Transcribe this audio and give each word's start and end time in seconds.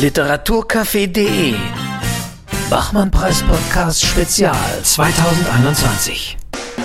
Literaturcafé.de 0.00 1.54
Bachmann-Preis-Podcast 2.68 4.04
Spezial 4.04 4.54
2021. 4.82 6.36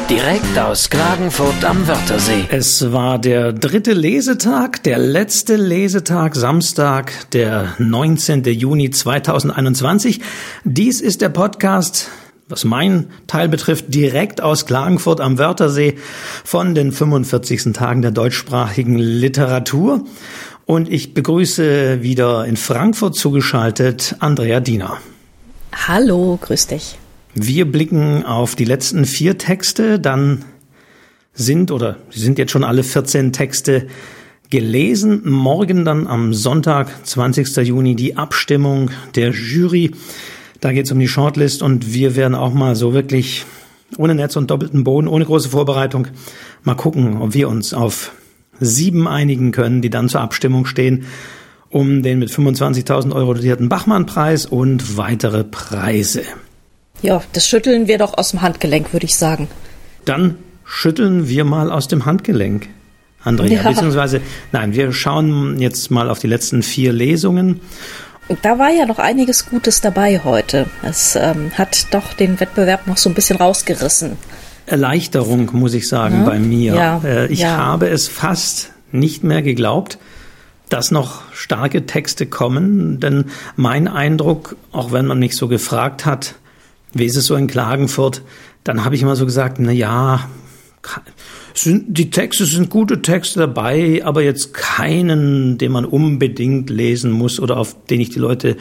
Direkt 0.10 0.58
aus 0.58 0.90
Klagenfurt 0.90 1.66
am 1.66 1.86
Wörthersee. 1.90 2.46
Es 2.50 2.94
war 2.94 3.20
der 3.20 3.52
dritte 3.52 3.92
Lesetag, 3.92 4.84
der 4.84 4.98
letzte 4.98 5.58
Lesetag, 5.58 6.38
Samstag, 6.38 7.12
der 7.32 7.76
19. 7.80 8.46
Juni 8.46 8.92
2021. 8.92 10.22
Dies 10.64 11.02
ist 11.02 11.20
der 11.22 11.30
Podcast 11.30 12.10
was 12.52 12.66
mein 12.66 13.08
Teil 13.28 13.48
betrifft, 13.48 13.86
direkt 13.88 14.42
aus 14.42 14.66
Klagenfurt 14.66 15.22
am 15.22 15.38
Wörthersee 15.38 15.96
von 16.44 16.76
den 16.76 16.92
45. 16.92 17.72
Tagen 17.72 18.02
der 18.02 18.12
deutschsprachigen 18.12 18.98
Literatur. 18.98 20.04
Und 20.72 20.90
ich 20.90 21.14
begrüße 21.14 22.02
wieder 22.02 22.46
in 22.46 22.56
Frankfurt 22.56 23.14
zugeschaltet 23.14 24.16
Andrea 24.20 24.62
Diener. 24.62 25.00
Hallo, 25.74 26.40
grüß 26.42 26.68
dich. 26.68 26.98
Wir 27.34 27.70
blicken 27.70 28.26
auf 28.26 28.56
die 28.56 28.64
letzten 28.64 29.04
vier 29.04 29.38
Texte, 29.38 30.00
dann 30.00 30.46
sind 31.34 31.72
oder 31.72 31.98
sind 32.10 32.38
jetzt 32.38 32.54
schon 32.54 32.64
alle 32.64 32.84
14 32.84 33.34
Texte 33.34 33.88
gelesen. 34.50 35.30
Morgen 35.30 35.84
dann 35.84 36.08
am 36.08 36.34
Sonntag, 36.34 37.06
20. 37.06 37.68
Juni, 37.68 37.98
die 37.98 38.16
Abstimmung 38.16 38.92
der 39.16 39.32
Jury. 39.32 39.92
Da 40.62 40.72
geht 40.72 40.86
es 40.86 40.92
um 40.94 41.00
die 41.00 41.10
Shortlist 41.10 41.64
und 41.64 41.94
wir 41.94 42.16
werden 42.16 42.34
auch 42.34 42.54
mal 42.54 42.78
so 42.78 42.94
wirklich 42.94 43.44
ohne 43.98 44.16
Netz 44.16 44.38
und 44.38 44.50
doppelten 44.50 44.86
Boden, 44.86 45.10
ohne 45.10 45.26
große 45.26 45.50
Vorbereitung 45.50 46.08
mal 46.64 46.76
gucken, 46.76 47.18
ob 47.18 47.34
wir 47.34 47.50
uns 47.50 47.74
auf 47.74 48.14
sieben 48.62 49.08
einigen 49.08 49.52
können, 49.52 49.82
die 49.82 49.90
dann 49.90 50.08
zur 50.08 50.22
Abstimmung 50.22 50.66
stehen, 50.66 51.06
um 51.70 52.04
den 52.04 52.20
mit 52.20 52.30
25.000 52.30 53.14
Euro 53.14 53.34
dotierten 53.34 53.68
Bachmann-Preis 53.68 54.46
und 54.46 54.98
weitere 54.98 55.44
Preise. 55.44 56.24
Ja, 57.02 57.22
das 57.34 57.48
schütteln 57.48 57.88
wir 57.88 57.98
doch 57.98 58.18
aus 58.18 58.32
dem 58.32 58.42
Handgelenk, 58.42 58.94
würde 58.94 59.06
ich 59.06 59.16
sagen. 59.16 59.48
Dann 60.06 60.36
schütteln 60.64 61.28
wir 61.28 61.44
mal 61.44 61.72
aus 61.72 61.88
dem 61.88 62.06
Handgelenk. 62.06 62.70
Andrea, 63.24 63.62
ja. 63.62 63.70
beziehungsweise, 63.70 64.22
nein, 64.52 64.74
wir 64.74 64.92
schauen 64.94 65.60
jetzt 65.60 65.92
mal 65.92 66.10
auf 66.10 66.20
die 66.20 66.28
letzten 66.28 66.64
vier 66.64 66.92
Lesungen. 66.92 67.62
Da 68.42 68.58
war 68.58 68.70
ja 68.70 68.86
noch 68.86 69.00
einiges 69.00 69.48
Gutes 69.48 69.82
dabei 69.82 70.22
heute. 70.24 70.68
Es 70.84 71.16
ähm, 71.16 71.52
hat 71.58 71.94
doch 71.94 72.14
den 72.14 72.40
Wettbewerb 72.40 72.88
noch 72.88 72.98
so 72.98 73.10
ein 73.10 73.14
bisschen 73.14 73.38
rausgerissen. 73.38 74.18
Erleichterung, 74.72 75.50
muss 75.54 75.74
ich 75.74 75.88
sagen, 75.88 76.20
ja? 76.20 76.26
bei 76.26 76.40
mir. 76.40 76.76
Ja, 76.76 77.02
äh, 77.04 77.28
ich 77.28 77.40
ja. 77.40 77.58
habe 77.58 77.90
es 77.90 78.08
fast 78.08 78.72
nicht 78.92 79.24
mehr 79.24 79.42
geglaubt, 79.42 79.98
dass 80.70 80.92
noch 80.92 81.22
starke 81.34 81.86
Texte 81.86 82.26
kommen, 82.26 83.00
denn 83.00 83.26
mein 83.56 83.88
Eindruck, 83.88 84.56
auch 84.72 84.92
wenn 84.92 85.06
man 85.06 85.20
mich 85.20 85.36
so 85.36 85.48
gefragt 85.48 86.06
hat, 86.06 86.36
wie 86.94 87.06
ist 87.06 87.18
es 87.18 87.26
so 87.26 87.36
in 87.36 87.48
Klagenfurt, 87.48 88.22
dann 88.64 88.86
habe 88.86 88.96
ich 88.96 89.02
immer 89.02 89.16
so 89.16 89.26
gesagt, 89.26 89.60
na 89.60 89.72
ja, 89.72 90.30
sind, 91.54 91.98
die 91.98 92.10
Texte 92.10 92.46
sind 92.46 92.70
gute 92.70 93.02
Texte 93.02 93.40
dabei, 93.40 94.02
aber 94.04 94.24
jetzt 94.24 94.54
keinen, 94.54 95.58
den 95.58 95.72
man 95.72 95.86
unbedingt 95.86 96.70
lesen 96.70 97.12
muss 97.12 97.40
oder 97.40 97.58
auf 97.58 97.76
den 97.88 98.00
ich 98.00 98.10
die 98.10 98.20
Leute 98.20 98.58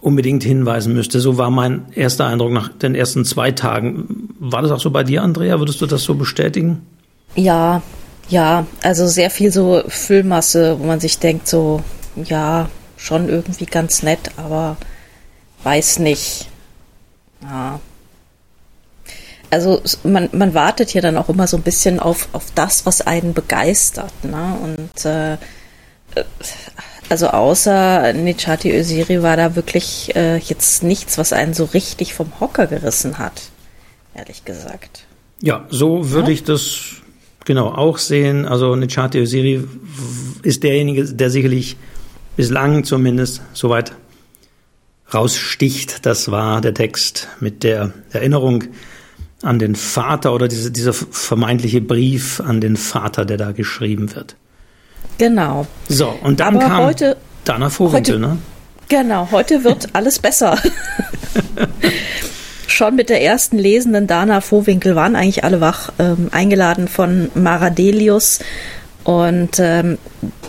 unbedingt 0.00 0.42
hinweisen 0.42 0.94
müsste. 0.94 1.20
So 1.20 1.38
war 1.38 1.50
mein 1.50 1.86
erster 1.94 2.26
Eindruck 2.26 2.52
nach 2.52 2.68
den 2.68 2.94
ersten 2.94 3.24
zwei 3.24 3.50
Tagen. 3.52 4.28
War 4.38 4.62
das 4.62 4.70
auch 4.70 4.80
so 4.80 4.90
bei 4.90 5.04
dir, 5.04 5.22
Andrea? 5.22 5.58
Würdest 5.58 5.80
du 5.80 5.86
das 5.86 6.02
so 6.02 6.14
bestätigen? 6.14 6.86
Ja, 7.34 7.82
ja, 8.28 8.66
also 8.82 9.06
sehr 9.06 9.30
viel 9.30 9.52
so 9.52 9.82
Füllmasse, 9.88 10.78
wo 10.80 10.84
man 10.86 11.00
sich 11.00 11.18
denkt, 11.18 11.46
so, 11.48 11.82
ja, 12.24 12.68
schon 12.96 13.28
irgendwie 13.28 13.66
ganz 13.66 14.02
nett, 14.02 14.30
aber 14.36 14.76
weiß 15.62 16.00
nicht. 16.00 16.48
Ja. 17.42 17.80
Also 19.50 19.80
man, 20.02 20.28
man 20.32 20.54
wartet 20.54 20.92
ja 20.92 21.00
dann 21.00 21.16
auch 21.16 21.28
immer 21.28 21.46
so 21.46 21.56
ein 21.56 21.62
bisschen 21.62 22.00
auf, 22.00 22.28
auf 22.32 22.46
das, 22.54 22.84
was 22.84 23.00
einen 23.00 23.32
begeistert. 23.32 24.12
Ne? 24.24 24.58
Und 24.62 25.04
äh, 25.04 25.36
also 27.08 27.28
außer 27.28 28.12
Nichati 28.12 28.72
Öziri 28.72 29.22
war 29.22 29.36
da 29.36 29.56
wirklich 29.56 30.14
äh, 30.16 30.38
jetzt 30.38 30.82
nichts, 30.82 31.18
was 31.18 31.32
einen 31.32 31.54
so 31.54 31.64
richtig 31.64 32.14
vom 32.14 32.40
Hocker 32.40 32.66
gerissen 32.66 33.18
hat, 33.18 33.42
ehrlich 34.14 34.44
gesagt. 34.44 35.04
Ja, 35.40 35.66
so 35.68 36.10
würde 36.10 36.28
ja? 36.28 36.34
ich 36.34 36.44
das 36.44 37.02
genau 37.44 37.68
auch 37.68 37.98
sehen. 37.98 38.46
Also 38.46 38.76
Nichati 38.76 39.18
Öziri 39.18 39.64
ist 40.42 40.62
derjenige, 40.62 41.04
der 41.04 41.30
sicherlich 41.30 41.76
bislang 42.36 42.84
zumindest 42.84 43.42
soweit 43.52 43.92
raussticht. 45.12 46.04
Das 46.06 46.30
war 46.30 46.60
der 46.60 46.74
Text 46.74 47.28
mit 47.40 47.62
der 47.62 47.92
Erinnerung 48.10 48.64
an 49.42 49.58
den 49.58 49.74
Vater 49.74 50.34
oder 50.34 50.48
diese, 50.48 50.70
dieser 50.70 50.92
vermeintliche 50.92 51.80
Brief 51.80 52.40
an 52.40 52.60
den 52.60 52.76
Vater, 52.76 53.24
der 53.24 53.36
da 53.36 53.52
geschrieben 53.52 54.14
wird. 54.14 54.36
Genau. 55.18 55.66
So, 55.88 56.14
und 56.22 56.40
dann 56.40 56.56
Aber 56.56 56.66
kam 56.66 56.84
heute, 56.84 57.16
Dana 57.44 57.70
Vorwinkel, 57.70 58.18
ne? 58.18 58.38
Genau, 58.88 59.28
heute 59.30 59.64
wird 59.64 59.88
alles 59.94 60.18
besser. 60.18 60.58
Schon 62.66 62.96
mit 62.96 63.08
der 63.08 63.22
ersten 63.22 63.58
lesenden 63.58 64.06
Dana 64.06 64.40
Vorwinkel 64.40 64.94
waren 64.96 65.16
eigentlich 65.16 65.44
alle 65.44 65.60
wach, 65.60 65.92
ähm, 65.98 66.28
eingeladen 66.32 66.88
von 66.88 67.30
Maradelius. 67.34 68.40
Und 69.04 69.60
ähm, 69.60 69.98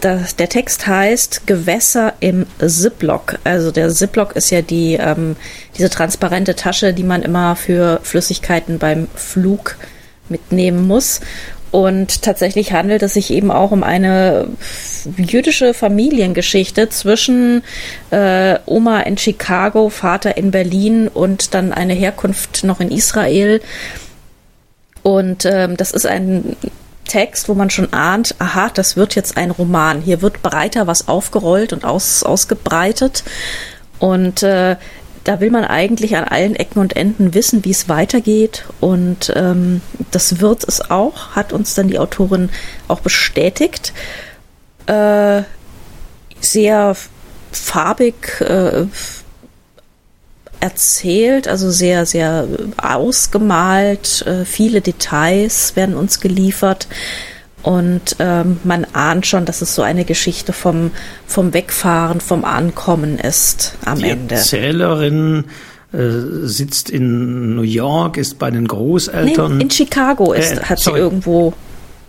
das, 0.01 0.35
der 0.35 0.49
Text 0.49 0.87
heißt 0.87 1.45
Gewässer 1.45 2.13
im 2.19 2.47
Ziplock. 2.57 3.37
Also 3.43 3.69
der 3.71 3.89
Ziplock 3.89 4.35
ist 4.35 4.49
ja 4.49 4.63
die 4.63 4.95
ähm, 4.95 5.35
diese 5.77 5.91
transparente 5.91 6.55
Tasche, 6.55 6.93
die 6.93 7.03
man 7.03 7.21
immer 7.21 7.55
für 7.55 7.99
Flüssigkeiten 8.01 8.79
beim 8.79 9.07
Flug 9.13 9.77
mitnehmen 10.27 10.87
muss. 10.87 11.21
Und 11.77 12.23
tatsächlich 12.23 12.73
handelt 12.73 13.03
es 13.03 13.13
sich 13.13 13.29
eben 13.29 13.51
auch 13.51 13.69
um 13.69 13.83
eine 13.83 14.47
jüdische 15.15 15.75
Familiengeschichte 15.75 16.89
zwischen 16.89 17.61
äh, 18.09 18.57
Oma 18.65 19.01
in 19.01 19.15
Chicago, 19.15 19.89
Vater 19.89 20.37
in 20.37 20.49
Berlin 20.49 21.07
und 21.07 21.53
dann 21.53 21.73
eine 21.73 21.93
Herkunft 21.93 22.63
noch 22.63 22.79
in 22.79 22.89
Israel. 22.89 23.61
Und 25.03 25.45
ähm, 25.45 25.77
das 25.77 25.91
ist 25.91 26.07
ein 26.07 26.55
Text, 27.05 27.47
wo 27.47 27.53
man 27.53 27.69
schon 27.69 27.93
ahnt, 27.93 28.33
aha, 28.39 28.71
das 28.73 28.97
wird 28.97 29.13
jetzt 29.13 29.37
ein 29.37 29.51
Roman. 29.51 30.01
Hier 30.01 30.23
wird 30.23 30.41
breiter 30.41 30.87
was 30.87 31.07
aufgerollt 31.07 31.73
und 31.73 31.85
aus, 31.85 32.23
ausgebreitet. 32.23 33.23
Und 33.99 34.41
äh, 34.41 34.77
da 35.27 35.41
will 35.41 35.51
man 35.51 35.65
eigentlich 35.65 36.15
an 36.15 36.23
allen 36.23 36.55
Ecken 36.55 36.79
und 36.79 36.95
Enden 36.95 37.33
wissen, 37.33 37.65
wie 37.65 37.71
es 37.71 37.89
weitergeht. 37.89 38.63
Und 38.79 39.33
ähm, 39.35 39.81
das 40.11 40.39
wird 40.39 40.63
es 40.65 40.89
auch, 40.89 41.35
hat 41.35 41.51
uns 41.51 41.75
dann 41.75 41.89
die 41.89 41.99
Autorin 41.99 42.49
auch 42.87 43.01
bestätigt. 43.01 43.91
Äh, 44.85 45.41
sehr 46.39 46.95
farbig 47.51 48.39
äh, 48.39 48.85
erzählt, 50.61 51.49
also 51.49 51.71
sehr, 51.71 52.05
sehr 52.05 52.47
ausgemalt. 52.77 54.25
Äh, 54.25 54.45
viele 54.45 54.79
Details 54.79 55.75
werden 55.75 55.95
uns 55.97 56.21
geliefert. 56.21 56.87
Und 57.63 58.15
ähm, 58.19 58.59
man 58.63 58.85
ahnt 58.93 59.25
schon, 59.25 59.45
dass 59.45 59.61
es 59.61 59.75
so 59.75 59.81
eine 59.81 60.05
Geschichte 60.05 60.53
vom, 60.53 60.91
vom 61.25 61.53
Wegfahren, 61.53 62.21
vom 62.21 62.45
Ankommen 62.45 63.17
ist 63.17 63.75
am 63.83 63.99
Die 63.99 64.09
Ende. 64.09 64.27
Die 64.27 64.33
Erzählerin 64.35 65.45
äh, 65.91 65.97
sitzt 66.43 66.89
in 66.89 67.55
New 67.55 67.63
York, 67.63 68.17
ist 68.17 68.39
bei 68.39 68.51
den 68.51 68.67
Großeltern. 68.67 69.57
Nee, 69.57 69.63
in 69.63 69.69
Chicago 69.69 70.33
ist, 70.33 70.51
äh, 70.51 70.63
hat 70.63 70.79
sorry. 70.79 70.97
sie 70.97 71.03
irgendwo 71.03 71.53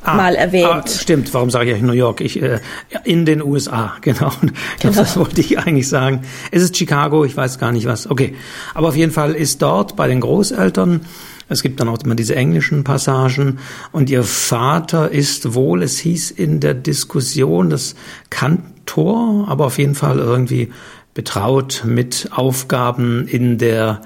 ah, 0.03 0.15
mal 0.15 0.35
erwähnt. 0.35 0.69
Ah, 0.69 0.87
stimmt, 0.87 1.33
warum 1.33 1.51
sage 1.51 1.75
ich 1.75 1.83
New 1.83 1.93
York? 1.93 2.21
Ich, 2.21 2.43
äh, 2.43 2.61
in 3.05 3.25
den 3.25 3.43
USA, 3.43 3.95
genau. 4.01 4.33
genau. 4.81 4.95
Das 4.95 5.17
wollte 5.17 5.41
ich 5.41 5.59
eigentlich 5.59 5.89
sagen. 5.89 6.23
Es 6.51 6.63
ist 6.63 6.77
Chicago, 6.77 7.25
ich 7.25 7.37
weiß 7.37 7.59
gar 7.59 7.73
nicht 7.73 7.87
was. 7.87 8.11
Okay, 8.11 8.35
aber 8.75 8.89
auf 8.89 8.97
jeden 8.97 9.13
Fall 9.13 9.35
ist 9.35 9.63
dort 9.63 9.97
bei 9.97 10.09
den 10.09 10.21
Großeltern 10.21 11.03
es 11.49 11.63
gibt 11.63 11.81
dann 11.81 11.89
auch 11.89 11.99
immer 12.03 12.15
diese 12.15 12.37
englischen 12.37 12.85
Passagen. 12.85 13.59
Und 13.93 14.11
ihr 14.11 14.23
Vater 14.23 15.11
ist 15.11 15.55
wohl, 15.55 15.83
es 15.83 15.99
hieß 15.99 16.31
in 16.31 16.61
der 16.61 16.75
Diskussion, 16.75 17.71
das 17.71 17.95
Kantor, 18.31 19.47
aber 19.49 19.67
auf 19.67 19.79
jeden 19.79 19.95
Fall 19.95 20.19
irgendwie 20.19 20.71
betraut 21.15 21.83
mit 21.85 22.29
Aufgaben 22.33 23.27
in 23.27 23.59
der 23.59 24.03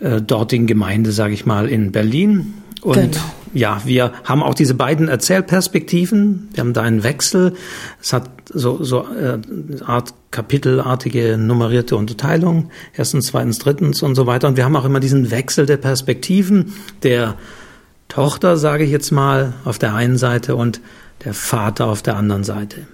äh, 0.00 0.20
dortigen 0.20 0.66
Gemeinde, 0.66 1.12
sage 1.12 1.34
ich 1.34 1.46
mal, 1.46 1.68
in 1.68 1.92
Berlin. 1.92 2.54
Und 2.82 2.94
genau. 2.94 3.24
Ja, 3.56 3.80
wir 3.86 4.12
haben 4.24 4.42
auch 4.42 4.54
diese 4.54 4.74
beiden 4.74 5.08
Erzählperspektiven. 5.08 6.50
Wir 6.52 6.60
haben 6.60 6.74
da 6.74 6.82
einen 6.82 7.02
Wechsel. 7.02 7.54
Es 8.02 8.12
hat 8.12 8.28
so, 8.52 8.84
so 8.84 9.06
äh, 9.08 9.38
Art 9.82 10.12
kapitelartige 10.30 11.38
nummerierte 11.38 11.96
Unterteilung. 11.96 12.70
Erstens, 12.94 13.28
zweitens, 13.28 13.58
drittens 13.58 14.02
und 14.02 14.14
so 14.14 14.26
weiter. 14.26 14.46
Und 14.46 14.58
wir 14.58 14.64
haben 14.66 14.76
auch 14.76 14.84
immer 14.84 15.00
diesen 15.00 15.30
Wechsel 15.30 15.64
der 15.64 15.78
Perspektiven 15.78 16.74
der 17.02 17.36
Tochter, 18.08 18.58
sage 18.58 18.84
ich 18.84 18.90
jetzt 18.90 19.10
mal, 19.10 19.54
auf 19.64 19.78
der 19.78 19.94
einen 19.94 20.18
Seite 20.18 20.54
und 20.54 20.82
der 21.24 21.32
Vater 21.32 21.86
auf 21.86 22.02
der 22.02 22.16
anderen 22.16 22.44
Seite. 22.44 22.86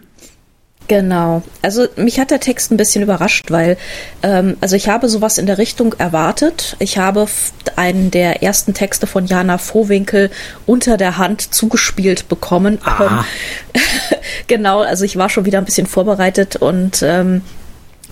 Genau. 0.88 1.42
Also 1.62 1.86
mich 1.96 2.18
hat 2.18 2.30
der 2.30 2.40
Text 2.40 2.70
ein 2.70 2.76
bisschen 2.76 3.02
überrascht, 3.02 3.50
weil 3.50 3.76
ähm, 4.22 4.56
also 4.60 4.76
ich 4.76 4.88
habe 4.88 5.08
sowas 5.08 5.38
in 5.38 5.46
der 5.46 5.58
Richtung 5.58 5.94
erwartet. 5.94 6.76
Ich 6.80 6.98
habe 6.98 7.26
einen 7.76 8.10
der 8.10 8.42
ersten 8.42 8.74
Texte 8.74 9.06
von 9.06 9.26
Jana 9.26 9.58
Vohwinkel 9.58 10.30
unter 10.66 10.96
der 10.96 11.18
Hand 11.18 11.54
zugespielt 11.54 12.28
bekommen. 12.28 12.78
Ähm, 13.00 13.24
genau, 14.48 14.80
also 14.82 15.04
ich 15.04 15.16
war 15.16 15.30
schon 15.30 15.44
wieder 15.44 15.58
ein 15.58 15.64
bisschen 15.64 15.86
vorbereitet 15.86 16.56
und 16.56 17.02
ähm, 17.02 17.42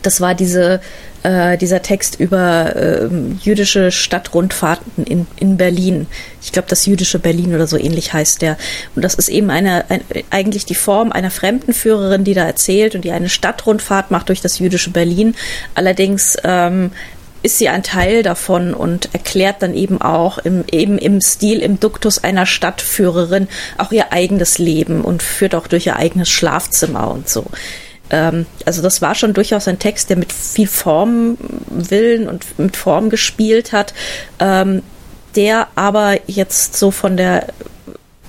das 0.03 0.21
war 0.21 0.35
diese, 0.35 0.81
äh, 1.23 1.57
dieser 1.59 1.83
Text 1.83 2.19
über 2.19 2.75
äh, 2.77 3.09
jüdische 3.43 3.91
Stadtrundfahrten 3.91 5.05
in, 5.05 5.27
in 5.37 5.57
Berlin. 5.57 6.07
Ich 6.43 6.53
glaube, 6.53 6.69
das 6.69 6.87
jüdische 6.87 7.19
Berlin 7.19 7.55
oder 7.55 7.67
so 7.67 7.77
ähnlich 7.77 8.13
heißt 8.13 8.43
der. 8.43 8.57
Und 8.95 9.03
das 9.03 9.15
ist 9.15 9.29
eben 9.29 9.51
eine, 9.51 9.85
ein, 9.91 10.03
eigentlich 10.31 10.65
die 10.65 10.75
Form 10.75 11.13
einer 11.13 11.31
Fremdenführerin, 11.31 12.25
die 12.25 12.35
da 12.35 12.45
erzählt 12.45 12.95
und 12.95 13.05
die 13.05 13.13
eine 13.13 13.29
Stadtrundfahrt 13.29 14.11
macht 14.11 14.29
durch 14.29 14.41
das 14.41 14.59
jüdische 14.59 14.91
Berlin. 14.91 15.35
Allerdings 15.75 16.37
ähm, 16.45 16.93
ist 17.43 17.59
sie 17.59 17.69
ein 17.69 17.83
Teil 17.83 18.23
davon 18.23 18.75
und 18.75 19.09
erklärt 19.13 19.63
dann 19.63 19.75
eben 19.75 20.01
auch 20.01 20.39
im, 20.39 20.65
eben 20.71 20.99
im 20.99 21.21
Stil, 21.21 21.61
im 21.61 21.81
Duktus 21.81 22.23
einer 22.23 22.47
Stadtführerin 22.47 23.49
auch 23.79 23.93
ihr 23.93 24.13
eigenes 24.13 24.59
Leben 24.59 25.03
und 25.03 25.23
führt 25.23 25.55
auch 25.55 25.67
durch 25.67 25.87
ihr 25.87 25.97
eigenes 25.97 26.29
Schlafzimmer 26.29 27.11
und 27.11 27.29
so. 27.29 27.47
Ähm, 28.11 28.47
also 28.65 28.83
das 28.83 29.03
war 29.03 29.15
schon 29.15 29.35
durchaus 29.35 29.69
ein 29.69 29.79
Text, 29.79 30.11
der 30.11 30.17
mit 30.17 30.33
viel 30.33 30.67
Formwillen 30.67 32.29
und 32.29 32.59
mit 32.59 32.77
Form 32.77 33.11
gespielt 33.11 33.73
hat, 33.73 33.95
ähm, 34.39 34.83
der 35.37 35.69
aber 35.77 36.19
jetzt 36.27 36.77
so 36.77 36.91
von 36.91 37.17
der 37.17 37.49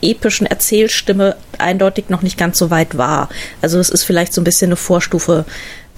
epischen 0.01 0.47
Erzählstimme 0.47 1.35
eindeutig 1.57 2.09
noch 2.09 2.21
nicht 2.21 2.37
ganz 2.37 2.57
so 2.57 2.69
weit 2.71 2.97
war. 2.97 3.29
Also 3.61 3.79
es 3.79 3.89
ist 3.89 4.03
vielleicht 4.03 4.33
so 4.33 4.41
ein 4.41 4.45
bisschen 4.45 4.69
eine 4.69 4.75
Vorstufe 4.75 5.45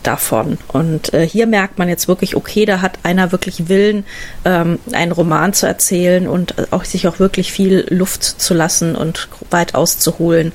davon. 0.04 0.58
Und 0.68 1.14
äh, 1.14 1.26
hier 1.28 1.48
merkt 1.48 1.80
man 1.80 1.90
jetzt 1.90 2.08
wirklich, 2.08 2.36
okay, 2.36 2.66
da 2.66 2.82
hat 2.82 3.00
einer 3.04 3.32
wirklich 3.32 3.70
Willen, 3.70 4.06
ähm, 4.46 4.80
einen 4.92 5.12
Roman 5.14 5.54
zu 5.54 5.66
erzählen 5.66 6.28
und 6.28 6.74
auch 6.74 6.84
sich 6.84 7.08
auch 7.08 7.20
wirklich 7.20 7.52
viel 7.52 7.86
Luft 7.90 8.24
zu 8.24 8.54
lassen 8.54 8.96
und 8.96 9.30
weit 9.50 9.76
auszuholen. 9.76 10.52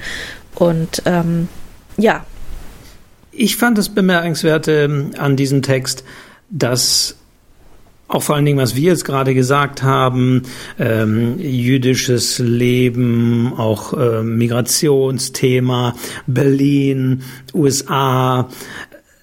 Und 0.55 1.03
ähm, 1.07 1.49
ja, 1.97 2.25
ich 3.39 3.57
fand 3.57 3.79
das 3.79 3.89
Bemerkenswerte 3.89 4.85
ähm, 4.85 5.11
an 5.17 5.37
diesem 5.37 5.63
Text, 5.63 6.05
dass 6.51 7.15
auch 8.09 8.23
vor 8.23 8.37
allen 8.37 8.47
Dingen, 8.47 8.59
was 8.59 8.75
wir 8.75 8.91
jetzt 8.91 9.05
gerade 9.05 9.35
gesagt 9.35 9.83
haben, 9.83 10.43
ähm, 10.79 11.39
jüdisches 11.39 12.39
Leben, 12.39 13.53
auch 13.55 13.93
äh, 13.93 14.23
Migrationsthema, 14.23 15.95
Berlin, 16.27 17.23
USA, 17.53 18.49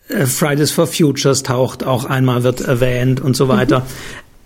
äh, 0.08 0.28
Fridays 0.28 0.72
for 0.72 0.86
Futures 0.86 1.42
taucht 1.42 1.84
auch 1.84 2.06
einmal, 2.06 2.44
wird 2.44 2.62
erwähnt 2.62 3.20
und 3.20 3.36
so 3.36 3.48
weiter. 3.48 3.86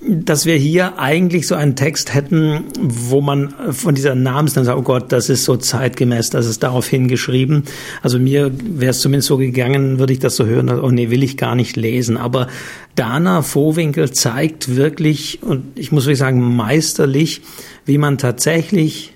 Dass 0.01 0.45
wir 0.45 0.55
hier 0.55 0.97
eigentlich 0.97 1.45
so 1.45 1.55
einen 1.55 1.75
Text 1.75 2.13
hätten, 2.13 2.63
wo 2.79 3.19
man 3.19 3.53
von 3.73 3.95
dieser 3.95 4.15
Namensnennung 4.15 4.65
sagt, 4.65 4.79
oh 4.79 4.83
Gott, 4.83 5.11
das 5.11 5.27
ist 5.27 5.43
so 5.43 5.57
zeitgemäß, 5.57 6.29
das 6.29 6.45
ist 6.45 6.63
darauf 6.63 6.87
hingeschrieben. 6.87 7.63
Also 8.01 8.17
mir 8.17 8.49
wäre 8.63 8.91
es 8.91 9.01
zumindest 9.01 9.27
so 9.27 9.35
gegangen, 9.35 9.99
würde 9.99 10.13
ich 10.13 10.19
das 10.19 10.37
so 10.37 10.45
hören, 10.45 10.69
oh 10.69 10.89
nee, 10.89 11.09
will 11.09 11.21
ich 11.21 11.35
gar 11.35 11.53
nicht 11.53 11.75
lesen. 11.75 12.15
Aber 12.15 12.47
Dana 12.95 13.41
Vohwinkel 13.41 14.11
zeigt 14.11 14.73
wirklich, 14.73 15.43
und 15.43 15.77
ich 15.77 15.91
muss 15.91 16.05
wirklich 16.05 16.19
sagen, 16.19 16.55
meisterlich, 16.55 17.41
wie 17.85 17.97
man 17.97 18.17
tatsächlich 18.17 19.13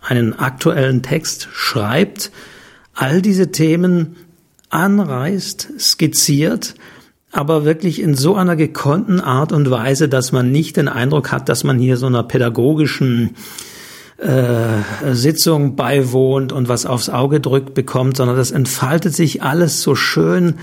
einen 0.00 0.38
aktuellen 0.38 1.02
Text 1.02 1.48
schreibt, 1.52 2.30
all 2.92 3.22
diese 3.22 3.52
Themen 3.52 4.16
anreißt, 4.68 5.68
skizziert, 5.78 6.74
aber 7.32 7.64
wirklich 7.64 8.00
in 8.00 8.14
so 8.14 8.34
einer 8.34 8.56
gekonnten 8.56 9.20
Art 9.20 9.52
und 9.52 9.70
Weise, 9.70 10.08
dass 10.08 10.32
man 10.32 10.50
nicht 10.50 10.76
den 10.76 10.88
Eindruck 10.88 11.30
hat, 11.30 11.48
dass 11.48 11.64
man 11.64 11.78
hier 11.78 11.96
so 11.96 12.06
einer 12.06 12.22
pädagogischen 12.22 13.36
äh, 14.18 15.12
Sitzung 15.12 15.76
beiwohnt 15.76 16.52
und 16.52 16.68
was 16.68 16.86
aufs 16.86 17.08
Auge 17.08 17.40
drückt 17.40 17.74
bekommt, 17.74 18.16
sondern 18.16 18.36
das 18.36 18.50
entfaltet 18.50 19.14
sich 19.14 19.42
alles 19.42 19.82
so 19.82 19.94
schön 19.94 20.54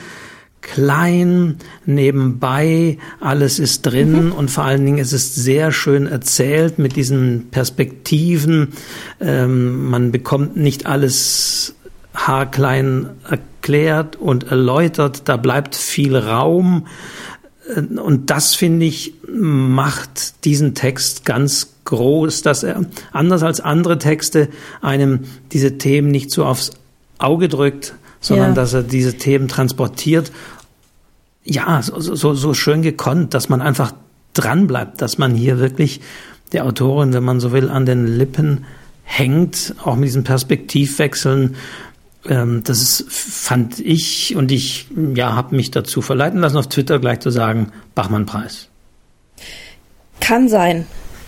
klein, 0.61 1.57
nebenbei, 1.85 2.97
alles 3.21 3.57
ist 3.57 3.83
drin 3.83 4.27
mhm. 4.27 4.31
und 4.33 4.51
vor 4.51 4.65
allen 4.65 4.85
Dingen 4.85 4.97
ist 4.97 5.13
es 5.13 5.33
sehr 5.33 5.71
schön 5.71 6.07
erzählt 6.07 6.77
mit 6.77 6.95
diesen 6.95 7.47
Perspektiven. 7.51 8.73
Ähm, 9.21 9.89
man 9.89 10.11
bekommt 10.11 10.57
nicht 10.57 10.85
alles 10.85 11.75
haarklein 12.17 13.09
erklärt 13.29 14.15
und 14.15 14.45
erläutert, 14.51 15.29
da 15.29 15.37
bleibt 15.37 15.75
viel 15.75 16.15
Raum. 16.17 16.87
Und 17.75 18.29
das, 18.29 18.55
finde 18.55 18.85
ich, 18.85 19.13
macht 19.27 20.45
diesen 20.45 20.73
Text 20.73 21.25
ganz 21.25 21.73
groß, 21.85 22.41
dass 22.41 22.63
er, 22.63 22.85
anders 23.11 23.43
als 23.43 23.61
andere 23.61 23.97
Texte, 23.97 24.49
einem 24.81 25.25
diese 25.51 25.77
Themen 25.77 26.09
nicht 26.09 26.31
so 26.31 26.45
aufs 26.45 26.71
Auge 27.19 27.49
drückt, 27.49 27.93
sondern 28.19 28.49
ja. 28.49 28.55
dass 28.55 28.73
er 28.73 28.83
diese 28.83 29.17
Themen 29.17 29.47
transportiert. 29.47 30.31
Ja, 31.43 31.81
so, 31.81 31.99
so, 31.99 32.33
so 32.33 32.53
schön 32.53 32.81
gekonnt, 32.81 33.33
dass 33.33 33.47
man 33.47 33.61
einfach 33.61 33.93
dran 34.33 34.67
bleibt, 34.67 35.01
dass 35.01 35.17
man 35.17 35.35
hier 35.35 35.59
wirklich 35.59 36.01
der 36.51 36.65
Autorin, 36.65 37.13
wenn 37.13 37.23
man 37.23 37.39
so 37.39 37.51
will, 37.51 37.69
an 37.69 37.85
den 37.85 38.07
Lippen 38.17 38.65
hängt, 39.03 39.73
auch 39.83 39.95
mit 39.95 40.05
diesen 40.05 40.23
Perspektivwechseln 40.23 41.55
das 42.23 42.81
ist, 42.81 43.05
fand 43.09 43.79
ich 43.79 44.35
und 44.35 44.51
ich 44.51 44.87
ja, 45.15 45.35
habe 45.35 45.55
mich 45.55 45.71
dazu 45.71 46.01
verleiten 46.01 46.39
lassen, 46.39 46.57
auf 46.57 46.67
Twitter 46.67 46.99
gleich 46.99 47.19
zu 47.19 47.29
sagen, 47.29 47.71
Bachmann-Preis. 47.95 48.69
Kann 50.19 50.49
sein. 50.49 50.85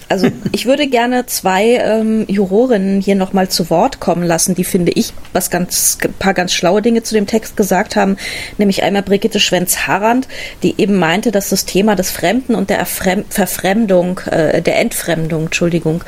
Also 0.10 0.28
ich 0.52 0.66
würde 0.66 0.88
gerne 0.88 1.28
zwei 1.28 1.76
ähm, 1.76 2.26
Jurorinnen 2.28 3.00
hier 3.00 3.16
nochmal 3.16 3.48
zu 3.48 3.70
Wort 3.70 4.00
kommen 4.00 4.24
lassen, 4.24 4.56
die 4.56 4.64
finde 4.64 4.92
ich 4.92 5.14
was 5.32 5.50
ganz, 5.50 6.00
paar 6.18 6.34
ganz 6.34 6.52
schlaue 6.52 6.82
Dinge 6.82 7.04
zu 7.04 7.14
dem 7.14 7.28
Text 7.28 7.56
gesagt 7.56 7.96
haben, 7.96 8.18
nämlich 8.58 8.84
einmal 8.84 9.04
Brigitte 9.04 9.40
Schwenz-Harrand, 9.40 10.28
die 10.64 10.76
eben 10.82 10.96
meinte, 10.96 11.32
dass 11.32 11.50
das 11.50 11.66
Thema 11.66 11.96
des 11.96 12.12
Fremden 12.12 12.56
und 12.56 12.70
der 12.70 12.80
Erfrem 12.80 13.24
Verfremdung, 13.30 14.20
äh, 14.26 14.62
der 14.62 14.80
Entfremdung, 14.80 15.44
Entschuldigung, 15.46 16.04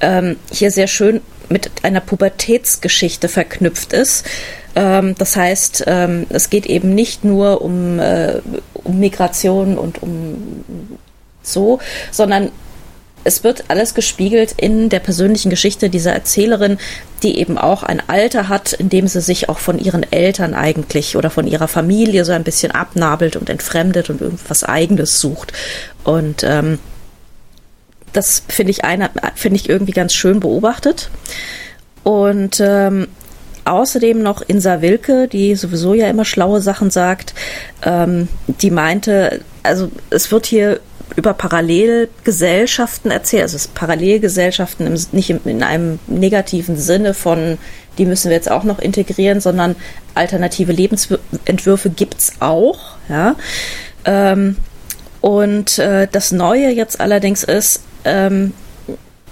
ähm, 0.00 0.36
hier 0.50 0.70
sehr 0.70 0.88
schön 0.88 1.20
mit 1.48 1.70
einer 1.82 2.00
Pubertätsgeschichte 2.00 3.28
verknüpft 3.28 3.92
ist. 3.92 4.26
Ähm, 4.74 5.14
das 5.18 5.36
heißt, 5.36 5.84
ähm, 5.86 6.26
es 6.30 6.50
geht 6.50 6.66
eben 6.66 6.94
nicht 6.94 7.24
nur 7.24 7.62
um, 7.62 7.98
äh, 7.98 8.40
um 8.74 8.98
Migration 8.98 9.78
und 9.78 10.02
um 10.02 10.58
so, 11.42 11.78
sondern 12.10 12.50
es 13.24 13.42
wird 13.42 13.64
alles 13.68 13.94
gespiegelt 13.94 14.54
in 14.56 14.90
der 14.90 15.00
persönlichen 15.00 15.48
Geschichte 15.48 15.88
dieser 15.88 16.12
Erzählerin, 16.12 16.78
die 17.22 17.38
eben 17.38 17.56
auch 17.56 17.82
ein 17.82 18.02
Alter 18.06 18.48
hat, 18.50 18.74
in 18.74 18.90
dem 18.90 19.08
sie 19.08 19.22
sich 19.22 19.48
auch 19.48 19.58
von 19.58 19.78
ihren 19.78 20.10
Eltern 20.12 20.52
eigentlich 20.52 21.16
oder 21.16 21.30
von 21.30 21.46
ihrer 21.46 21.68
Familie 21.68 22.24
so 22.26 22.32
ein 22.32 22.44
bisschen 22.44 22.72
abnabelt 22.72 23.36
und 23.36 23.48
entfremdet 23.48 24.10
und 24.10 24.20
irgendwas 24.20 24.62
Eigenes 24.62 25.20
sucht. 25.20 25.54
Und 26.04 26.44
ähm, 26.44 26.78
das 28.14 28.42
finde 28.48 28.70
ich 28.70 28.84
einer, 28.84 29.10
finde 29.34 29.56
ich 29.56 29.68
irgendwie 29.68 29.92
ganz 29.92 30.14
schön 30.14 30.40
beobachtet. 30.40 31.10
Und 32.02 32.60
ähm, 32.60 33.08
außerdem 33.64 34.22
noch 34.22 34.42
Insa 34.42 34.80
Wilke, 34.80 35.28
die 35.28 35.54
sowieso 35.54 35.94
ja 35.94 36.08
immer 36.08 36.24
schlaue 36.24 36.60
Sachen 36.60 36.90
sagt, 36.90 37.34
ähm, 37.82 38.28
die 38.46 38.70
meinte, 38.70 39.40
also 39.62 39.90
es 40.10 40.30
wird 40.30 40.46
hier 40.46 40.80
über 41.16 41.34
Parallelgesellschaften 41.34 43.10
erzählt, 43.10 43.42
also 43.42 43.56
es 43.56 43.68
Parallelgesellschaften 43.68 44.86
im, 44.86 44.98
nicht 45.12 45.30
im, 45.30 45.40
in 45.44 45.62
einem 45.62 45.98
negativen 46.06 46.76
Sinne 46.76 47.14
von, 47.14 47.58
die 47.98 48.06
müssen 48.06 48.30
wir 48.30 48.36
jetzt 48.36 48.50
auch 48.50 48.64
noch 48.64 48.78
integrieren, 48.78 49.40
sondern 49.40 49.76
alternative 50.14 50.72
Lebensentwürfe 50.72 51.90
gibt's 51.90 52.32
auch, 52.40 52.96
ja. 53.08 53.36
Ähm, 54.04 54.56
und 55.20 55.78
äh, 55.78 56.06
das 56.10 56.32
Neue 56.32 56.70
jetzt 56.70 57.00
allerdings 57.00 57.44
ist, 57.44 57.80
ähm, 58.04 58.52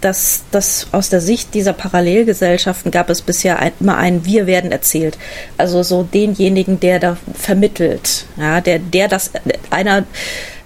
dass, 0.02 0.43
dass 0.50 0.88
aus 0.93 1.09
der 1.09 1.21
Sicht 1.21 1.55
dieser 1.55 1.73
Parallelgesellschaften 1.73 2.91
gab 2.91 3.09
es 3.09 3.23
bisher 3.23 3.61
ein, 3.61 3.73
immer 3.81 3.97
ein 3.97 4.25
Wir 4.25 4.47
werden 4.47 4.73
erzählt. 4.73 5.17
Also 5.57 5.83
so 5.83 6.02
denjenigen, 6.02 6.81
der 6.81 6.99
da 6.99 7.17
vermittelt, 7.35 8.26
ja, 8.37 8.61
der, 8.61 8.81
der 8.81 9.09
das, 9.09 9.31
einer, 9.71 10.05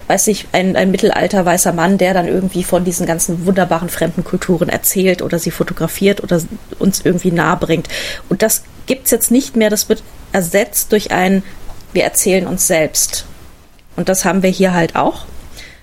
weiß 0.09 0.29
ich, 0.29 0.47
ein, 0.53 0.75
ein 0.75 0.91
mittelalter 0.91 1.45
weißer 1.45 1.73
Mann, 1.73 1.99
der 1.99 2.15
dann 2.15 2.27
irgendwie 2.27 2.65
von 2.65 2.85
diesen 2.85 3.07
ganzen 3.07 3.45
wunderbaren 3.47 3.91
fremden 3.91 4.25
Kulturen 4.25 4.69
erzählt 4.69 5.21
oder 5.21 5.39
sie 5.39 5.51
fotografiert 5.51 6.23
oder 6.23 6.41
uns 6.79 7.03
irgendwie 7.05 7.31
nahe 7.31 7.59
bringt. 7.59 7.89
Und 8.29 8.43
das 8.43 8.63
gibt's 8.87 9.11
jetzt 9.11 9.31
nicht 9.31 9.55
mehr, 9.55 9.69
das 9.69 9.89
wird 9.89 10.03
ersetzt 10.33 10.93
durch 10.93 11.11
ein 11.13 11.43
Wir 11.93 12.05
erzählen 12.05 12.47
uns 12.47 12.67
selbst. 12.67 13.27
Und 13.97 14.09
das 14.09 14.25
haben 14.25 14.43
wir 14.43 14.51
hier 14.51 14.75
halt 14.75 14.97
auch. 14.97 15.27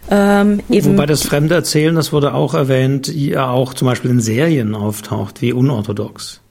Ähm, 0.09 0.61
Wobei 0.67 1.05
das 1.05 1.23
Fremde 1.23 1.55
erzählen, 1.55 1.95
das 1.95 2.11
wurde 2.11 2.33
auch 2.33 2.53
erwähnt, 2.53 3.07
ja 3.07 3.49
auch 3.49 3.73
zum 3.73 3.87
Beispiel 3.87 4.11
in 4.11 4.19
Serien 4.19 4.75
auftaucht, 4.75 5.41
wie 5.41 5.53
unorthodox. 5.53 6.41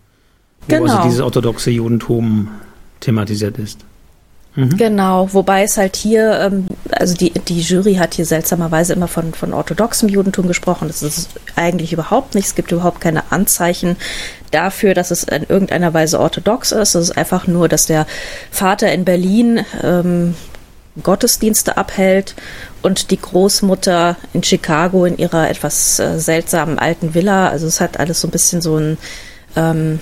Wo 0.69 0.75
also 0.75 0.87
genau. 0.87 1.03
dieses 1.05 1.21
orthodoxe 1.21 1.71
Judentum 1.71 2.49
thematisiert 3.01 3.59
ist. 3.59 3.85
Mhm. 4.55 4.77
Genau, 4.77 5.33
wobei 5.33 5.63
es 5.63 5.79
halt 5.79 5.97
hier, 5.97 6.39
ähm, 6.41 6.67
also 6.91 7.15
die, 7.15 7.31
die 7.31 7.61
Jury 7.61 7.95
hat 7.95 8.15
hier 8.15 8.27
seltsamerweise 8.27 8.93
immer 8.93 9.09
von, 9.09 9.33
von 9.33 9.55
orthodoxem 9.55 10.11
Judentum 10.11 10.47
gesprochen. 10.47 10.89
Das 10.89 11.03
ist 11.03 11.31
eigentlich 11.57 11.93
überhaupt 11.93 12.35
nicht. 12.35 12.47
Es 12.47 12.55
gibt 12.55 12.71
überhaupt 12.71 13.01
keine 13.01 13.33
Anzeichen 13.33 13.97
dafür, 14.51 14.93
dass 14.93 15.11
es 15.11 15.25
in 15.25 15.45
irgendeiner 15.49 15.95
Weise 15.95 16.21
orthodox 16.21 16.71
ist. 16.73 16.95
Es 16.95 17.09
ist 17.09 17.17
einfach 17.17 17.47
nur, 17.47 17.69
dass 17.69 17.87
der 17.87 18.07
Vater 18.51 18.93
in 18.93 19.07
Berlin 19.07 19.65
ähm, 19.83 20.35
Gottesdienste 21.03 21.77
abhält 21.77 22.35
und 22.83 23.11
die 23.11 23.21
Großmutter 23.21 24.17
in 24.33 24.43
Chicago 24.43 25.05
in 25.05 25.17
ihrer 25.19 25.49
etwas 25.49 25.99
äh, 25.99 26.19
seltsamen 26.19 26.79
alten 26.79 27.15
Villa. 27.15 27.49
Also 27.49 27.67
es 27.67 27.81
hat 27.81 27.99
alles 27.99 28.21
so 28.21 28.29
ein 28.29 28.33
bisschen 28.33 28.61
so 28.61 28.77
ein 28.77 28.99
ähm, 29.57 30.01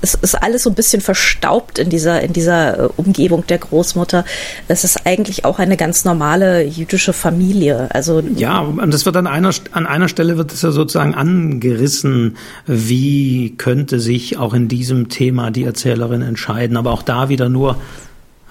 es 0.00 0.14
ist 0.14 0.34
alles 0.34 0.64
so 0.64 0.70
ein 0.70 0.74
bisschen 0.74 1.00
verstaubt 1.00 1.78
in 1.78 1.88
dieser, 1.88 2.22
in 2.22 2.32
dieser 2.32 2.78
äh, 2.78 2.88
Umgebung 2.96 3.46
der 3.46 3.58
Großmutter. 3.58 4.24
Es 4.68 4.84
ist 4.84 5.06
eigentlich 5.06 5.44
auch 5.44 5.58
eine 5.58 5.76
ganz 5.76 6.04
normale 6.04 6.64
jüdische 6.64 7.12
Familie. 7.12 7.88
Also 7.92 8.20
ja, 8.36 8.60
und 8.60 8.92
das 8.92 9.06
wird 9.06 9.16
an 9.16 9.26
einer 9.26 9.52
an 9.72 9.86
einer 9.86 10.08
Stelle 10.08 10.36
wird 10.36 10.52
es 10.52 10.62
ja 10.62 10.72
sozusagen 10.72 11.14
angerissen, 11.14 12.36
wie 12.66 13.54
könnte 13.56 14.00
sich 14.00 14.38
auch 14.38 14.54
in 14.54 14.68
diesem 14.68 15.08
Thema 15.08 15.50
die 15.50 15.64
Erzählerin 15.64 16.22
entscheiden, 16.22 16.76
aber 16.76 16.92
auch 16.92 17.02
da 17.02 17.28
wieder 17.28 17.48
nur 17.48 17.76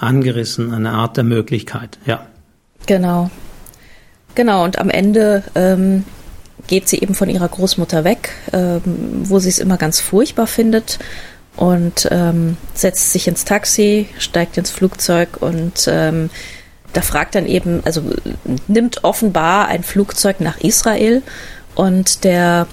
angerissen, 0.02 0.74
eine 0.74 0.92
Art 0.92 1.18
der 1.18 1.24
Möglichkeit. 1.24 2.00
Ja. 2.06 2.26
Genau, 2.86 3.30
genau. 4.36 4.64
Und 4.64 4.80
am 4.80 4.90
Ende 4.90 5.44
ähm, 5.56 6.04
geht 6.68 6.88
sie 6.88 7.00
eben 7.00 7.16
von 7.16 7.30
ihrer 7.30 7.48
Großmutter 7.48 8.04
weg, 8.04 8.32
ähm, 8.54 8.82
wo 9.24 9.40
sie 9.40 9.50
es 9.50 9.60
immer 9.60 9.78
ganz 9.78 10.00
furchtbar 10.00 10.48
findet 10.48 11.00
und 11.56 12.08
ähm, 12.12 12.58
setzt 12.74 13.12
sich 13.12 13.28
ins 13.28 13.46
Taxi, 13.46 14.08
steigt 14.18 14.58
ins 14.58 14.72
Flugzeug 14.72 15.30
und 15.42 15.88
ähm, 15.88 16.30
da 16.94 17.02
fragt 17.02 17.36
dann 17.36 17.46
eben, 17.46 17.82
also 17.86 18.02
nimmt 18.68 19.04
offenbar 19.04 19.68
ein 19.68 19.84
Flugzeug 19.84 20.42
nach 20.42 20.60
Israel 20.60 21.22
und 21.76 22.24
der 22.24 22.68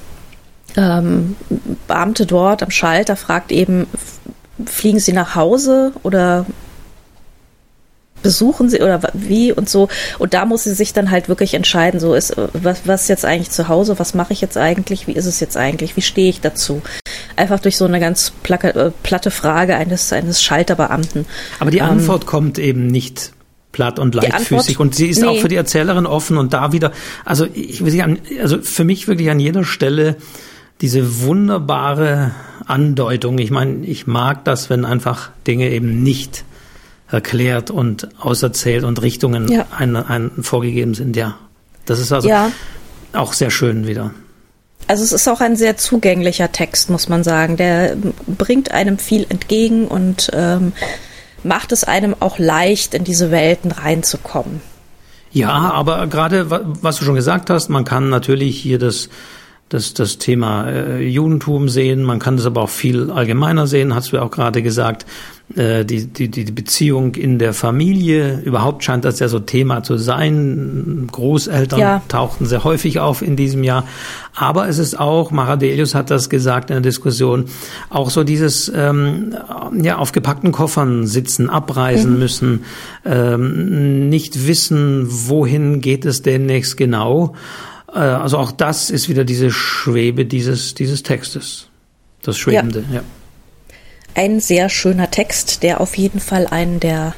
ähm, 0.76 1.36
Beamte 1.86 2.26
dort 2.26 2.62
am 2.62 2.70
Schalter 2.70 3.16
fragt 3.16 3.52
eben, 3.52 3.86
fliegen 4.66 5.00
Sie 5.00 5.12
nach 5.12 5.34
Hause 5.34 5.92
oder 6.02 6.46
besuchen 8.22 8.68
sie 8.68 8.80
oder 8.80 9.00
wie 9.14 9.52
und 9.52 9.68
so. 9.68 9.88
Und 10.18 10.34
da 10.34 10.44
muss 10.44 10.64
sie 10.64 10.74
sich 10.74 10.92
dann 10.92 11.10
halt 11.10 11.28
wirklich 11.28 11.54
entscheiden, 11.54 12.00
so 12.00 12.14
ist, 12.14 12.34
was, 12.52 12.80
was 12.84 13.08
jetzt 13.08 13.24
eigentlich 13.24 13.50
zu 13.50 13.68
Hause, 13.68 13.98
was 13.98 14.14
mache 14.14 14.32
ich 14.32 14.40
jetzt 14.40 14.56
eigentlich, 14.56 15.06
wie 15.06 15.12
ist 15.12 15.26
es 15.26 15.40
jetzt 15.40 15.56
eigentlich, 15.56 15.96
wie 15.96 16.02
stehe 16.02 16.30
ich 16.30 16.40
dazu? 16.40 16.82
Einfach 17.36 17.60
durch 17.60 17.76
so 17.76 17.84
eine 17.84 18.00
ganz 18.00 18.32
äh, 18.48 18.90
platte 19.02 19.30
Frage 19.30 19.76
eines, 19.76 20.12
eines 20.12 20.42
Schalterbeamten. 20.42 21.26
Aber 21.60 21.70
die 21.70 21.78
ähm, 21.78 21.86
Antwort 21.86 22.22
ähm, 22.22 22.28
kommt 22.28 22.58
eben 22.58 22.86
nicht 22.86 23.32
platt 23.72 23.98
und 23.98 24.14
leichtfüßig 24.14 24.80
und 24.80 24.94
sie 24.94 25.08
ist 25.08 25.20
nee. 25.20 25.28
auch 25.28 25.38
für 25.38 25.48
die 25.48 25.56
Erzählerin 25.56 26.06
offen 26.06 26.36
und 26.36 26.52
da 26.52 26.72
wieder, 26.72 26.90
also 27.24 27.46
ich 27.52 27.84
will 27.84 27.92
sagen, 27.92 28.18
also 28.40 28.60
für 28.60 28.84
mich 28.84 29.06
wirklich 29.06 29.30
an 29.30 29.38
jeder 29.38 29.62
Stelle 29.62 30.16
diese 30.80 31.22
wunderbare 31.22 32.32
Andeutung. 32.66 33.38
Ich 33.38 33.50
meine, 33.50 33.84
ich 33.84 34.06
mag 34.06 34.44
das, 34.44 34.70
wenn 34.70 34.84
einfach 34.84 35.30
Dinge 35.46 35.70
eben 35.70 36.02
nicht 36.02 36.44
erklärt 37.10 37.70
und 37.70 38.08
auserzählt 38.20 38.84
und 38.84 39.00
Richtungen 39.02 39.50
ja. 39.50 39.66
ein, 39.76 39.96
ein, 39.96 40.30
vorgegeben 40.42 40.94
sind, 40.94 41.16
ja. 41.16 41.38
Das 41.86 41.98
ist 41.98 42.12
also 42.12 42.28
ja. 42.28 42.52
auch 43.12 43.32
sehr 43.32 43.50
schön 43.50 43.86
wieder. 43.86 44.12
Also 44.86 45.02
es 45.02 45.12
ist 45.12 45.28
auch 45.28 45.40
ein 45.40 45.56
sehr 45.56 45.76
zugänglicher 45.76 46.52
Text, 46.52 46.90
muss 46.90 47.08
man 47.08 47.24
sagen. 47.24 47.56
Der 47.56 47.96
bringt 48.26 48.72
einem 48.72 48.98
viel 48.98 49.26
entgegen 49.28 49.86
und 49.86 50.30
ähm, 50.32 50.72
macht 51.42 51.72
es 51.72 51.84
einem 51.84 52.14
auch 52.20 52.38
leicht, 52.38 52.94
in 52.94 53.04
diese 53.04 53.30
Welten 53.30 53.70
reinzukommen. 53.70 54.60
Ja, 55.30 55.50
aber 55.50 56.06
gerade 56.06 56.50
was 56.82 56.96
du 56.96 57.04
schon 57.04 57.14
gesagt 57.14 57.50
hast, 57.50 57.68
man 57.68 57.84
kann 57.84 58.08
natürlich 58.08 58.58
hier 58.58 58.78
das 58.78 59.08
das, 59.68 59.94
das 59.94 60.18
Thema 60.18 60.68
äh, 60.68 61.06
Judentum 61.06 61.68
sehen, 61.68 62.02
man 62.02 62.18
kann 62.18 62.36
das 62.36 62.46
aber 62.46 62.62
auch 62.62 62.70
viel 62.70 63.10
allgemeiner 63.10 63.66
sehen, 63.66 63.94
hast 63.94 64.12
du 64.12 64.16
ja 64.16 64.22
auch 64.22 64.30
gerade 64.30 64.62
gesagt. 64.62 65.04
Äh, 65.56 65.86
die, 65.86 66.06
die, 66.06 66.28
die 66.28 66.44
Beziehung 66.52 67.14
in 67.14 67.38
der 67.38 67.54
Familie, 67.54 68.40
überhaupt 68.44 68.84
scheint 68.84 69.06
das 69.06 69.18
ja 69.18 69.28
so 69.28 69.38
Thema 69.38 69.82
zu 69.82 69.96
sein. 69.96 71.08
Großeltern 71.10 71.80
ja. 71.80 72.02
tauchten 72.08 72.44
sehr 72.44 72.64
häufig 72.64 73.00
auf 73.00 73.22
in 73.22 73.34
diesem 73.34 73.64
Jahr. 73.64 73.84
Aber 74.34 74.68
es 74.68 74.76
ist 74.76 74.98
auch, 74.98 75.30
Maradelius 75.30 75.94
hat 75.94 76.10
das 76.10 76.28
gesagt 76.28 76.68
in 76.68 76.74
der 76.74 76.82
Diskussion, 76.82 77.46
auch 77.88 78.10
so 78.10 78.24
dieses 78.24 78.70
ähm, 78.74 79.36
ja, 79.80 79.96
auf 79.96 80.12
gepackten 80.12 80.52
Koffern 80.52 81.06
sitzen, 81.06 81.48
abreisen 81.48 82.14
mhm. 82.14 82.18
müssen, 82.18 82.64
ähm, 83.06 84.10
nicht 84.10 84.46
wissen, 84.46 85.06
wohin 85.08 85.80
geht 85.80 86.04
es 86.04 86.20
demnächst 86.20 86.76
genau. 86.76 87.34
Äh, 87.98 88.00
also 88.00 88.38
auch 88.38 88.52
das 88.52 88.90
ist 88.90 89.08
wieder 89.08 89.24
diese 89.24 89.50
Schwebe 89.50 90.24
dieses, 90.24 90.74
dieses 90.74 91.02
Textes. 91.02 91.68
Das 92.22 92.36
Schwebende, 92.38 92.84
ja. 92.88 92.96
ja 92.96 93.02
ein 94.18 94.40
sehr 94.40 94.68
schöner 94.68 95.12
Text, 95.12 95.62
der 95.62 95.80
auf 95.80 95.96
jeden 95.96 96.18
Fall 96.18 96.48
einen 96.48 96.80
der 96.80 97.14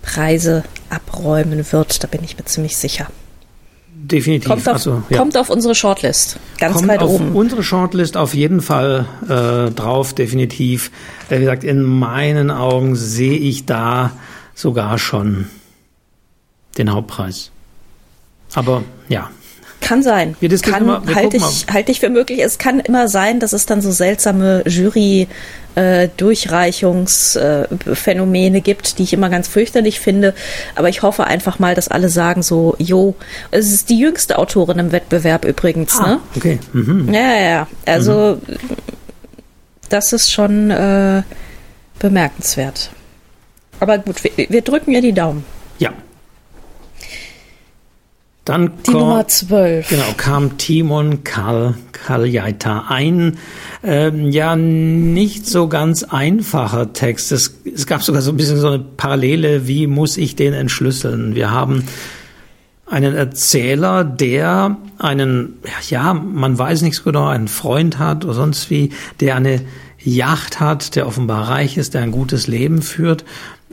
Preise 0.00 0.64
abräumen 0.88 1.64
wird. 1.72 2.02
Da 2.02 2.08
bin 2.08 2.24
ich 2.24 2.38
mir 2.38 2.46
ziemlich 2.46 2.78
sicher. 2.78 3.08
Definitiv. 3.94 4.48
Kommt 4.48 4.66
auf, 4.66 4.74
also, 4.74 5.02
ja. 5.10 5.18
kommt 5.18 5.36
auf 5.36 5.50
unsere 5.50 5.74
Shortlist. 5.74 6.38
Ganz 6.58 6.76
kommt 6.76 6.88
weit 6.88 7.02
auf 7.02 7.10
oben. 7.10 7.32
Unsere 7.36 7.62
Shortlist 7.62 8.16
auf 8.16 8.32
jeden 8.32 8.62
Fall 8.62 9.06
äh, 9.24 9.70
drauf, 9.72 10.14
definitiv. 10.14 10.90
Wie 11.28 11.38
gesagt, 11.38 11.64
in 11.64 11.82
meinen 11.82 12.50
Augen 12.50 12.96
sehe 12.96 13.36
ich 13.36 13.66
da 13.66 14.12
sogar 14.54 14.98
schon 14.98 15.48
den 16.78 16.92
Hauptpreis. 16.92 17.50
Aber 18.54 18.82
ja. 19.08 19.30
Kann 19.82 20.02
sein. 20.02 20.36
Wir 20.40 20.48
kann, 20.58 20.84
immer, 20.84 21.06
wir 21.06 21.14
halte 21.14 21.36
ich, 21.36 21.66
halte 21.70 21.92
ich 21.92 22.00
für 22.00 22.08
möglich. 22.08 22.42
Es 22.42 22.56
kann 22.56 22.80
immer 22.80 23.08
sein, 23.08 23.38
dass 23.40 23.52
es 23.52 23.66
dann 23.66 23.82
so 23.82 23.90
seltsame 23.90 24.62
Jury 24.66 25.28
äh, 25.74 26.08
Durchreichungsphänomene 26.16 28.58
äh, 28.58 28.60
gibt, 28.60 28.98
die 28.98 29.02
ich 29.02 29.12
immer 29.12 29.28
ganz 29.28 29.48
fürchterlich 29.48 30.00
finde. 30.00 30.32
Aber 30.76 30.88
ich 30.88 31.02
hoffe 31.02 31.24
einfach 31.24 31.58
mal, 31.58 31.74
dass 31.74 31.88
alle 31.88 32.08
sagen 32.08 32.42
so, 32.42 32.76
jo, 32.78 33.16
es 33.50 33.72
ist 33.72 33.90
die 33.90 33.98
jüngste 33.98 34.38
Autorin 34.38 34.78
im 34.78 34.92
Wettbewerb 34.92 35.44
übrigens. 35.44 35.98
Ah, 35.98 36.06
ne? 36.06 36.20
Okay. 36.36 36.60
Mhm. 36.72 37.12
Ja, 37.12 37.34
ja, 37.34 37.66
also 37.84 38.38
mhm. 38.46 38.56
das 39.88 40.12
ist 40.12 40.30
schon 40.30 40.70
äh, 40.70 41.24
bemerkenswert. 41.98 42.90
Aber 43.80 43.98
gut, 43.98 44.22
wir, 44.22 44.30
wir 44.48 44.62
drücken 44.62 44.92
ihr 44.92 45.02
die 45.02 45.12
Daumen. 45.12 45.44
Ja, 45.78 45.92
dann 48.52 48.70
die 48.86 48.92
kam, 48.92 49.00
Nummer 49.00 49.26
12. 49.26 49.88
Genau, 49.88 50.04
kam 50.16 50.58
Timon 50.58 51.24
Kal 51.24 51.74
Kaljaita 51.92 52.86
ein. 52.88 53.38
Ähm, 53.82 54.30
ja, 54.30 54.56
nicht 54.56 55.46
so 55.46 55.68
ganz 55.68 56.02
einfacher 56.02 56.92
Text. 56.92 57.32
Es, 57.32 57.60
es 57.64 57.86
gab 57.86 58.02
sogar 58.02 58.20
so 58.20 58.30
ein 58.30 58.36
bisschen 58.36 58.58
so 58.58 58.68
eine 58.68 58.78
Parallele, 58.80 59.66
wie 59.66 59.86
muss 59.86 60.18
ich 60.18 60.36
den 60.36 60.52
entschlüsseln? 60.52 61.34
Wir 61.34 61.50
haben 61.50 61.84
einen 62.86 63.14
Erzähler, 63.14 64.04
der 64.04 64.76
einen, 64.98 65.54
ja, 65.88 66.12
man 66.12 66.58
weiß 66.58 66.82
nicht 66.82 66.96
so 66.96 67.04
genau, 67.04 67.28
einen 67.28 67.48
Freund 67.48 67.98
hat 67.98 68.24
oder 68.24 68.34
sonst 68.34 68.68
wie, 68.68 68.90
der 69.20 69.36
eine 69.36 69.62
Yacht 69.98 70.60
hat, 70.60 70.94
der 70.94 71.06
offenbar 71.06 71.48
reich 71.48 71.78
ist, 71.78 71.94
der 71.94 72.02
ein 72.02 72.10
gutes 72.10 72.48
Leben 72.48 72.82
führt 72.82 73.24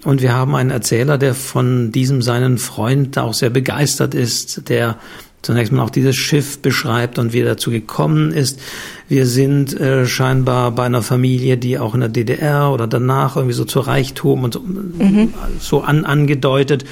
und 0.03 0.21
wir 0.21 0.33
haben 0.33 0.55
einen 0.55 0.71
Erzähler, 0.71 1.17
der 1.17 1.33
von 1.33 1.91
diesem 1.91 2.21
seinen 2.21 2.57
Freund 2.57 3.17
auch 3.17 3.33
sehr 3.33 3.49
begeistert 3.49 4.13
ist, 4.13 4.69
der 4.69 4.97
zunächst 5.41 5.71
mal 5.71 5.83
auch 5.83 5.89
dieses 5.89 6.15
Schiff 6.15 6.59
beschreibt 6.59 7.17
und 7.17 7.33
wie 7.33 7.39
er 7.39 7.45
dazu 7.45 7.71
gekommen 7.71 8.31
ist. 8.31 8.59
Wir 9.07 9.25
sind 9.25 9.79
äh, 9.79 10.05
scheinbar 10.05 10.71
bei 10.71 10.83
einer 10.83 11.01
Familie, 11.01 11.57
die 11.57 11.79
auch 11.79 11.93
in 11.93 12.01
der 12.01 12.09
DDR 12.09 12.71
oder 12.71 12.87
danach 12.87 13.35
irgendwie 13.35 13.53
so 13.53 13.65
zu 13.65 13.79
Reichtum 13.79 14.43
und 14.43 14.53
so, 14.53 14.59
mhm. 14.61 15.33
so 15.59 15.81
an, 15.81 16.05
angedeutet. 16.05 16.85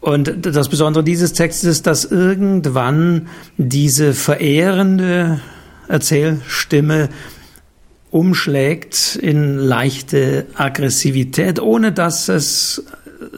Und 0.00 0.46
das 0.46 0.68
Besondere 0.68 1.02
dieses 1.02 1.32
Textes 1.32 1.78
ist, 1.78 1.86
dass 1.86 2.04
irgendwann 2.04 3.28
diese 3.56 4.12
verehrende 4.12 5.40
Erzählstimme 5.88 7.08
umschlägt 8.14 9.16
in 9.16 9.58
leichte 9.58 10.46
Aggressivität, 10.54 11.60
ohne 11.60 11.90
dass 11.90 12.28
es 12.28 12.84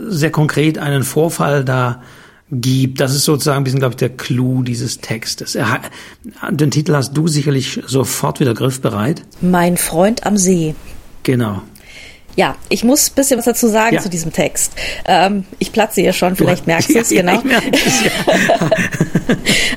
sehr 0.06 0.30
konkret 0.30 0.76
einen 0.76 1.02
Vorfall 1.02 1.64
da 1.64 2.02
gibt. 2.50 3.00
Das 3.00 3.14
ist 3.14 3.24
sozusagen 3.24 3.56
ein 3.56 3.64
bisschen, 3.64 3.78
glaube 3.78 3.92
ich, 3.92 3.96
der 3.96 4.10
Clou 4.10 4.62
dieses 4.62 4.98
Textes. 5.00 5.54
Er, 5.54 5.80
den 6.50 6.70
Titel 6.70 6.94
hast 6.94 7.16
du 7.16 7.26
sicherlich 7.26 7.80
sofort 7.86 8.38
wieder 8.38 8.52
griffbereit. 8.52 9.22
Mein 9.40 9.78
Freund 9.78 10.26
am 10.26 10.36
See. 10.36 10.74
Genau. 11.22 11.62
Ja, 12.36 12.54
ich 12.68 12.84
muss 12.84 13.10
ein 13.10 13.14
bisschen 13.14 13.38
was 13.38 13.46
dazu 13.46 13.66
sagen 13.66 13.96
ja. 13.96 14.02
zu 14.02 14.10
diesem 14.10 14.32
Text. 14.32 14.72
Ähm, 15.06 15.44
ich 15.58 15.72
platze 15.72 16.02
hier 16.02 16.12
schon, 16.12 16.36
vielleicht 16.36 16.66
merkst 16.66 16.90
du 16.90 16.98
es, 16.98 17.10
ja, 17.10 17.22
genau. 17.22 17.42
Ja, 17.48 17.60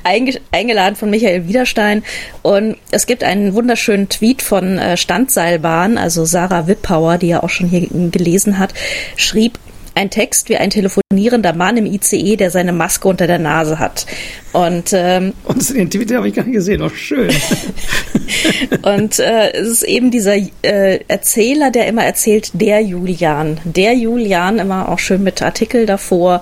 Eingeladen 0.51 0.95
von 0.95 1.09
Michael 1.09 1.47
Wiederstein. 1.47 2.03
Und 2.41 2.75
es 2.91 3.05
gibt 3.05 3.23
einen 3.23 3.53
wunderschönen 3.53 4.09
Tweet 4.09 4.41
von 4.41 4.77
äh, 4.77 4.97
Standseilbahn, 4.97 5.97
also 5.97 6.25
Sarah 6.25 6.67
Wippauer, 6.67 7.17
die 7.17 7.29
ja 7.29 7.43
auch 7.43 7.49
schon 7.49 7.67
hier 7.67 7.87
gelesen 8.11 8.59
hat, 8.59 8.73
schrieb, 9.15 9.57
ein 9.95 10.09
Text 10.09 10.49
wie 10.49 10.57
ein 10.57 10.69
telefonierender 10.69 11.53
Mann 11.53 11.77
im 11.77 11.85
ICE, 11.85 12.35
der 12.35 12.51
seine 12.51 12.73
Maske 12.73 13.07
unter 13.07 13.27
der 13.27 13.39
Nase 13.39 13.79
hat. 13.79 14.05
Und, 14.51 14.91
ähm, 14.93 15.33
und 15.43 15.75
den 15.75 15.89
Tweet 15.89 16.13
habe 16.13 16.27
ich 16.27 16.33
gar 16.33 16.43
nicht 16.43 16.55
gesehen, 16.55 16.81
auch 16.81 16.93
schön. 16.93 17.29
und 18.81 19.19
äh, 19.19 19.51
es 19.51 19.67
ist 19.67 19.83
eben 19.83 20.11
dieser 20.11 20.35
äh, 20.63 20.99
Erzähler, 21.07 21.71
der 21.71 21.87
immer 21.87 22.03
erzählt, 22.03 22.51
der 22.53 22.81
Julian. 22.81 23.59
Der 23.63 23.93
Julian, 23.93 24.59
immer 24.59 24.89
auch 24.89 24.99
schön 24.99 25.23
mit 25.23 25.41
Artikel 25.41 25.85
davor, 25.85 26.41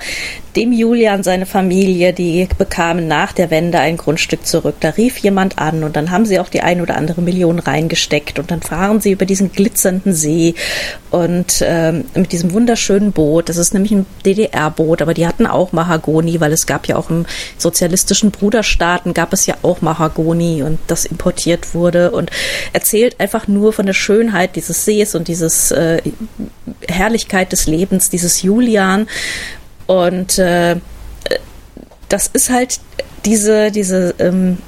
dem 0.58 0.74
Julian 0.74 1.22
seine 1.22 1.46
Familie, 1.46 2.14
die 2.14 2.50
bekamen 2.58 3.08
nach 3.08 3.32
der 3.32 3.52
Wende 3.52 3.78
ein 3.78 3.96
Grundstück 3.96 4.44
zurück. 4.44 4.78
Da 4.80 4.90
rief 4.90 5.20
jemand 5.20 5.60
an 5.60 5.84
und 5.84 5.96
dann 5.96 6.10
haben 6.10 6.26
sie 6.26 6.40
auch 6.40 6.50
die 6.50 6.62
ein 6.62 6.82
oder 6.82 6.98
andere 6.98 7.22
Million 7.22 7.60
reingesteckt 7.60 8.40
und 8.40 8.50
dann 8.50 8.64
fahren 8.64 9.00
sie 9.00 9.12
über 9.12 9.28
diesen 9.28 9.52
glitzernden 9.52 10.14
See 10.14 10.56
und 11.12 11.62
ähm, 11.62 12.06
mit 12.16 12.32
diesem 12.32 12.54
wunderschönen 12.54 13.12
Boot. 13.12 13.50
Das 13.50 13.58
ist 13.58 13.76
nämlich 13.76 13.92
ein 13.92 14.08
DDR-Boot, 14.26 15.04
aber 15.04 15.14
die 15.14 15.28
hatten 15.28 15.46
auch 15.46 15.74
Mahagoni, 15.74 16.42
weil 16.42 16.52
es 16.52 16.66
gab 16.66 16.88
ja 16.88 16.96
auch 16.96 17.12
im 17.12 17.28
sozialistischen 17.60 18.32
Bruderstaaten 18.32 19.14
gab 19.14 19.34
es 19.34 19.46
ja 19.46 19.58
auch 19.62 19.82
Mahagoni 19.82 20.64
und 20.64 20.80
das 20.88 21.06
importiert 21.06 21.76
wurde 21.76 22.10
und 22.10 22.32
erzählt 22.74 23.20
einfach 23.20 23.48
nur 23.48 23.74
von 23.74 23.86
der 23.86 23.94
Schönheit 23.94 24.56
dieses 24.56 24.86
Sees 24.86 25.14
und 25.14 25.28
dieses 25.28 25.70
äh, 25.70 26.02
Herrlichkeit 26.88 27.52
des 27.52 27.68
Lebens, 27.68 28.10
dieses 28.10 28.42
Julian 28.42 29.06
und 29.88 30.38
äh, 30.38 30.78
das 32.10 32.28
ist 32.28 32.50
halt 32.50 32.80
diese, 33.26 33.72
diese 33.72 34.16
ähm, 34.20 34.60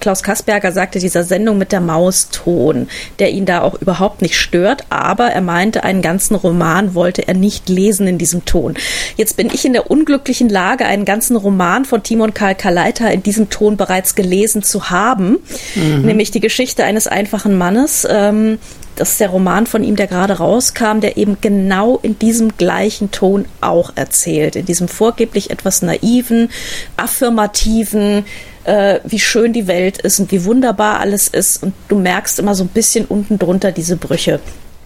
Klaus 0.00 0.22
Kasperger 0.22 0.72
sagte, 0.72 0.98
dieser 0.98 1.24
Sendung 1.24 1.58
mit 1.58 1.72
der 1.72 1.80
Mauston, 1.80 2.88
der 3.18 3.30
ihn 3.30 3.46
da 3.46 3.62
auch 3.62 3.80
überhaupt 3.80 4.22
nicht 4.22 4.36
stört, 4.38 4.84
aber 4.90 5.26
er 5.26 5.40
meinte, 5.40 5.84
einen 5.84 6.02
ganzen 6.02 6.34
Roman 6.34 6.94
wollte 6.94 7.26
er 7.26 7.34
nicht 7.34 7.68
lesen 7.68 8.06
in 8.06 8.18
diesem 8.18 8.44
Ton. 8.44 8.74
Jetzt 9.16 9.36
bin 9.36 9.48
ich 9.52 9.64
in 9.64 9.72
der 9.72 9.90
unglücklichen 9.90 10.48
Lage, 10.48 10.86
einen 10.86 11.04
ganzen 11.04 11.36
Roman 11.36 11.84
von 11.84 12.02
Timon 12.02 12.34
Karl 12.34 12.54
Kaleiter 12.54 13.10
in 13.10 13.22
diesem 13.22 13.50
Ton 13.50 13.76
bereits 13.76 14.14
gelesen 14.14 14.62
zu 14.62 14.90
haben, 14.90 15.38
mhm. 15.74 16.02
nämlich 16.02 16.30
die 16.30 16.40
Geschichte 16.40 16.84
eines 16.84 17.06
einfachen 17.06 17.56
Mannes. 17.56 18.06
Ähm, 18.08 18.58
das 18.96 19.12
ist 19.12 19.20
der 19.20 19.30
Roman 19.30 19.66
von 19.66 19.84
ihm, 19.84 19.96
der 19.96 20.06
gerade 20.06 20.34
rauskam, 20.34 21.00
der 21.00 21.16
eben 21.16 21.38
genau 21.40 21.98
in 22.02 22.18
diesem 22.18 22.56
gleichen 22.56 23.10
Ton 23.10 23.46
auch 23.60 23.92
erzählt, 23.94 24.54
in 24.54 24.66
diesem 24.66 24.86
vorgeblich 24.86 25.50
etwas 25.50 25.82
naiven, 25.82 26.50
affirmativen, 26.96 28.24
äh, 28.64 29.00
wie 29.04 29.18
schön 29.18 29.52
die 29.52 29.66
Welt 29.66 29.98
ist 29.98 30.20
und 30.20 30.30
wie 30.32 30.44
wunderbar 30.44 31.00
alles 31.00 31.28
ist. 31.28 31.62
Und 31.62 31.74
du 31.88 31.98
merkst 31.98 32.38
immer 32.38 32.54
so 32.54 32.64
ein 32.64 32.68
bisschen 32.68 33.04
unten 33.06 33.38
drunter 33.38 33.72
diese 33.72 33.96
Brüche. 33.96 34.40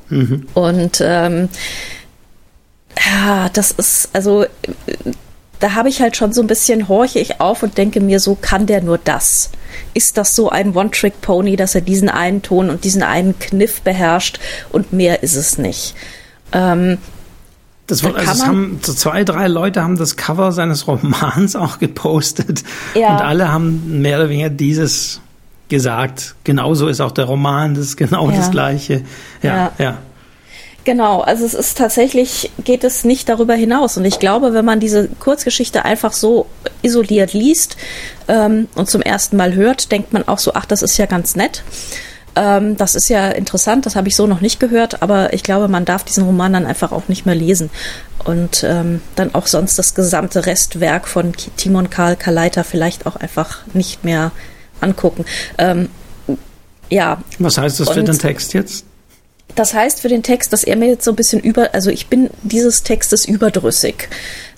Mhm. 0.08 0.46
Und 0.54 1.02
ähm, 1.04 1.48
ja, 3.04 3.48
das 3.52 3.72
ist, 3.72 4.10
also 4.12 4.46
da 5.60 5.74
habe 5.74 5.88
ich 5.88 6.00
halt 6.00 6.16
schon 6.16 6.32
so 6.32 6.40
ein 6.42 6.46
bisschen, 6.46 6.88
horche 6.88 7.18
ich 7.18 7.40
auf 7.40 7.62
und 7.62 7.78
denke 7.78 8.00
mir, 8.00 8.20
so 8.20 8.36
kann 8.40 8.66
der 8.66 8.82
nur 8.82 8.98
das. 8.98 9.50
Ist 9.94 10.16
das 10.16 10.34
so 10.34 10.48
ein 10.48 10.74
One-Trick-Pony, 10.74 11.56
dass 11.56 11.74
er 11.74 11.80
diesen 11.80 12.08
einen 12.08 12.42
Ton 12.42 12.70
und 12.70 12.84
diesen 12.84 13.02
einen 13.02 13.38
Kniff 13.38 13.80
beherrscht 13.80 14.38
und 14.70 14.92
mehr 14.92 15.22
ist 15.22 15.34
es 15.34 15.58
nicht? 15.58 15.94
Ähm, 16.52 16.98
das 17.86 18.02
war, 18.02 18.16
also 18.16 18.30
es 18.30 18.44
haben 18.44 18.80
so 18.82 18.92
zwei, 18.92 19.22
drei 19.24 19.46
Leute 19.48 19.82
haben 19.82 19.96
das 19.96 20.16
Cover 20.16 20.52
seines 20.52 20.86
Romans 20.88 21.56
auch 21.56 21.78
gepostet 21.78 22.64
ja. 22.94 23.14
und 23.14 23.22
alle 23.22 23.52
haben 23.52 24.00
mehr 24.00 24.18
oder 24.18 24.28
weniger 24.28 24.50
dieses 24.50 25.20
gesagt. 25.68 26.34
Genauso 26.44 26.88
ist 26.88 27.00
auch 27.00 27.12
der 27.12 27.24
Roman, 27.24 27.74
das 27.74 27.86
ist 27.86 27.96
genau 27.96 28.30
ja. 28.30 28.36
das 28.36 28.50
Gleiche. 28.50 29.02
Ja, 29.42 29.56
ja. 29.56 29.72
ja. 29.78 29.98
Genau, 30.84 31.20
also 31.20 31.44
es 31.44 31.54
ist 31.54 31.76
tatsächlich, 31.78 32.52
geht 32.62 32.84
es 32.84 33.04
nicht 33.04 33.28
darüber 33.28 33.54
hinaus. 33.54 33.96
Und 33.96 34.04
ich 34.04 34.20
glaube, 34.20 34.54
wenn 34.54 34.64
man 34.64 34.78
diese 34.78 35.08
Kurzgeschichte 35.08 35.84
einfach 35.84 36.12
so 36.12 36.46
isoliert 36.82 37.32
liest 37.32 37.76
ähm, 38.28 38.68
und 38.76 38.88
zum 38.88 39.02
ersten 39.02 39.36
Mal 39.36 39.54
hört, 39.54 39.90
denkt 39.90 40.12
man 40.12 40.28
auch 40.28 40.38
so, 40.38 40.52
ach, 40.54 40.64
das 40.64 40.82
ist 40.82 40.96
ja 40.96 41.06
ganz 41.06 41.34
nett. 41.34 41.64
Ähm, 42.36 42.76
das 42.76 42.94
ist 42.94 43.08
ja 43.08 43.30
interessant, 43.30 43.86
das 43.86 43.96
habe 43.96 44.08
ich 44.08 44.14
so 44.14 44.26
noch 44.26 44.42
nicht 44.42 44.60
gehört, 44.60 45.02
aber 45.02 45.32
ich 45.32 45.42
glaube, 45.42 45.68
man 45.68 45.86
darf 45.86 46.04
diesen 46.04 46.24
Roman 46.24 46.52
dann 46.52 46.66
einfach 46.66 46.92
auch 46.92 47.08
nicht 47.08 47.24
mehr 47.26 47.34
lesen. 47.34 47.70
Und 48.24 48.62
ähm, 48.62 49.00
dann 49.14 49.34
auch 49.34 49.46
sonst 49.46 49.78
das 49.78 49.94
gesamte 49.94 50.46
Restwerk 50.46 51.08
von 51.08 51.32
Timon 51.56 51.90
Karl 51.90 52.16
Kaleiter 52.16 52.62
vielleicht 52.64 53.06
auch 53.06 53.16
einfach 53.16 53.60
nicht 53.72 54.04
mehr 54.04 54.32
angucken. 54.80 55.24
Ähm, 55.58 55.88
ja. 56.90 57.22
Was 57.38 57.56
heißt 57.56 57.80
das 57.80 57.90
für 57.90 58.02
den 58.02 58.18
Text 58.18 58.52
jetzt? 58.52 58.84
Das 59.54 59.72
heißt 59.72 60.02
für 60.02 60.08
den 60.08 60.22
Text, 60.22 60.52
dass 60.52 60.64
er 60.64 60.76
mir 60.76 60.88
jetzt 60.88 61.04
so 61.04 61.12
ein 61.12 61.16
bisschen 61.16 61.40
über, 61.40 61.72
also 61.72 61.90
ich 61.90 62.08
bin 62.08 62.28
dieses 62.42 62.82
Textes 62.82 63.24
überdrüssig. 63.24 64.08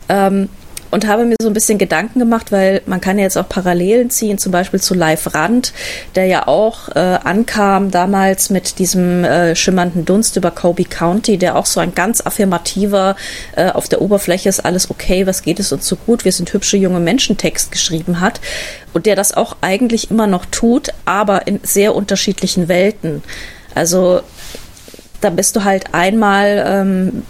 Ähm, 0.09 0.49
und 0.91 1.07
habe 1.07 1.25
mir 1.25 1.37
so 1.41 1.49
ein 1.49 1.55
bisschen 1.55 1.79
Gedanken 1.79 2.19
gemacht, 2.19 2.53
weil 2.53 2.83
man 2.87 3.01
kann 3.01 3.19
ja 3.19 3.25
jetzt 3.25 3.37
auch 3.37 3.49
Parallelen 3.49 4.11
ziehen, 4.11 4.39
zum 4.39 4.53
Beispiel 4.53 4.81
zu 4.81 4.95
Live 4.95 5.35
Rand, 5.35 5.73
der 6.15 6.27
ja 6.27 6.49
auch 6.49 6.89
äh, 6.91 6.99
ankam 6.99 7.91
damals 7.91 8.51
mit 8.51 8.79
diesem 8.79 9.25
äh, 9.25 9.55
schimmernden 9.55 10.05
Dunst 10.05 10.37
über 10.37 10.51
Kobe 10.51 10.85
County, 10.85 11.39
der 11.39 11.57
auch 11.57 11.67
so 11.67 11.81
ein 11.81 11.95
ganz 11.95 12.25
affirmativer, 12.25 13.17
äh, 13.57 13.71
auf 13.71 13.89
der 13.89 14.01
Oberfläche 14.01 14.49
ist 14.49 14.61
alles 14.61 14.91
okay, 14.91 15.27
was 15.27 15.43
geht 15.43 15.61
es 15.61 15.73
uns 15.73 15.87
so 15.87 15.97
gut, 15.97 16.25
wir 16.25 16.33
sind 16.33 16.53
hübsche 16.53 16.77
junge 16.77 17.01
Menschen 17.01 17.37
Text 17.37 17.73
geschrieben 17.73 18.21
hat 18.21 18.41
und 18.93 19.07
der 19.07 19.17
das 19.17 19.33
auch 19.33 19.57
eigentlich 19.61 20.11
immer 20.11 20.27
noch 20.27 20.47
tut, 20.47 20.89
aber 21.05 21.47
in 21.47 21.61
sehr 21.63 21.95
unterschiedlichen 21.95 22.69
Welten. 22.69 23.23
Also 23.75 24.23
da 25.21 25.31
bist 25.31 25.57
du 25.57 25.65
halt 25.65 25.95
einmal 25.95 26.65
ähm, 26.67 27.23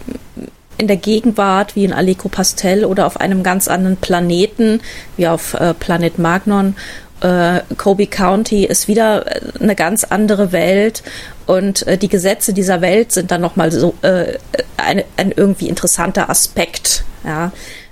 in 0.79 0.87
der 0.87 0.97
Gegenwart 0.97 1.75
wie 1.75 1.83
in 1.83 1.93
Allegro 1.93 2.29
Pastel 2.29 2.85
oder 2.85 3.05
auf 3.05 3.19
einem 3.19 3.43
ganz 3.43 3.67
anderen 3.67 3.97
Planeten 3.97 4.81
wie 5.17 5.27
auf 5.27 5.53
äh, 5.53 5.73
Planet 5.73 6.17
Magnon. 6.17 6.75
Äh, 7.21 7.59
Kobe 7.77 8.07
County 8.07 8.63
ist 8.63 8.87
wieder 8.87 9.27
äh, 9.27 9.41
eine 9.59 9.75
ganz 9.75 10.05
andere 10.05 10.53
Welt 10.53 11.03
und 11.45 11.85
äh, 11.85 11.97
die 11.97 12.07
Gesetze 12.07 12.53
dieser 12.53 12.79
Welt 12.79 13.11
sind 13.11 13.29
dann 13.29 13.41
nochmal 13.41 13.71
so 13.71 13.93
äh, 14.03 14.37
ein, 14.77 15.03
ein 15.17 15.33
irgendwie 15.35 15.67
interessanter 15.67 16.29
Aspekt. 16.29 17.03
Ja, 17.25 17.51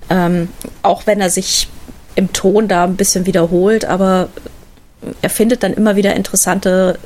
ähm, 0.10 0.48
auch 0.82 1.06
wenn 1.06 1.20
er 1.20 1.30
sich 1.30 1.68
im 2.16 2.32
Ton 2.32 2.70
da 2.70 2.86
ein 2.86 2.96
bisschen 2.96 3.26
wiederholt, 3.26 3.84
aber 3.84 4.30
er 5.22 5.30
findet 5.30 5.62
dann 5.64 5.74
immer 5.74 5.98
wieder 5.98 6.16
interessante 6.16 6.98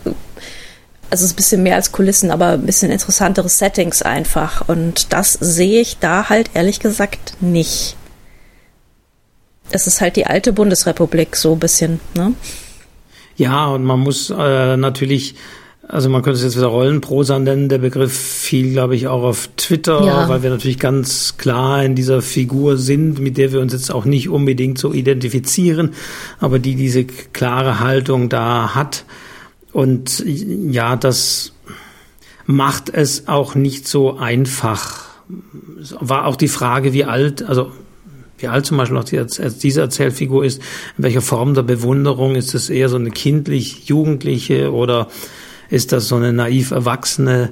also 1.12 1.26
es 1.26 1.32
ist 1.32 1.34
ein 1.34 1.36
bisschen 1.36 1.64
mehr 1.64 1.76
als 1.76 1.92
Kulissen, 1.92 2.32
aber 2.32 2.52
ein 2.52 2.66
bisschen 2.66 2.90
interessantere 2.90 3.50
Settings 3.50 4.02
einfach. 4.02 4.68
Und 4.70 5.12
das 5.12 5.34
sehe 5.34 5.82
ich 5.82 5.98
da 6.00 6.30
halt 6.30 6.52
ehrlich 6.54 6.80
gesagt 6.80 7.36
nicht. 7.42 7.98
Es 9.72 9.88
ist 9.88 10.00
halt 10.00 10.16
die 10.16 10.26
alte 10.26 10.54
Bundesrepublik 10.54 11.36
so 11.36 11.54
ein 11.54 11.60
bisschen, 11.60 12.00
ne? 12.16 12.34
Ja, 13.36 13.68
und 13.68 13.84
man 13.84 14.00
muss 14.00 14.30
äh, 14.30 14.78
natürlich, 14.78 15.36
also 15.86 16.10
man 16.10 16.22
könnte 16.22 16.38
es 16.38 16.44
jetzt 16.44 16.58
wieder 16.58 16.68
Rollenprosa 16.68 17.40
nennen, 17.40 17.68
der 17.68 17.80
Begriff 17.80 18.18
fiel, 18.18 18.72
glaube 18.72 18.96
ich, 18.96 19.08
auch 19.08 19.24
auf 19.24 19.50
Twitter, 19.58 20.06
ja. 20.06 20.30
weil 20.30 20.44
wir 20.44 20.50
natürlich 20.50 20.80
ganz 20.80 21.36
klar 21.38 21.84
in 21.84 21.96
dieser 21.96 22.22
Figur 22.22 22.78
sind, 22.78 23.20
mit 23.20 23.38
der 23.38 23.52
wir 23.52 23.60
uns 23.60 23.74
jetzt 23.74 23.92
auch 23.92 24.06
nicht 24.06 24.30
unbedingt 24.30 24.78
so 24.78 24.94
identifizieren, 24.94 25.94
aber 26.40 26.60
die 26.60 26.76
diese 26.76 27.04
klare 27.04 27.82
Haltung 27.82 28.30
da 28.30 28.76
hat 28.76 29.04
und 29.72 30.24
ja, 30.26 30.96
das 30.96 31.54
macht 32.46 32.90
es 32.90 33.28
auch 33.28 33.56
nicht 33.56 33.88
so 33.88 34.18
einfach. 34.18 35.06
Es 35.82 35.96
war 36.00 36.26
auch 36.26 36.36
die 36.36 36.48
Frage, 36.48 36.94
wie 36.94 37.06
alt, 37.06 37.44
also 37.44 37.72
wie 38.38 38.48
alt 38.48 38.66
zum 38.66 38.78
Beispiel 38.78 38.98
auch 38.98 39.04
die, 39.04 39.24
diese 39.62 39.82
Erzählfigur 39.82 40.44
ist, 40.44 40.62
in 40.98 41.04
welcher 41.04 41.22
Form 41.22 41.54
der 41.54 41.64
Bewunderung, 41.64 42.36
ist 42.36 42.54
es 42.54 42.70
eher 42.70 42.90
so 42.90 42.98
eine 42.98 43.12
kindlich, 43.12 43.86
jugendliche 43.86 44.74
oder 44.74 45.08
ist 45.70 45.92
das 45.92 46.08
so 46.08 46.16
eine 46.16 46.34
naiv 46.34 46.72
Erwachsene? 46.72 47.52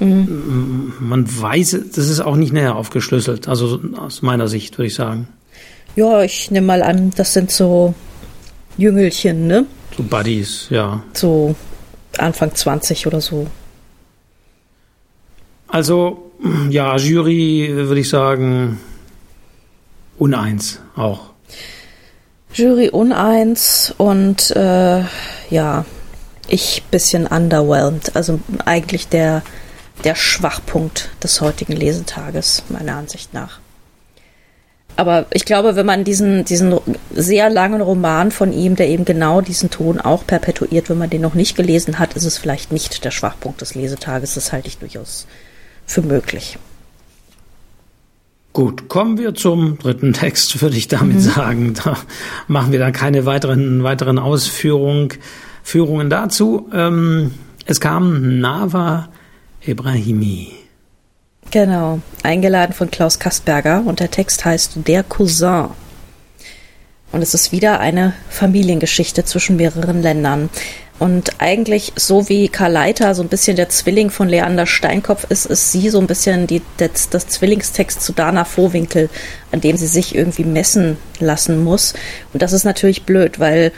Mhm. 0.00 0.94
Man 0.98 1.26
weiß, 1.28 1.78
das 1.94 2.08
ist 2.08 2.20
auch 2.20 2.36
nicht 2.36 2.52
näher 2.52 2.74
aufgeschlüsselt, 2.74 3.48
also 3.48 3.80
aus 3.96 4.22
meiner 4.22 4.48
Sicht 4.48 4.78
würde 4.78 4.86
ich 4.86 4.94
sagen. 4.94 5.28
Ja, 5.94 6.22
ich 6.22 6.50
nehme 6.50 6.68
mal 6.68 6.82
an, 6.82 7.10
das 7.16 7.34
sind 7.34 7.50
so 7.50 7.94
Jüngelchen, 8.76 9.46
ne? 9.46 9.66
So 9.96 10.02
Buddies, 10.02 10.66
ja. 10.70 11.02
So 11.12 11.54
Anfang 12.18 12.54
20 12.54 13.06
oder 13.06 13.20
so. 13.20 13.46
Also, 15.68 16.32
ja, 16.68 16.96
Jury 16.96 17.70
würde 17.72 18.00
ich 18.00 18.08
sagen, 18.08 18.80
uneins 20.18 20.80
auch. 20.96 21.30
Jury 22.52 22.88
uneins 22.88 23.94
und 23.96 24.50
äh, 24.56 25.04
ja, 25.50 25.84
ich 26.48 26.82
bisschen 26.90 27.26
underwhelmed. 27.26 28.16
Also 28.16 28.40
eigentlich 28.64 29.06
der 29.08 29.42
der 30.04 30.14
Schwachpunkt 30.14 31.10
des 31.22 31.40
heutigen 31.40 31.74
Lesetages, 31.74 32.62
meiner 32.68 32.96
Ansicht 32.96 33.34
nach. 33.34 33.60
Aber 34.96 35.26
ich 35.32 35.44
glaube, 35.44 35.76
wenn 35.76 35.86
man 35.86 36.04
diesen, 36.04 36.44
diesen 36.44 36.78
sehr 37.14 37.48
langen 37.48 37.80
Roman 37.80 38.30
von 38.30 38.52
ihm, 38.52 38.76
der 38.76 38.88
eben 38.88 39.04
genau 39.04 39.40
diesen 39.40 39.70
Ton 39.70 40.00
auch 40.00 40.26
perpetuiert, 40.26 40.90
wenn 40.90 40.98
man 40.98 41.10
den 41.10 41.22
noch 41.22 41.34
nicht 41.34 41.56
gelesen 41.56 41.98
hat, 41.98 42.14
ist 42.14 42.24
es 42.24 42.38
vielleicht 42.38 42.72
nicht 42.72 43.04
der 43.04 43.10
Schwachpunkt 43.10 43.60
des 43.60 43.74
Lesetages. 43.74 44.34
Das 44.34 44.52
halte 44.52 44.68
ich 44.68 44.78
durchaus 44.78 45.26
für 45.86 46.02
möglich. 46.02 46.58
Gut, 48.52 48.88
kommen 48.88 49.16
wir 49.16 49.34
zum 49.34 49.78
dritten 49.78 50.12
Text, 50.12 50.60
würde 50.60 50.76
ich 50.76 50.88
damit 50.88 51.16
mhm. 51.16 51.20
sagen. 51.20 51.74
Da 51.84 51.96
machen 52.48 52.72
wir 52.72 52.80
dann 52.80 52.92
keine 52.92 53.24
weiteren, 53.24 53.84
weiteren 53.84 54.18
Ausführungen 54.18 55.10
Führungen 55.62 56.10
dazu. 56.10 56.68
Ähm, 56.72 57.32
es 57.66 57.80
kam 57.80 58.40
Nava 58.40 59.08
Ibrahimi. 59.64 60.59
Genau, 61.50 61.98
eingeladen 62.22 62.72
von 62.72 62.92
Klaus 62.92 63.18
Kastberger 63.18 63.82
und 63.84 63.98
der 63.98 64.10
Text 64.10 64.44
heißt 64.44 64.72
Der 64.86 65.02
Cousin. 65.02 65.70
Und 67.10 67.22
es 67.22 67.34
ist 67.34 67.50
wieder 67.50 67.80
eine 67.80 68.14
Familiengeschichte 68.28 69.24
zwischen 69.24 69.56
mehreren 69.56 70.00
Ländern. 70.00 70.48
Und 71.00 71.40
eigentlich, 71.40 71.92
so 71.96 72.28
wie 72.28 72.48
Karl 72.48 72.70
Leiter 72.70 73.16
so 73.16 73.22
ein 73.22 73.28
bisschen 73.28 73.56
der 73.56 73.68
Zwilling 73.68 74.10
von 74.10 74.28
Leander 74.28 74.66
Steinkopf 74.66 75.24
ist, 75.28 75.46
ist 75.46 75.72
sie 75.72 75.88
so 75.88 75.98
ein 75.98 76.06
bisschen 76.06 76.46
die, 76.46 76.62
das, 76.76 77.08
das 77.08 77.26
Zwillingstext 77.26 78.00
zu 78.00 78.12
Dana 78.12 78.44
Vohwinkel, 78.44 79.08
an 79.50 79.60
dem 79.60 79.76
sie 79.76 79.88
sich 79.88 80.14
irgendwie 80.14 80.44
messen 80.44 80.98
lassen 81.18 81.64
muss. 81.64 81.94
Und 82.32 82.42
das 82.42 82.52
ist 82.52 82.64
natürlich 82.64 83.04
blöd, 83.04 83.40
weil 83.40 83.72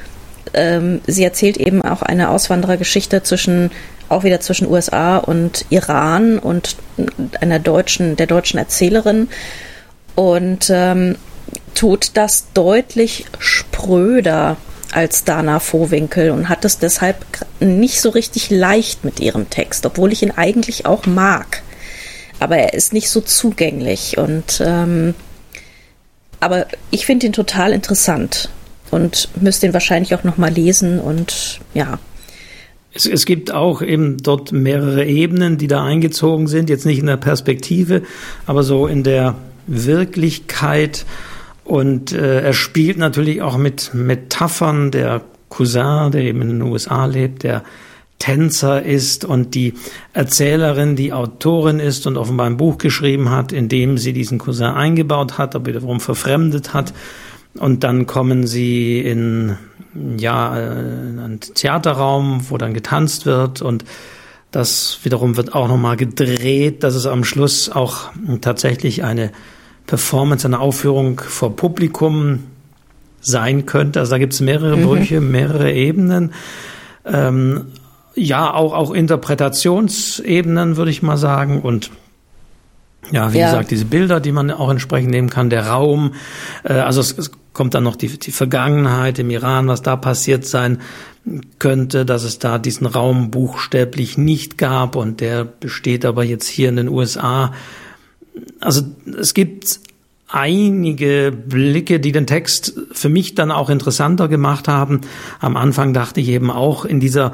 ähm, 0.52 1.00
sie 1.06 1.24
erzählt 1.24 1.56
eben 1.56 1.80
auch 1.80 2.02
eine 2.02 2.28
Auswanderergeschichte 2.28 3.22
zwischen 3.22 3.70
auch 4.12 4.24
wieder 4.24 4.40
zwischen 4.40 4.70
USA 4.70 5.16
und 5.16 5.64
Iran 5.70 6.38
und 6.38 6.76
einer 7.40 7.58
deutschen, 7.58 8.16
der 8.16 8.26
deutschen 8.26 8.58
Erzählerin 8.58 9.28
und 10.14 10.70
ähm, 10.70 11.16
tut 11.74 12.10
das 12.14 12.52
deutlich 12.54 13.26
spröder 13.38 14.56
als 14.92 15.24
Dana 15.24 15.58
Vohwinkel 15.58 16.30
und 16.30 16.48
hat 16.48 16.64
es 16.64 16.78
deshalb 16.78 17.24
nicht 17.60 18.00
so 18.00 18.10
richtig 18.10 18.50
leicht 18.50 19.04
mit 19.04 19.20
ihrem 19.20 19.48
Text, 19.48 19.86
obwohl 19.86 20.12
ich 20.12 20.22
ihn 20.22 20.32
eigentlich 20.32 20.84
auch 20.84 21.06
mag. 21.06 21.62
Aber 22.38 22.58
er 22.58 22.74
ist 22.74 22.92
nicht 22.92 23.08
so 23.08 23.20
zugänglich 23.20 24.18
und 24.18 24.62
ähm, 24.64 25.14
aber 26.40 26.66
ich 26.90 27.06
finde 27.06 27.26
ihn 27.26 27.32
total 27.32 27.72
interessant 27.72 28.50
und 28.90 29.28
müsste 29.40 29.66
ihn 29.66 29.72
wahrscheinlich 29.72 30.14
auch 30.14 30.24
noch 30.24 30.36
mal 30.36 30.52
lesen 30.52 30.98
und 31.00 31.60
ja, 31.72 31.98
es, 32.94 33.06
es 33.06 33.26
gibt 33.26 33.52
auch 33.52 33.82
eben 33.82 34.18
dort 34.18 34.52
mehrere 34.52 35.04
Ebenen, 35.04 35.58
die 35.58 35.66
da 35.66 35.84
eingezogen 35.84 36.46
sind, 36.46 36.70
jetzt 36.70 36.86
nicht 36.86 36.98
in 36.98 37.06
der 37.06 37.16
Perspektive, 37.16 38.02
aber 38.46 38.62
so 38.62 38.86
in 38.86 39.02
der 39.02 39.36
Wirklichkeit. 39.66 41.06
Und 41.64 42.12
äh, 42.12 42.42
er 42.42 42.52
spielt 42.52 42.98
natürlich 42.98 43.40
auch 43.42 43.56
mit 43.56 43.94
Metaphern. 43.94 44.90
Der 44.90 45.22
Cousin, 45.48 46.10
der 46.10 46.22
eben 46.22 46.42
in 46.42 46.48
den 46.48 46.62
USA 46.62 47.06
lebt, 47.06 47.42
der 47.42 47.62
Tänzer 48.18 48.82
ist 48.82 49.24
und 49.24 49.54
die 49.54 49.74
Erzählerin, 50.12 50.96
die 50.96 51.12
Autorin 51.12 51.80
ist 51.80 52.06
und 52.06 52.16
offenbar 52.16 52.46
ein 52.46 52.56
Buch 52.56 52.78
geschrieben 52.78 53.30
hat, 53.30 53.52
in 53.52 53.68
dem 53.68 53.98
sie 53.98 54.12
diesen 54.12 54.38
Cousin 54.38 54.66
eingebaut 54.66 55.38
hat, 55.38 55.54
aber 55.54 55.66
wiederum 55.66 56.00
verfremdet 56.00 56.72
hat. 56.72 56.94
Und 57.54 57.84
dann 57.84 58.06
kommen 58.06 58.46
sie 58.46 59.00
in 59.00 59.58
ja, 59.94 60.58
äh, 60.58 60.70
ein 60.70 61.40
Theaterraum, 61.40 62.50
wo 62.50 62.58
dann 62.58 62.74
getanzt 62.74 63.26
wird 63.26 63.62
und 63.62 63.84
das 64.50 64.98
wiederum 65.02 65.36
wird 65.36 65.54
auch 65.54 65.66
nochmal 65.66 65.96
gedreht, 65.96 66.82
dass 66.82 66.94
es 66.94 67.06
am 67.06 67.24
Schluss 67.24 67.70
auch 67.70 68.10
tatsächlich 68.42 69.02
eine 69.02 69.32
Performance, 69.86 70.46
eine 70.46 70.60
Aufführung 70.60 71.20
vor 71.20 71.56
Publikum 71.56 72.44
sein 73.22 73.64
könnte. 73.66 74.00
Also 74.00 74.10
da 74.10 74.18
gibt 74.18 74.34
es 74.34 74.40
mehrere 74.40 74.76
mhm. 74.76 74.84
Brüche, 74.84 75.20
mehrere 75.20 75.72
Ebenen. 75.72 76.32
Ähm, 77.06 77.66
ja, 78.14 78.52
auch, 78.52 78.74
auch 78.74 78.92
Interpretationsebenen, 78.92 80.76
würde 80.76 80.90
ich 80.90 81.02
mal 81.02 81.16
sagen. 81.16 81.62
Und 81.62 81.90
ja, 83.10 83.32
wie 83.32 83.38
ja. 83.38 83.50
gesagt, 83.50 83.70
diese 83.70 83.84
Bilder, 83.84 84.20
die 84.20 84.32
man 84.32 84.50
auch 84.50 84.70
entsprechend 84.70 85.10
nehmen 85.10 85.30
kann, 85.30 85.50
der 85.50 85.66
Raum. 85.66 86.14
Äh, 86.64 86.74
also 86.74 87.00
es, 87.00 87.16
es 87.18 87.30
kommt 87.52 87.74
dann 87.74 87.84
noch 87.84 87.96
die, 87.96 88.18
die 88.18 88.32
Vergangenheit 88.32 89.18
im 89.18 89.30
Iran, 89.30 89.68
was 89.68 89.82
da 89.82 89.96
passiert 89.96 90.46
sein 90.46 90.78
könnte, 91.58 92.04
dass 92.04 92.24
es 92.24 92.38
da 92.38 92.58
diesen 92.58 92.86
Raum 92.86 93.30
buchstäblich 93.30 94.18
nicht 94.18 94.58
gab 94.58 94.96
und 94.96 95.20
der 95.20 95.44
besteht 95.44 96.04
aber 96.04 96.24
jetzt 96.24 96.48
hier 96.48 96.68
in 96.68 96.76
den 96.76 96.88
USA. 96.88 97.52
Also 98.60 98.82
es 99.18 99.34
gibt 99.34 99.80
einige 100.28 101.30
Blicke, 101.30 102.00
die 102.00 102.10
den 102.10 102.26
Text 102.26 102.74
für 102.90 103.08
mich 103.08 103.34
dann 103.34 103.52
auch 103.52 103.70
interessanter 103.70 104.28
gemacht 104.28 104.66
haben. 104.66 105.02
Am 105.40 105.56
Anfang 105.56 105.92
dachte 105.92 106.20
ich 106.20 106.28
eben 106.28 106.50
auch 106.50 106.84
in 106.84 107.00
dieser 107.00 107.32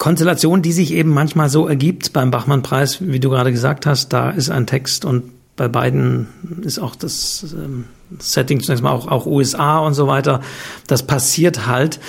Konstellation, 0.00 0.62
die 0.62 0.72
sich 0.72 0.94
eben 0.94 1.10
manchmal 1.10 1.50
so 1.50 1.68
ergibt 1.68 2.14
beim 2.14 2.30
Bachmann-Preis, 2.30 3.02
wie 3.02 3.20
du 3.20 3.28
gerade 3.28 3.52
gesagt 3.52 3.84
hast, 3.84 4.14
da 4.14 4.30
ist 4.30 4.48
ein 4.48 4.66
Text 4.66 5.04
und 5.04 5.24
bei 5.56 5.68
beiden 5.68 6.26
ist 6.62 6.78
auch 6.78 6.96
das 6.96 7.54
ähm, 7.54 7.84
Setting 8.18 8.60
zunächst 8.60 8.82
mal 8.82 8.92
auch, 8.92 9.08
auch 9.08 9.26
USA 9.26 9.78
und 9.80 9.92
so 9.92 10.06
weiter. 10.06 10.40
Das 10.86 11.02
passiert 11.02 11.66
halt. 11.66 12.00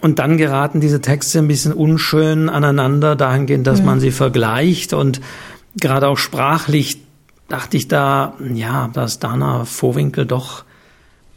Und 0.00 0.18
dann 0.18 0.36
geraten 0.36 0.80
diese 0.80 1.00
Texte 1.00 1.38
ein 1.38 1.46
bisschen 1.46 1.72
unschön 1.72 2.48
aneinander, 2.48 3.14
dahingehend, 3.14 3.68
dass 3.68 3.78
mhm. 3.78 3.86
man 3.86 4.00
sie 4.00 4.10
vergleicht. 4.10 4.92
Und 4.92 5.20
gerade 5.76 6.08
auch 6.08 6.18
sprachlich 6.18 7.00
dachte 7.48 7.76
ich 7.76 7.86
da, 7.86 8.34
ja, 8.52 8.90
da 8.92 9.04
ist 9.04 9.20
Dana 9.20 9.64
Vorwinkel 9.64 10.26
doch 10.26 10.64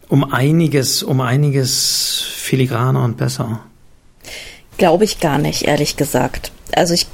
um 0.07 0.23
einiges, 0.23 1.03
um 1.03 1.21
einiges 1.21 2.23
filigraner 2.25 3.03
und 3.03 3.17
besser. 3.17 3.59
Glaube 4.81 5.03
ich 5.03 5.19
gar 5.19 5.37
nicht, 5.37 5.67
ehrlich 5.67 5.95
gesagt. 5.95 6.51
Also 6.73 6.95
ich, 6.95 7.05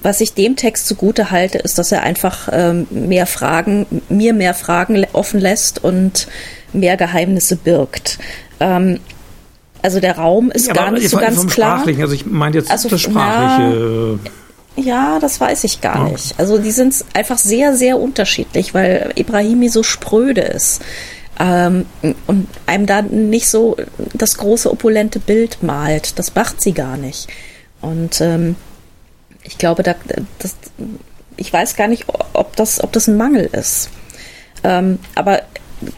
was 0.00 0.20
ich 0.20 0.34
dem 0.34 0.54
Text 0.54 0.86
zugute 0.86 1.32
halte, 1.32 1.58
ist, 1.58 1.76
dass 1.76 1.90
er 1.90 2.04
einfach 2.04 2.48
ähm, 2.52 2.86
mehr 2.90 3.26
Fragen, 3.26 3.84
mir 4.08 4.32
mehr 4.32 4.54
Fragen 4.54 5.04
offen 5.12 5.40
lässt 5.40 5.82
und 5.82 6.28
mehr 6.72 6.96
Geheimnisse 6.96 7.56
birgt. 7.56 8.20
Ähm, 8.60 9.00
also 9.82 9.98
der 9.98 10.16
Raum 10.18 10.52
ist 10.52 10.68
ja, 10.68 10.72
gar 10.72 10.92
nicht 10.92 11.10
so 11.10 11.16
ganz 11.16 11.44
klar. 11.48 11.84
Also 11.84 12.14
ich 12.14 12.26
meine 12.26 12.58
jetzt 12.58 12.70
also, 12.70 12.88
das 12.88 13.00
Sprachliche. 13.00 14.20
Na, 14.76 14.80
ja, 14.80 15.18
das 15.18 15.40
weiß 15.40 15.64
ich 15.64 15.80
gar 15.80 16.08
nicht. 16.08 16.38
Also 16.38 16.58
die 16.58 16.70
sind 16.70 16.94
einfach 17.12 17.38
sehr, 17.38 17.74
sehr 17.74 17.98
unterschiedlich, 17.98 18.72
weil 18.72 19.10
Ibrahimi 19.16 19.68
so 19.68 19.82
spröde 19.82 20.42
ist 20.42 20.80
ähm, 21.38 21.86
und 22.26 22.48
einem 22.66 22.86
da 22.86 23.02
nicht 23.02 23.48
so 23.48 23.76
das 24.14 24.38
große 24.38 24.70
opulente 24.70 25.18
Bild 25.18 25.62
malt. 25.62 26.18
Das 26.18 26.34
macht 26.34 26.60
sie 26.60 26.72
gar 26.72 26.96
nicht. 26.96 27.28
Und 27.80 28.20
ähm, 28.20 28.56
ich 29.42 29.58
glaube, 29.58 29.82
da, 29.82 29.94
das, 30.38 30.56
ich 31.36 31.52
weiß 31.52 31.76
gar 31.76 31.88
nicht, 31.88 32.06
ob 32.32 32.56
das, 32.56 32.82
ob 32.82 32.92
das 32.92 33.06
ein 33.06 33.16
Mangel 33.16 33.48
ist. 33.52 33.90
Ähm, 34.64 34.98
aber 35.14 35.42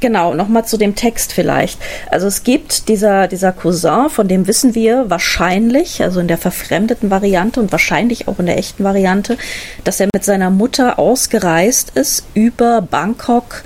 genau, 0.00 0.34
nochmal 0.34 0.66
zu 0.66 0.76
dem 0.76 0.94
Text 0.94 1.32
vielleicht. 1.32 1.78
Also 2.10 2.26
es 2.26 2.42
gibt 2.42 2.88
dieser, 2.88 3.28
dieser 3.28 3.52
Cousin, 3.52 4.10
von 4.10 4.28
dem 4.28 4.46
wissen 4.46 4.74
wir 4.74 5.08
wahrscheinlich, 5.08 6.02
also 6.02 6.20
in 6.20 6.28
der 6.28 6.38
verfremdeten 6.38 7.10
Variante 7.10 7.60
und 7.60 7.72
wahrscheinlich 7.72 8.28
auch 8.28 8.38
in 8.38 8.46
der 8.46 8.58
echten 8.58 8.84
Variante, 8.84 9.38
dass 9.84 10.00
er 10.00 10.08
mit 10.12 10.24
seiner 10.24 10.50
Mutter 10.50 10.98
ausgereist 10.98 11.92
ist 11.94 12.24
über 12.34 12.82
Bangkok 12.82 13.62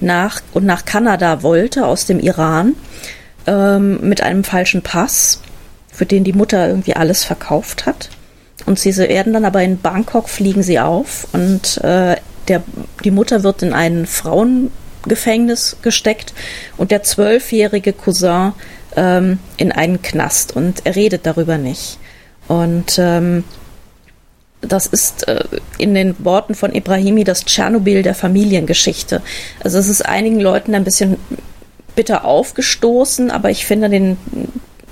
nach 0.00 0.40
und 0.52 0.64
nach 0.64 0.84
Kanada 0.84 1.42
wollte 1.42 1.86
aus 1.86 2.06
dem 2.06 2.20
Iran 2.20 2.74
ähm, 3.46 4.00
mit 4.08 4.22
einem 4.22 4.44
falschen 4.44 4.82
Pass, 4.82 5.40
für 5.92 6.06
den 6.06 6.24
die 6.24 6.32
Mutter 6.32 6.68
irgendwie 6.68 6.96
alles 6.96 7.24
verkauft 7.24 7.86
hat. 7.86 8.10
Und 8.66 8.78
sie 8.78 8.96
werden 8.96 9.32
dann 9.32 9.44
aber 9.44 9.62
in 9.62 9.78
Bangkok 9.78 10.28
fliegen 10.28 10.62
sie 10.62 10.80
auf 10.80 11.28
und 11.32 11.78
äh, 11.84 12.16
der, 12.48 12.62
die 13.04 13.10
Mutter 13.10 13.42
wird 13.42 13.62
in 13.62 13.72
ein 13.72 14.06
Frauengefängnis 14.06 15.76
gesteckt 15.82 16.32
und 16.76 16.90
der 16.90 17.02
zwölfjährige 17.02 17.92
Cousin 17.92 18.52
ähm, 18.96 19.38
in 19.56 19.72
einen 19.72 20.02
Knast 20.02 20.54
und 20.54 20.84
er 20.84 20.96
redet 20.96 21.26
darüber 21.26 21.58
nicht. 21.58 21.98
Und 22.48 22.98
ähm, 22.98 23.44
das 24.68 24.86
ist 24.86 25.28
äh, 25.28 25.44
in 25.78 25.94
den 25.94 26.14
Worten 26.24 26.54
von 26.54 26.74
Ibrahimi 26.74 27.24
das 27.24 27.44
Tschernobyl 27.44 28.02
der 28.02 28.14
Familiengeschichte. 28.14 29.22
Also 29.62 29.78
es 29.78 29.88
ist 29.88 30.04
einigen 30.04 30.40
Leuten 30.40 30.74
ein 30.74 30.84
bisschen 30.84 31.16
bitter 31.94 32.24
aufgestoßen, 32.24 33.30
aber 33.30 33.50
ich 33.50 33.66
finde 33.66 33.88
den, 33.88 34.16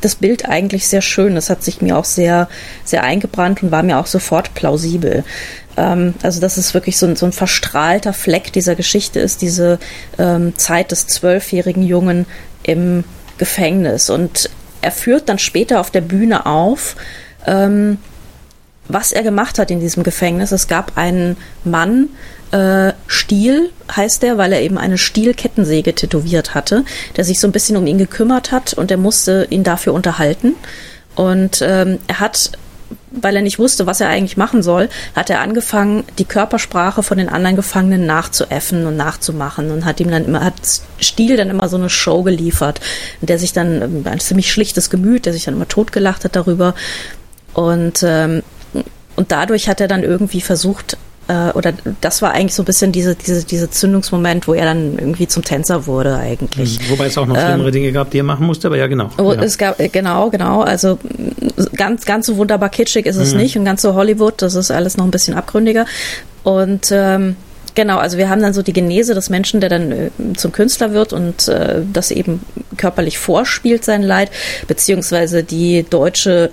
das 0.01 0.17
Bild 0.17 0.49
eigentlich 0.49 0.89
sehr 0.89 1.03
schön. 1.03 1.35
Das 1.35 1.51
hat 1.51 1.63
sich 1.63 1.81
mir 1.81 1.97
auch 1.97 2.05
sehr, 2.05 2.49
sehr 2.85 3.05
eingebrannt 3.05 3.63
und 3.63 3.71
war 3.71 3.83
mir 3.83 3.99
auch 3.99 4.07
sofort 4.07 4.55
plausibel. 4.55 5.25
Ähm, 5.77 6.15
also, 6.23 6.41
dass 6.41 6.57
es 6.57 6.75
wirklich 6.75 6.99
so 6.99 7.07
ein, 7.07 7.17
so 7.17 7.27
ein 7.27 7.33
verstrahlter 7.33 8.13
Fleck 8.13 8.53
dieser 8.53 8.75
Geschichte 8.75 9.21
ist, 9.21 9.43
diese 9.43 9.79
ähm, 10.19 10.57
Zeit 10.57 10.91
des 10.91 11.07
zwölfjährigen 11.07 11.83
Jungen 11.83 12.27
im 12.63 13.05
Gefängnis. 13.39 14.11
Und 14.11 14.51
er 14.81 14.93
führt 14.93 15.29
dann 15.29 15.39
später 15.39 15.81
auf 15.81 15.91
der 15.91 16.03
Bühne 16.03 16.47
auf, 16.47 16.97
ähm, 17.47 17.99
was 18.89 19.13
er 19.13 19.23
gemacht 19.23 19.59
hat 19.59 19.71
in 19.71 19.81
diesem 19.81 20.03
Gefängnis. 20.03 20.53
Es 20.53 20.69
gab 20.69 20.97
einen 20.97 21.37
Mann, 21.65 22.09
äh, 22.51 22.93
Stiel 23.07 23.71
heißt 23.95 24.23
der, 24.23 24.39
weil 24.39 24.53
er 24.53 24.63
eben 24.63 24.79
eine 24.79 24.99
Stielkettensäge 24.99 25.95
tätowiert 25.95 26.55
hatte, 26.55 26.85
der 27.17 27.25
sich 27.25 27.41
so 27.41 27.49
ein 27.49 27.53
bisschen 27.53 27.77
um 27.77 27.87
ihn 27.87 27.99
gekümmert 27.99 28.53
hat 28.53 28.75
und 28.75 28.91
er 28.91 28.97
musste 28.97 29.47
ihn 29.51 29.65
dafür 29.65 29.95
unterhalten. 29.95 30.55
Und 31.15 31.63
ähm, 31.63 31.99
er 32.07 32.21
hat 32.21 32.53
weil 33.11 33.37
er 33.37 33.43
nicht 33.43 33.59
wusste, 33.59 33.87
was 33.87 34.01
er 34.01 34.09
eigentlich 34.09 34.37
machen 34.37 34.63
soll, 34.63 34.89
hat 35.15 35.31
er 35.31 35.41
angefangen, 35.41 36.05
die 36.19 36.25
Körpersprache 36.25 37.03
von 37.03 37.19
den 37.19 37.29
anderen 37.29 37.57
Gefangenen 37.57 38.07
nachzuäffen 38.07 38.87
und 38.87 38.97
nachzumachen 38.97 39.71
und 39.71 39.85
hat 39.85 40.01
ihm 40.01 40.11
dann 40.11 40.25
immer, 40.25 40.45
hat 40.45 40.55
Stiel 40.99 41.37
dann 41.37 41.51
immer 41.51 41.69
so 41.69 41.77
eine 41.77 41.91
Show 41.91 42.23
geliefert, 42.23 42.81
der 43.21 43.39
sich 43.39 43.53
dann 43.53 43.83
ähm, 43.83 44.03
ein 44.05 44.21
ziemlich 44.21 44.53
schlichtes 44.53 44.91
Gemüt, 44.91 45.27
der 45.27 45.33
sich 45.33 45.45
dann 45.45 45.55
immer 45.55 45.69
totgelacht 45.69 46.25
hat 46.25 46.37
darüber. 46.37 46.75
Und, 47.53 48.03
ähm, 48.05 48.43
und 49.17 49.33
dadurch 49.33 49.69
hat 49.69 49.81
er 49.81 49.89
dann 49.89 50.03
irgendwie 50.03 50.41
versucht, 50.41 50.97
äh, 51.29 51.51
oder 51.51 51.73
das 52.01 52.23
war 52.23 52.33
eigentlich 52.33 52.55
so 52.55 52.63
ein 52.63 52.67
bisschen 52.67 52.93
diese, 52.93 53.15
diese, 53.15 53.45
diese 53.45 53.71
Zündungsmoment, 53.71 54.47
wo 54.47 54.55
er 54.55 54.67
dann 54.67 54.99
irgendwie 54.99 55.27
zum 55.27 55.43
Tänzer 55.43 55.87
wurde 55.87 56.17
eigentlich. 56.17 56.81
Mhm. 56.81 56.91
Wobei 56.91 57.07
es 57.07 57.17
auch 57.17 57.27
noch 57.27 57.37
schlimmere 57.37 57.69
ähm, 57.69 57.73
Dinge 57.73 57.93
gab, 57.93 58.11
die 58.11 58.19
er 58.19 58.25
machen 58.25 58.47
musste, 58.47 58.69
aber 58.69 58.77
ja, 58.77 58.87
genau. 58.87 59.11
Oh, 59.19 59.33
ja. 59.33 59.43
Es 59.43 59.57
gab, 59.57 59.81
äh, 59.81 59.89
genau, 59.89 60.31
genau. 60.31 60.61
Also 60.61 60.99
ganz, 61.77 62.05
ganz 62.05 62.27
so 62.27 62.37
wunderbar 62.37 62.69
kitschig 62.69 63.07
ist 63.07 63.17
es 63.17 63.33
mhm. 63.33 63.41
nicht 63.41 63.57
und 63.57 63.65
ganz 63.65 63.83
so 63.83 63.95
Hollywood, 63.95 64.43
das 64.43 64.55
ist 64.55 64.71
alles 64.71 64.97
noch 64.97 65.05
ein 65.05 65.11
bisschen 65.11 65.35
abgründiger. 65.35 65.87
Und 66.43 66.91
ähm, 66.93 67.37
Genau, 67.75 67.99
also 67.99 68.19
wir 68.19 68.29
haben 68.29 68.41
dann 68.41 68.55
so 68.55 68.63
die 68.63 68.73
Genese 68.73 69.15
des 69.15 69.31
Menschen, 69.31 69.61
der 69.61 69.69
dann 69.69 69.91
äh, 69.91 70.11
zum 70.37 70.53
Künstler 70.53 70.93
wird 70.93 71.13
und 71.13 71.49
äh, 71.49 71.83
das 71.93 72.11
eben 72.13 72.41
körperlich 72.77 73.19
vorspielt, 73.19 73.85
sein 73.85 74.03
Leid, 74.03 74.31
beziehungsweise 74.69 75.43
die 75.43 75.85
deutsche 75.89 76.51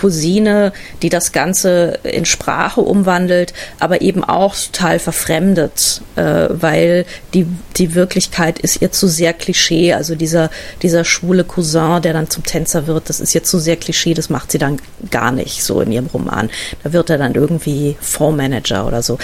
Cousine, 0.00 0.72
die 1.02 1.10
das 1.10 1.32
Ganze 1.32 1.98
in 2.02 2.24
Sprache 2.24 2.80
umwandelt, 2.80 3.52
aber 3.78 4.00
eben 4.00 4.24
auch 4.24 4.54
total 4.56 4.98
verfremdet, 4.98 6.00
äh, 6.16 6.46
weil 6.48 7.04
die, 7.34 7.46
die 7.76 7.94
Wirklichkeit 7.94 8.58
ist 8.58 8.80
ihr 8.80 8.92
zu 8.92 9.08
sehr 9.08 9.34
Klischee. 9.34 9.92
Also 9.92 10.14
dieser, 10.14 10.50
dieser 10.82 11.04
schwule 11.04 11.44
Cousin, 11.44 12.00
der 12.02 12.14
dann 12.14 12.30
zum 12.30 12.44
Tänzer 12.44 12.86
wird, 12.86 13.08
das 13.08 13.20
ist 13.20 13.34
ihr 13.34 13.44
zu 13.44 13.58
sehr 13.58 13.76
Klischee, 13.76 14.14
das 14.14 14.30
macht 14.30 14.52
sie 14.52 14.58
dann 14.58 14.78
gar 15.10 15.32
nicht 15.32 15.62
so 15.62 15.80
in 15.80 15.92
ihrem 15.92 16.06
Roman. 16.06 16.48
Da 16.82 16.92
wird 16.92 17.10
er 17.10 17.18
dann 17.18 17.34
irgendwie 17.34 17.96
Fondsmanager 18.00 18.86
oder 18.86 19.02
so. 19.02 19.18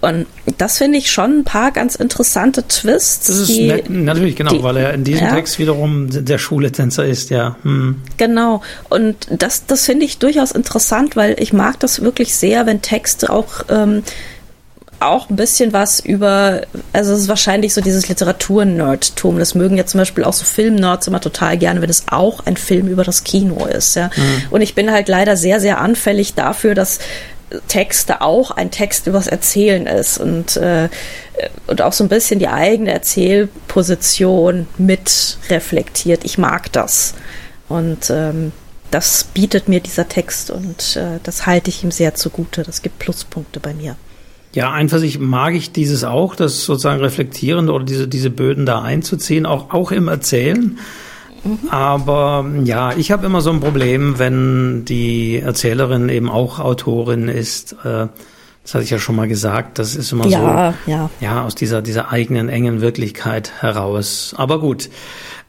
Und 0.00 0.26
das 0.56 0.78
finde 0.78 0.96
ich 0.96 1.10
schon 1.10 1.40
ein 1.40 1.44
paar 1.44 1.72
ganz 1.72 1.94
interessante 1.94 2.66
Twists. 2.66 3.26
Das 3.26 3.36
ist 3.36 3.48
die, 3.48 3.70
natürlich, 3.88 4.34
genau, 4.34 4.50
die, 4.50 4.62
weil 4.62 4.78
er 4.78 4.94
in 4.94 5.04
diesem 5.04 5.26
ja. 5.26 5.34
Text 5.34 5.58
wiederum 5.58 6.08
der 6.10 6.38
Schule-Tänzer 6.38 7.04
ist, 7.04 7.28
ja. 7.28 7.56
Hm. 7.64 8.00
Genau. 8.16 8.62
Und 8.88 9.16
das, 9.30 9.66
das 9.66 9.84
finde 9.84 10.06
ich 10.06 10.18
durchaus 10.20 10.52
interessant, 10.52 11.16
weil 11.16 11.34
ich 11.40 11.52
mag 11.52 11.80
das 11.80 12.02
wirklich 12.02 12.36
sehr, 12.36 12.66
wenn 12.66 12.82
Texte 12.82 13.30
auch 13.30 13.64
ähm, 13.68 14.04
auch 15.00 15.30
ein 15.30 15.36
bisschen 15.36 15.72
was 15.72 16.00
über, 16.00 16.60
also 16.92 17.14
es 17.14 17.22
ist 17.22 17.28
wahrscheinlich 17.28 17.72
so 17.72 17.80
dieses 17.80 18.08
Literatur-Nerdtum. 18.08 19.38
Das 19.38 19.54
mögen 19.54 19.76
ja 19.76 19.86
zum 19.86 19.98
Beispiel 19.98 20.24
auch 20.24 20.34
so 20.34 20.44
Film-Nerds 20.44 21.06
immer 21.06 21.20
total 21.20 21.56
gerne, 21.56 21.80
wenn 21.80 21.90
es 21.90 22.04
auch 22.10 22.44
ein 22.44 22.56
Film 22.56 22.86
über 22.86 23.02
das 23.02 23.24
Kino 23.24 23.64
ist. 23.64 23.96
Ja. 23.96 24.10
Mhm. 24.14 24.42
Und 24.50 24.60
ich 24.60 24.74
bin 24.74 24.92
halt 24.92 25.08
leider 25.08 25.36
sehr, 25.36 25.58
sehr 25.58 25.80
anfällig 25.80 26.34
dafür, 26.34 26.74
dass 26.74 26.98
Texte 27.66 28.20
auch 28.20 28.50
ein 28.50 28.70
Text 28.70 29.06
übers 29.06 29.26
Erzählen 29.26 29.86
ist 29.86 30.18
und, 30.18 30.56
äh, 30.58 30.88
und 31.66 31.82
auch 31.82 31.92
so 31.92 32.04
ein 32.04 32.08
bisschen 32.08 32.38
die 32.38 32.48
eigene 32.48 32.92
Erzählposition 32.92 34.68
mit 34.78 35.38
reflektiert. 35.48 36.24
Ich 36.24 36.38
mag 36.38 36.70
das. 36.72 37.14
Und 37.68 38.10
ähm, 38.10 38.52
das 38.90 39.24
bietet 39.24 39.68
mir 39.68 39.80
dieser 39.80 40.08
Text 40.08 40.50
und 40.50 40.96
äh, 40.96 41.20
das 41.22 41.46
halte 41.46 41.70
ich 41.70 41.84
ihm 41.84 41.90
sehr 41.90 42.14
zugute. 42.14 42.62
Das 42.62 42.82
gibt 42.82 42.98
Pluspunkte 42.98 43.60
bei 43.60 43.74
mir. 43.74 43.96
Ja, 44.52 44.72
einfach 44.72 45.00
ich 45.02 45.20
mag 45.20 45.54
ich 45.54 45.70
dieses 45.70 46.02
auch, 46.02 46.34
das 46.34 46.64
sozusagen 46.64 47.00
reflektierende 47.00 47.72
oder 47.72 47.84
diese, 47.84 48.08
diese 48.08 48.30
Böden 48.30 48.66
da 48.66 48.82
einzuziehen, 48.82 49.46
auch, 49.46 49.70
auch 49.72 49.92
im 49.92 50.08
Erzählen. 50.08 50.78
Aber 51.70 52.44
ja, 52.64 52.92
ich 52.96 53.12
habe 53.12 53.24
immer 53.26 53.40
so 53.40 53.50
ein 53.50 53.60
Problem, 53.60 54.18
wenn 54.18 54.84
die 54.84 55.38
Erzählerin 55.38 56.08
eben 56.08 56.28
auch 56.28 56.58
Autorin 56.58 57.28
ist. 57.28 57.72
Äh, 57.84 58.08
das 58.62 58.74
hatte 58.74 58.84
ich 58.84 58.90
ja 58.90 58.98
schon 58.98 59.16
mal 59.16 59.28
gesagt. 59.28 59.78
Das 59.78 59.94
ist 59.94 60.12
immer 60.12 60.26
ja, 60.26 60.74
so, 60.84 60.90
ja. 60.90 61.10
ja, 61.20 61.44
aus 61.44 61.54
dieser 61.54 61.80
dieser 61.80 62.10
eigenen 62.10 62.48
engen 62.48 62.80
Wirklichkeit 62.80 63.52
heraus. 63.62 64.34
Aber 64.36 64.60
gut, 64.60 64.90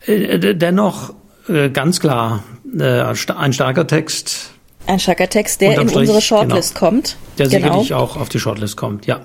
äh, 0.06 0.56
dennoch 0.56 1.14
äh, 1.50 1.70
ganz 1.70 2.00
klar 2.00 2.44
ein 2.80 3.54
starker 3.54 3.88
Text. 3.88 4.52
Ein 4.88 5.00
starker 5.00 5.30
Text, 5.30 5.62
der 5.62 5.80
in 5.80 5.90
unsere 5.90 6.22
Shortlist 6.22 6.76
genau, 6.76 6.80
kommt. 6.80 7.18
Der 7.38 7.48
genau. 7.48 7.68
sicherlich 7.68 7.94
auch 7.94 8.18
auf 8.18 8.30
die 8.30 8.40
Shortlist 8.40 8.78
kommt. 8.78 9.06
Ja. 9.06 9.22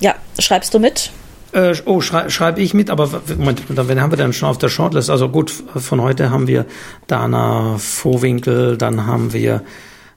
Ja, 0.00 0.14
schreibst 0.38 0.74
du 0.74 0.78
mit? 0.78 1.10
Äh, 1.52 1.74
oh, 1.84 2.00
schrei 2.00 2.28
schreibe 2.30 2.60
ich 2.60 2.74
mit, 2.74 2.90
aber 2.90 3.22
Moment, 3.36 3.62
wen 3.68 4.00
haben 4.00 4.12
wir 4.12 4.16
denn 4.16 4.32
schon 4.32 4.48
auf 4.48 4.58
der 4.58 4.68
Shortlist? 4.68 5.10
Also 5.10 5.28
gut, 5.28 5.50
von 5.50 6.00
heute 6.00 6.30
haben 6.30 6.46
wir 6.46 6.64
Dana 7.08 7.76
Vohwinkel, 7.78 8.76
dann 8.76 9.06
haben 9.06 9.32
wir 9.32 9.62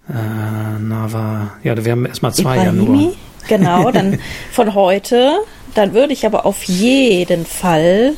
äh, 0.09 0.79
Nava, 0.79 1.53
ja, 1.63 1.83
wir 1.83 1.91
haben 1.91 2.05
erstmal 2.05 2.33
zwei 2.33 2.57
Ibrahimi, 2.57 2.85
ja 2.85 3.01
nur. 3.01 3.15
Genau, 3.49 3.91
dann 3.91 4.19
von 4.53 4.73
heute, 4.73 5.33
dann 5.75 5.93
würde 5.93 6.13
ich 6.13 6.25
aber 6.25 6.45
auf 6.45 6.63
jeden 6.63 7.45
Fall 7.45 8.13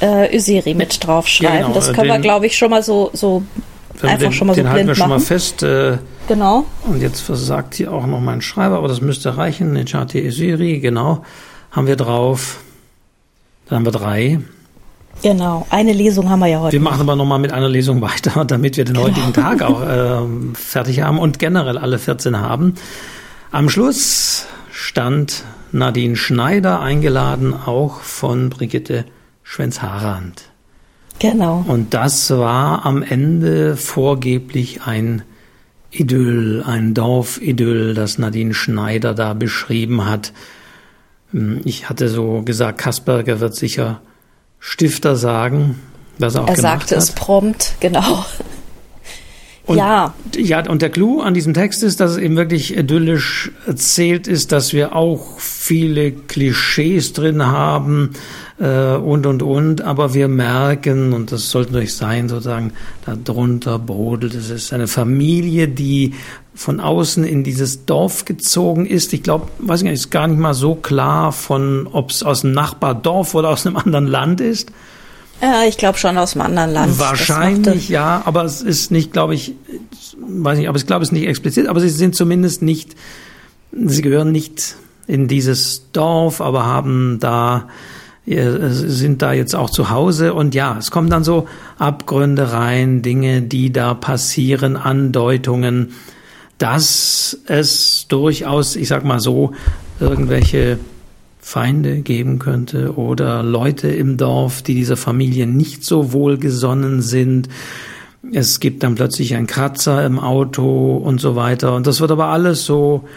äh, 0.00 0.36
Usiri 0.36 0.74
mit 0.74 1.04
draufschreiben. 1.04 1.56
Ja, 1.56 1.62
genau, 1.62 1.74
das 1.74 1.92
können 1.92 2.08
den, 2.08 2.12
wir, 2.14 2.20
glaube 2.20 2.46
ich, 2.46 2.56
schon 2.56 2.70
mal 2.70 2.82
so, 2.82 3.10
so 3.12 3.42
einfach 4.02 4.18
den, 4.18 4.32
schon 4.32 4.46
mal 4.46 4.54
so 4.54 4.60
den 4.60 4.64
blind 4.64 4.74
halten 4.74 4.88
wir 4.88 4.94
schon 4.94 5.08
mal 5.08 5.20
fest. 5.20 5.62
Äh, 5.62 5.98
genau. 6.26 6.64
Und 6.84 7.00
jetzt 7.00 7.20
versagt 7.20 7.74
hier 7.74 7.92
auch 7.92 8.06
noch 8.06 8.20
mein 8.20 8.40
Schreiber, 8.40 8.78
aber 8.78 8.88
das 8.88 9.00
müsste 9.00 9.36
reichen. 9.36 9.72
Nejati 9.72 10.24
Esiri, 10.24 10.80
genau. 10.80 11.24
Haben 11.70 11.86
wir 11.86 11.96
drauf. 11.96 12.60
Dann 13.68 13.78
haben 13.78 13.86
wir 13.86 13.92
drei. 13.92 14.40
Genau, 15.22 15.66
eine 15.70 15.92
Lesung 15.92 16.30
haben 16.30 16.38
wir 16.40 16.46
ja 16.46 16.60
heute. 16.60 16.72
Wir 16.72 16.80
machen 16.80 17.00
aber 17.00 17.16
nochmal 17.16 17.40
mit 17.40 17.52
einer 17.52 17.68
Lesung 17.68 18.00
weiter, 18.00 18.44
damit 18.46 18.76
wir 18.76 18.84
den 18.84 18.94
genau. 18.94 19.06
heutigen 19.06 19.32
Tag 19.32 19.62
auch 19.62 19.82
äh, 19.86 20.20
fertig 20.54 21.02
haben 21.02 21.18
und 21.18 21.38
generell 21.38 21.76
alle 21.76 21.98
14 21.98 22.40
haben. 22.40 22.74
Am 23.50 23.68
Schluss 23.68 24.46
stand 24.70 25.44
Nadine 25.72 26.16
Schneider 26.16 26.80
eingeladen, 26.80 27.52
auch 27.52 28.00
von 28.00 28.48
Brigitte 28.48 29.04
Schwenz-Harand. 29.48 30.42
Genau. 31.18 31.64
Und 31.66 31.94
das 31.94 32.30
war 32.30 32.84
am 32.84 33.02
Ende 33.02 33.76
vorgeblich 33.76 34.82
ein 34.82 35.22
Idyll, 35.90 36.62
ein 36.66 36.92
Dorfidyll, 36.92 37.94
das 37.94 38.18
Nadine 38.18 38.52
Schneider 38.52 39.14
da 39.14 39.32
beschrieben 39.32 40.04
hat. 40.04 40.34
Hm, 41.32 41.62
ich 41.64 41.88
hatte 41.88 42.10
so 42.10 42.42
gesagt, 42.42 42.78
Kasperger 42.78 43.40
wird 43.40 43.56
sicher 43.56 44.02
Stifter 44.58 45.16
sagen, 45.16 45.80
was 46.18 46.34
er 46.34 46.44
auch 46.44 46.48
er 46.48 46.56
sagte 46.56 46.96
hat. 46.96 47.02
es 47.02 47.12
prompt, 47.12 47.76
genau. 47.80 48.26
Und, 49.68 49.76
ja. 49.76 50.14
Ja, 50.34 50.66
und 50.66 50.80
der 50.80 50.88
Clou 50.88 51.20
an 51.20 51.34
diesem 51.34 51.52
Text 51.52 51.82
ist, 51.82 52.00
dass 52.00 52.12
es 52.12 52.16
eben 52.16 52.36
wirklich 52.36 52.74
idyllisch 52.74 53.52
erzählt 53.66 54.26
ist, 54.26 54.50
dass 54.50 54.72
wir 54.72 54.96
auch 54.96 55.38
viele 55.38 56.10
Klischees 56.10 57.12
drin 57.12 57.46
haben 57.46 58.14
äh, 58.58 58.94
und, 58.94 59.26
und, 59.26 59.42
und. 59.42 59.82
Aber 59.82 60.14
wir 60.14 60.26
merken, 60.26 61.12
und 61.12 61.32
das 61.32 61.50
sollte 61.50 61.72
natürlich 61.72 61.94
sein, 61.94 62.30
sozusagen, 62.30 62.72
darunter 63.24 63.78
brodelt. 63.78 64.34
Es 64.34 64.48
ist 64.48 64.72
eine 64.72 64.88
Familie, 64.88 65.68
die 65.68 66.14
von 66.54 66.80
außen 66.80 67.24
in 67.24 67.44
dieses 67.44 67.84
Dorf 67.84 68.24
gezogen 68.24 68.86
ist. 68.86 69.12
Ich 69.12 69.22
glaube, 69.22 69.48
weiß 69.58 69.80
ich 69.80 69.84
nicht, 69.84 69.92
ist 69.92 70.10
gar 70.10 70.28
nicht 70.28 70.40
mal 70.40 70.54
so 70.54 70.76
klar, 70.76 71.32
von 71.32 71.86
ob 71.92 72.10
es 72.10 72.22
aus 72.22 72.42
einem 72.42 72.54
Nachbardorf 72.54 73.34
oder 73.34 73.50
aus 73.50 73.66
einem 73.66 73.76
anderen 73.76 74.06
Land 74.06 74.40
ist. 74.40 74.72
Ja, 75.40 75.64
ich 75.64 75.76
glaube 75.76 75.98
schon 75.98 76.18
aus 76.18 76.34
einem 76.34 76.46
anderen 76.46 76.72
Land. 76.72 76.98
Wahrscheinlich, 76.98 77.88
ja, 77.88 78.22
aber 78.24 78.44
es 78.44 78.60
ist 78.60 78.90
nicht, 78.90 79.12
glaube 79.12 79.34
ich, 79.34 79.54
weiß 80.18 80.58
nicht, 80.58 80.68
aber 80.68 80.78
ich 80.78 80.86
glaube, 80.86 81.02
es 81.02 81.10
ist 81.10 81.12
nicht 81.12 81.28
explizit, 81.28 81.68
aber 81.68 81.80
sie 81.80 81.90
sind 81.90 82.16
zumindest 82.16 82.62
nicht, 82.62 82.96
sie 83.72 84.02
gehören 84.02 84.32
nicht 84.32 84.76
in 85.06 85.28
dieses 85.28 85.90
Dorf, 85.92 86.40
aber 86.40 86.66
haben 86.66 87.18
da, 87.20 87.68
sind 88.26 89.22
da 89.22 89.32
jetzt 89.32 89.54
auch 89.54 89.70
zu 89.70 89.90
Hause 89.90 90.34
und 90.34 90.54
ja, 90.54 90.76
es 90.78 90.90
kommen 90.90 91.08
dann 91.08 91.24
so 91.24 91.46
Abgründe 91.78 92.52
rein, 92.52 93.00
Dinge, 93.02 93.42
die 93.42 93.72
da 93.72 93.94
passieren, 93.94 94.76
Andeutungen, 94.76 95.92
dass 96.58 97.38
es 97.46 98.06
durchaus, 98.08 98.76
ich 98.76 98.88
sag 98.88 99.04
mal 99.04 99.20
so, 99.20 99.52
irgendwelche 100.00 100.78
Feinde 101.48 102.02
geben 102.02 102.38
könnte 102.38 102.98
oder 102.98 103.42
Leute 103.42 103.88
im 103.88 104.18
Dorf, 104.18 104.60
die 104.60 104.74
dieser 104.74 104.98
Familie 104.98 105.46
nicht 105.46 105.82
so 105.82 106.12
wohlgesonnen 106.12 107.00
sind. 107.00 107.48
Es 108.34 108.60
gibt 108.60 108.82
dann 108.82 108.96
plötzlich 108.96 109.34
einen 109.34 109.46
Kratzer 109.46 110.04
im 110.04 110.18
Auto 110.18 110.98
und 110.98 111.22
so 111.22 111.36
weiter. 111.36 111.74
Und 111.74 111.86
das 111.86 112.02
wird 112.02 112.10
aber 112.10 112.26
alles 112.26 112.66
so 112.66 113.08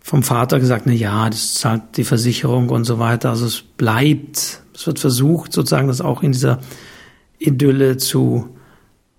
vom 0.00 0.22
Vater 0.22 0.60
gesagt, 0.60 0.84
na 0.86 0.92
ja, 0.92 1.28
das 1.28 1.54
zahlt 1.54 1.82
die 1.96 2.04
Versicherung 2.04 2.68
und 2.68 2.84
so 2.84 3.00
weiter. 3.00 3.30
Also 3.30 3.46
es 3.46 3.62
bleibt, 3.62 4.62
es 4.72 4.86
wird 4.86 5.00
versucht, 5.00 5.52
sozusagen 5.52 5.88
das 5.88 6.00
auch 6.00 6.22
in 6.22 6.30
dieser 6.30 6.60
Idylle 7.40 7.96
zu 7.96 8.48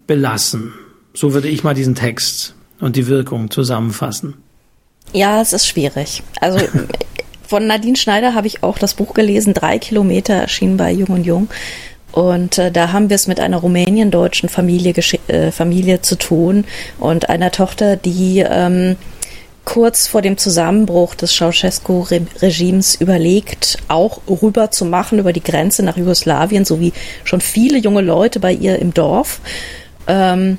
belassen. 0.08 0.72
So 1.14 1.34
würde 1.34 1.50
ich 1.50 1.66
mal 1.66 1.74
diesen 1.74 1.96
Text 1.96 2.56
und 2.80 2.96
die 2.96 3.08
Wirkung 3.08 3.52
zusammenfassen? 3.52 4.36
Ja, 5.12 5.42
es 5.42 5.52
ist 5.52 5.68
schwierig. 5.68 6.24
Also 6.40 6.60
von 7.48 7.66
Nadine 7.66 7.96
Schneider 7.96 8.34
habe 8.34 8.48
ich 8.48 8.64
auch 8.64 8.78
das 8.78 8.94
Buch 8.94 9.14
gelesen, 9.14 9.54
drei 9.54 9.80
Kilometer 9.80 10.34
erschienen 10.34 10.78
bei 10.78 10.92
Jung 10.92 11.10
und 11.10 11.26
Jung. 11.26 11.50
Und 12.12 12.58
äh, 12.58 12.72
da 12.72 12.92
haben 12.92 13.10
wir 13.10 13.16
es 13.16 13.28
mit 13.28 13.40
einer 13.40 13.58
rumänien-deutschen 13.58 14.50
Familie, 14.50 14.94
äh, 15.28 15.52
Familie 15.52 16.02
zu 16.02 16.18
tun 16.18 16.66
und 17.00 17.30
einer 17.30 17.52
Tochter, 17.52 17.96
die 17.96 18.40
ähm, 18.40 18.96
kurz 19.66 20.08
vor 20.08 20.22
dem 20.22 20.38
Zusammenbruch 20.38 21.14
des 21.14 21.34
Ceausescu-Regimes 21.36 22.96
überlegt, 22.96 23.78
auch 23.90 24.22
rüber 24.42 24.72
zu 24.72 24.86
machen 24.86 25.20
über 25.20 25.34
die 25.34 25.44
Grenze 25.44 25.84
nach 25.84 25.98
Jugoslawien, 25.98 26.64
so 26.64 26.80
wie 26.80 26.94
schon 27.26 27.42
viele 27.42 27.78
junge 27.78 28.02
Leute 28.02 28.40
bei 28.40 28.54
ihr 28.54 28.80
im 28.80 28.94
Dorf. 28.94 29.42
Ähm, 30.08 30.58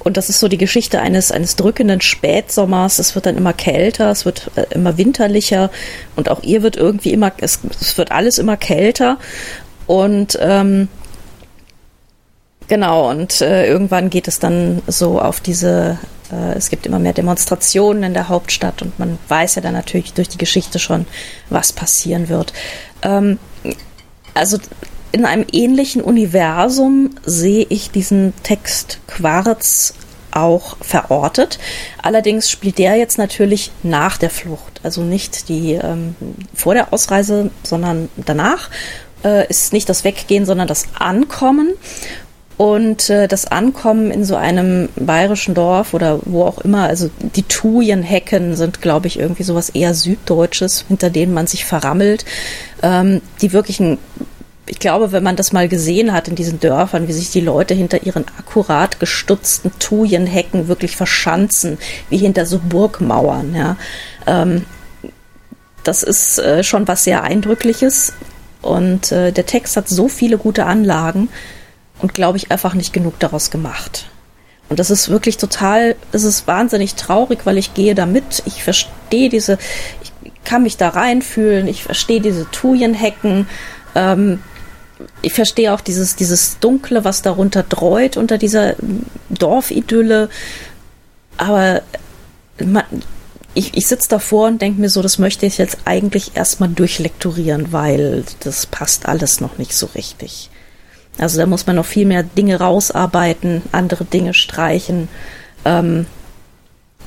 und 0.00 0.16
das 0.16 0.28
ist 0.28 0.40
so 0.40 0.48
die 0.48 0.58
Geschichte 0.58 1.00
eines, 1.00 1.32
eines 1.32 1.56
drückenden 1.56 2.00
Spätsommers. 2.00 2.98
Es 2.98 3.14
wird 3.14 3.26
dann 3.26 3.36
immer 3.36 3.52
kälter, 3.52 4.10
es 4.10 4.24
wird 4.24 4.50
äh, 4.56 4.66
immer 4.70 4.96
winterlicher 4.96 5.70
und 6.16 6.30
auch 6.30 6.42
ihr 6.42 6.62
wird 6.62 6.76
irgendwie 6.76 7.12
immer, 7.12 7.32
es, 7.38 7.60
es 7.80 7.98
wird 7.98 8.12
alles 8.12 8.38
immer 8.38 8.56
kälter. 8.56 9.18
Und 9.86 10.38
ähm, 10.40 10.88
genau, 12.68 13.10
und 13.10 13.40
äh, 13.40 13.66
irgendwann 13.66 14.10
geht 14.10 14.28
es 14.28 14.38
dann 14.38 14.82
so 14.86 15.20
auf 15.20 15.40
diese 15.40 15.98
äh, 16.30 16.54
es 16.56 16.70
gibt 16.70 16.86
immer 16.86 16.98
mehr 16.98 17.12
Demonstrationen 17.12 18.02
in 18.02 18.14
der 18.14 18.28
Hauptstadt 18.28 18.82
und 18.82 18.98
man 18.98 19.18
weiß 19.28 19.56
ja 19.56 19.62
dann 19.62 19.74
natürlich 19.74 20.12
durch 20.12 20.28
die 20.28 20.38
Geschichte 20.38 20.78
schon, 20.78 21.06
was 21.50 21.72
passieren 21.72 22.28
wird. 22.28 22.52
Ähm, 23.02 23.38
also 24.34 24.58
in 25.12 25.24
einem 25.24 25.46
ähnlichen 25.52 26.02
Universum 26.02 27.10
sehe 27.24 27.66
ich 27.68 27.90
diesen 27.90 28.32
Text 28.42 29.00
Quarz 29.06 29.94
auch 30.30 30.76
verortet. 30.80 31.58
Allerdings 32.02 32.50
spielt 32.50 32.78
der 32.78 32.96
jetzt 32.96 33.18
natürlich 33.18 33.70
nach 33.82 34.18
der 34.18 34.30
Flucht, 34.30 34.80
also 34.82 35.02
nicht 35.02 35.48
die 35.48 35.72
ähm, 35.72 36.14
vor 36.54 36.74
der 36.74 36.92
Ausreise, 36.92 37.50
sondern 37.62 38.08
danach. 38.16 38.70
Äh, 39.24 39.48
ist 39.48 39.72
nicht 39.72 39.88
das 39.88 40.04
Weggehen, 40.04 40.46
sondern 40.46 40.68
das 40.68 40.86
Ankommen. 40.96 41.72
Und 42.56 43.08
äh, 43.08 43.28
das 43.28 43.46
Ankommen 43.46 44.10
in 44.10 44.24
so 44.24 44.34
einem 44.34 44.88
bayerischen 44.96 45.54
Dorf 45.54 45.94
oder 45.94 46.18
wo 46.24 46.42
auch 46.42 46.58
immer, 46.58 46.84
also 46.84 47.08
die 47.20 47.44
Thujenhecken 47.44 48.56
sind, 48.56 48.82
glaube 48.82 49.06
ich, 49.06 49.18
irgendwie 49.18 49.44
sowas 49.44 49.70
eher 49.70 49.94
Süddeutsches, 49.94 50.84
hinter 50.88 51.08
denen 51.08 51.32
man 51.32 51.46
sich 51.46 51.64
verrammelt, 51.64 52.24
ähm, 52.82 53.20
die 53.40 53.52
wirklichen 53.52 53.98
ich 54.68 54.78
glaube, 54.78 55.12
wenn 55.12 55.22
man 55.22 55.36
das 55.36 55.52
mal 55.52 55.68
gesehen 55.68 56.12
hat 56.12 56.28
in 56.28 56.34
diesen 56.34 56.60
Dörfern, 56.60 57.08
wie 57.08 57.12
sich 57.12 57.30
die 57.30 57.40
Leute 57.40 57.74
hinter 57.74 58.04
ihren 58.04 58.24
akkurat 58.38 59.00
gestutzten 59.00 59.72
Thujenhecken 59.78 60.68
wirklich 60.68 60.96
verschanzen, 60.96 61.78
wie 62.10 62.18
hinter 62.18 62.46
so 62.46 62.58
Burgmauern, 62.58 63.54
ja. 63.54 63.76
Ähm, 64.26 64.64
das 65.84 66.02
ist 66.02 66.38
äh, 66.38 66.62
schon 66.62 66.86
was 66.86 67.04
sehr 67.04 67.22
Eindrückliches. 67.22 68.12
Und 68.60 69.12
äh, 69.12 69.32
der 69.32 69.46
Text 69.46 69.76
hat 69.76 69.88
so 69.88 70.08
viele 70.08 70.36
gute 70.36 70.66
Anlagen 70.66 71.28
und 72.00 72.14
glaube 72.14 72.36
ich 72.36 72.50
einfach 72.50 72.74
nicht 72.74 72.92
genug 72.92 73.18
daraus 73.18 73.50
gemacht. 73.50 74.06
Und 74.68 74.78
das 74.78 74.90
ist 74.90 75.08
wirklich 75.08 75.38
total, 75.38 75.96
es 76.12 76.24
ist 76.24 76.46
wahnsinnig 76.46 76.94
traurig, 76.94 77.40
weil 77.44 77.56
ich 77.56 77.72
gehe 77.72 77.94
da 77.94 78.04
mit, 78.04 78.42
ich 78.44 78.62
verstehe 78.62 79.30
diese, 79.30 79.58
ich 80.02 80.12
kann 80.44 80.62
mich 80.62 80.76
da 80.76 80.90
reinfühlen, 80.90 81.66
ich 81.68 81.82
verstehe 81.82 82.20
diese 82.20 82.50
Thujenhecken, 82.50 83.48
ähm, 83.94 84.40
ich 85.22 85.32
verstehe 85.32 85.72
auch 85.72 85.80
dieses, 85.80 86.16
dieses 86.16 86.58
Dunkle, 86.58 87.04
was 87.04 87.22
darunter 87.22 87.62
dreut 87.62 88.16
unter 88.16 88.38
dieser 88.38 88.74
Dorfidylle. 89.30 90.28
Aber 91.36 91.82
man, 92.64 92.84
ich, 93.54 93.76
ich 93.76 93.86
sitze 93.86 94.08
davor 94.08 94.48
und 94.48 94.62
denke 94.62 94.80
mir 94.80 94.88
so, 94.88 95.02
das 95.02 95.18
möchte 95.18 95.46
ich 95.46 95.58
jetzt 95.58 95.78
eigentlich 95.84 96.36
erstmal 96.36 96.68
durchlekturieren, 96.68 97.72
weil 97.72 98.24
das 98.40 98.66
passt 98.66 99.06
alles 99.06 99.40
noch 99.40 99.58
nicht 99.58 99.74
so 99.74 99.86
richtig. 99.94 100.50
Also 101.18 101.38
da 101.38 101.46
muss 101.46 101.66
man 101.66 101.76
noch 101.76 101.86
viel 101.86 102.06
mehr 102.06 102.22
Dinge 102.22 102.60
rausarbeiten, 102.60 103.62
andere 103.72 104.04
Dinge 104.04 104.34
streichen. 104.34 105.08
Ähm, 105.64 106.06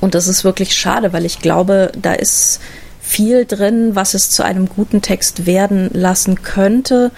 und 0.00 0.14
das 0.14 0.28
ist 0.28 0.44
wirklich 0.44 0.76
schade, 0.76 1.12
weil 1.12 1.24
ich 1.24 1.38
glaube, 1.38 1.92
da 2.00 2.12
ist 2.12 2.60
viel 3.00 3.46
drin, 3.46 3.94
was 3.94 4.14
es 4.14 4.30
zu 4.30 4.42
einem 4.42 4.68
guten 4.68 5.00
Text 5.00 5.46
werden 5.46 5.90
lassen 5.92 6.42
könnte. 6.42 7.10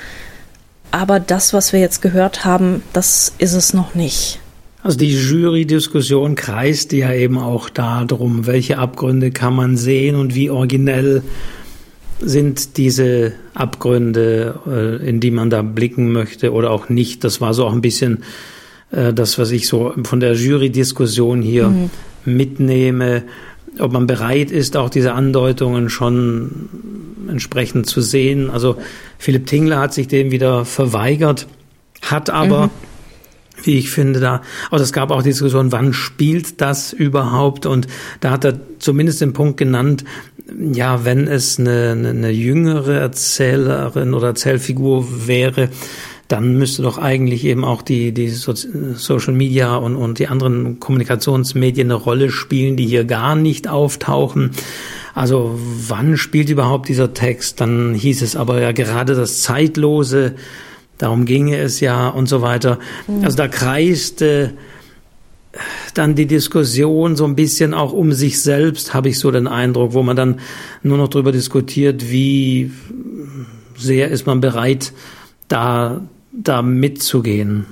Aber 0.95 1.19
das, 1.19 1.53
was 1.53 1.73
wir 1.73 1.81
jetzt 1.81 2.03
gehört 2.03 2.45
haben, 2.45 2.85
das 2.93 3.35
ist 3.39 3.55
es 3.55 3.75
noch 3.75 3.97
nicht. 3.97 4.39
Also 4.85 4.97
die 4.97 5.13
Jury-Diskussion 5.13 6.37
kreist 6.37 6.93
ja 6.93 7.13
eben 7.13 7.37
auch 7.37 7.69
darum, 7.69 8.47
welche 8.47 8.79
Abgründe 8.79 9.33
kann 9.33 9.57
man 9.57 9.77
sehen 9.77 10.15
und 10.15 10.37
wie 10.37 10.51
originell 10.51 11.25
sind 12.21 12.77
diese 12.77 13.33
Abgründe, 13.55 14.61
äh, 14.69 15.09
in 15.09 15.19
die 15.19 15.33
man 15.33 15.51
da 15.51 15.63
blicken 15.63 16.13
möchte 16.13 16.53
oder 16.53 16.71
auch 16.71 16.89
nicht. 16.89 17.25
Das 17.25 17.41
war 17.41 17.55
so 17.55 17.67
auch 17.67 17.73
ein 17.73 17.81
bisschen 17.81 18.23
äh, 18.93 19.13
das, 19.13 19.37
was 19.37 19.51
ich 19.51 19.67
so 19.67 19.93
von 20.05 20.21
der 20.21 20.35
Jury-Diskussion 20.35 21.43
hier 21.43 21.71
mhm. 21.71 21.91
mitnehme, 22.25 23.25
ob 23.79 23.93
man 23.93 24.07
bereit 24.07 24.51
ist, 24.51 24.77
auch 24.77 24.91
diese 24.91 25.13
Andeutungen 25.13 25.91
schon 25.91 26.69
entsprechend 27.29 27.87
zu 27.87 28.01
sehen. 28.01 28.51
Also 28.51 28.77
Philipp 29.19 29.47
Tingler 29.47 29.81
hat 29.81 29.95
sich 29.95 30.09
dem 30.09 30.31
wieder 30.31 30.65
verweigert, 30.65 31.47
hat 32.03 32.31
aber 32.31 32.67
mhm 32.67 32.71
wie 33.63 33.79
ich 33.79 33.91
finde, 33.91 34.21
da, 34.21 34.43
also 34.71 34.83
es 34.83 34.93
gab 34.93 35.11
auch 35.11 35.23
die 35.23 35.31
Diskussion, 35.31 35.73
wann 35.73 35.93
spielt 35.93 36.61
das 36.61 36.93
überhaupt? 36.93 37.67
Und 37.67 37.87
da 38.21 38.31
hat 38.31 38.45
er 38.45 38.59
zumindest 38.79 39.21
den 39.21 39.33
Punkt 39.33 39.57
genannt, 39.57 40.05
ja, 40.73 41.05
wenn 41.05 41.27
es 41.27 41.59
eine, 41.59 41.93
eine, 41.93 42.11
eine 42.11 42.31
jüngere 42.31 42.95
Erzählerin 42.95 44.15
oder 44.15 44.29
Erzählfigur 44.29 45.27
wäre, 45.27 45.71
dann 46.29 46.57
müsste 46.57 46.83
doch 46.83 46.99
eigentlich 46.99 47.45
eben 47.45 47.65
auch 47.65 47.83
die, 47.83 48.13
die 48.13 48.29
Social 48.29 49.35
Media 49.35 49.77
und, 49.77 49.97
und 49.97 50.19
die 50.19 50.29
anderen 50.29 50.81
Kommunikationsmedien 50.81 51.89
eine 51.89 51.95
Rolle 51.95 52.31
spielen, 52.31 52.77
die 52.77 52.87
hier 52.87 53.05
gar 53.05 53.37
nicht 53.37 53.69
auftauchen. 53.69 54.53
Also 55.15 55.59
wann 55.59 56.17
spielt 56.17 56.49
überhaupt 56.49 56.89
dieser 56.89 57.13
Text? 57.13 57.61
Dann 57.61 57.95
hieß 57.95 58.23
es 58.23 58.37
aber 58.37 58.61
ja 58.61 58.73
gerade 58.73 59.15
das 59.15 59.43
Zeitlose, 59.43 60.35
darum 60.99 61.25
ginge 61.27 61.59
es 61.59 61.81
ja 61.81 62.09
und 62.09 62.29
so 62.29 62.43
weiter. 62.43 62.79
Mhm. 63.07 63.25
Also 63.25 63.37
da 63.37 63.49
kreiste 63.49 64.55
dann 65.95 66.15
die 66.15 66.27
Diskussion 66.27 67.17
so 67.17 67.25
ein 67.25 67.37
bisschen 67.37 67.75
auch 67.75 67.93
um 67.93 68.13
sich 68.13 68.41
selbst, 68.41 68.95
habe 68.95 69.09
ich 69.09 69.19
so 69.19 69.31
den 69.31 69.47
Eindruck, 69.47 69.93
wo 69.93 70.03
man 70.03 70.17
dann 70.17 70.41
nur 70.83 70.99
noch 70.99 71.09
darüber 71.09 71.33
diskutiert, 71.33 72.11
wie 72.11 72.73
sehr 73.77 74.09
ist 74.11 74.27
man 74.27 74.41
bereit, 74.41 74.93
da, 75.49 76.09
da 76.37 76.62
mitzugehen. 76.62 77.66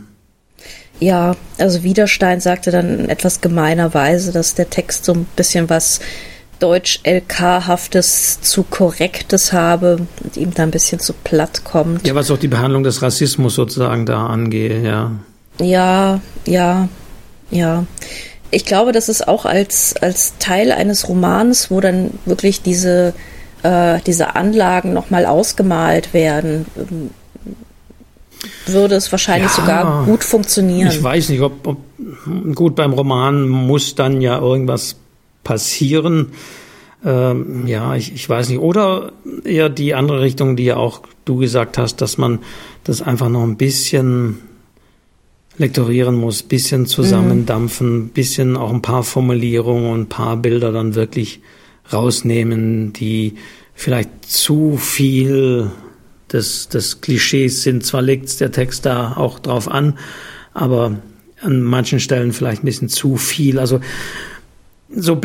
Ja, 1.00 1.34
also 1.58 1.82
Widerstein 1.82 2.40
sagte 2.40 2.70
dann 2.70 3.08
etwas 3.08 3.40
gemeinerweise, 3.40 4.30
dass 4.30 4.54
der 4.54 4.70
Text 4.70 5.04
so 5.04 5.12
ein 5.12 5.26
bisschen 5.36 5.68
was 5.68 6.00
Deutsch-LK-haftes 6.60 8.40
zu 8.40 8.62
Korrektes 8.62 9.52
habe 9.52 10.06
und 10.22 10.36
ihm 10.36 10.54
da 10.54 10.62
ein 10.62 10.70
bisschen 10.70 11.00
zu 11.00 11.12
platt 11.12 11.64
kommt. 11.64 12.06
Ja, 12.06 12.14
was 12.14 12.30
auch 12.30 12.38
die 12.38 12.46
Behandlung 12.46 12.84
des 12.84 13.02
Rassismus 13.02 13.56
sozusagen 13.56 14.06
da 14.06 14.26
angehe, 14.28 14.80
ja. 14.80 15.10
Ja, 15.60 16.20
ja, 16.46 16.88
ja. 17.50 17.84
Ich 18.52 18.64
glaube, 18.64 18.92
das 18.92 19.08
ist 19.08 19.26
auch 19.26 19.44
als, 19.44 19.96
als 19.96 20.34
Teil 20.38 20.70
eines 20.70 21.08
Romans, 21.08 21.68
wo 21.70 21.80
dann 21.80 22.12
wirklich 22.26 22.62
diese, 22.62 23.12
äh, 23.64 23.98
diese 24.06 24.36
Anlagen 24.36 24.92
nochmal 24.92 25.26
ausgemalt 25.26 26.14
werden, 26.14 26.66
würde 28.66 28.96
es 28.96 29.10
wahrscheinlich 29.12 29.50
ja, 29.50 29.56
sogar 29.56 30.04
gut 30.04 30.24
funktionieren. 30.24 30.88
Ich 30.88 31.02
weiß 31.02 31.28
nicht, 31.28 31.40
ob, 31.40 31.66
ob 31.66 31.78
gut 32.54 32.74
beim 32.74 32.92
Roman 32.92 33.48
muss 33.48 33.94
dann 33.94 34.20
ja 34.20 34.38
irgendwas 34.38 34.96
passieren. 35.44 36.28
Ähm, 37.04 37.66
ja, 37.66 37.94
ich, 37.96 38.12
ich 38.14 38.28
weiß 38.28 38.48
nicht. 38.48 38.58
Oder 38.58 39.12
eher 39.44 39.68
die 39.68 39.94
andere 39.94 40.20
Richtung, 40.20 40.56
die 40.56 40.64
ja 40.64 40.76
auch 40.76 41.02
du 41.24 41.36
gesagt 41.36 41.78
hast, 41.78 42.00
dass 42.00 42.18
man 42.18 42.40
das 42.84 43.02
einfach 43.02 43.28
noch 43.28 43.42
ein 43.42 43.56
bisschen 43.56 44.38
lektorieren 45.58 46.14
muss, 46.14 46.42
bisschen 46.42 46.86
zusammendampfen, 46.86 47.94
mhm. 47.94 48.08
bisschen 48.08 48.56
auch 48.56 48.72
ein 48.72 48.82
paar 48.82 49.02
Formulierungen 49.02 49.90
und 49.90 50.00
ein 50.02 50.08
paar 50.08 50.36
Bilder 50.36 50.72
dann 50.72 50.94
wirklich 50.94 51.40
rausnehmen, 51.92 52.92
die 52.92 53.34
vielleicht 53.74 54.24
zu 54.24 54.76
viel 54.76 55.70
des, 56.32 56.68
des 56.68 57.00
Klischees 57.00 57.62
sind. 57.62 57.84
Zwar 57.84 58.02
legt 58.02 58.40
der 58.40 58.52
Text 58.52 58.86
da 58.86 59.14
auch 59.16 59.38
drauf 59.38 59.68
an, 59.68 59.98
aber 60.54 60.98
an 61.40 61.60
manchen 61.60 62.00
Stellen 62.00 62.32
vielleicht 62.32 62.62
ein 62.62 62.66
bisschen 62.66 62.88
zu 62.88 63.16
viel. 63.16 63.58
Also 63.58 63.80
so, 64.94 65.20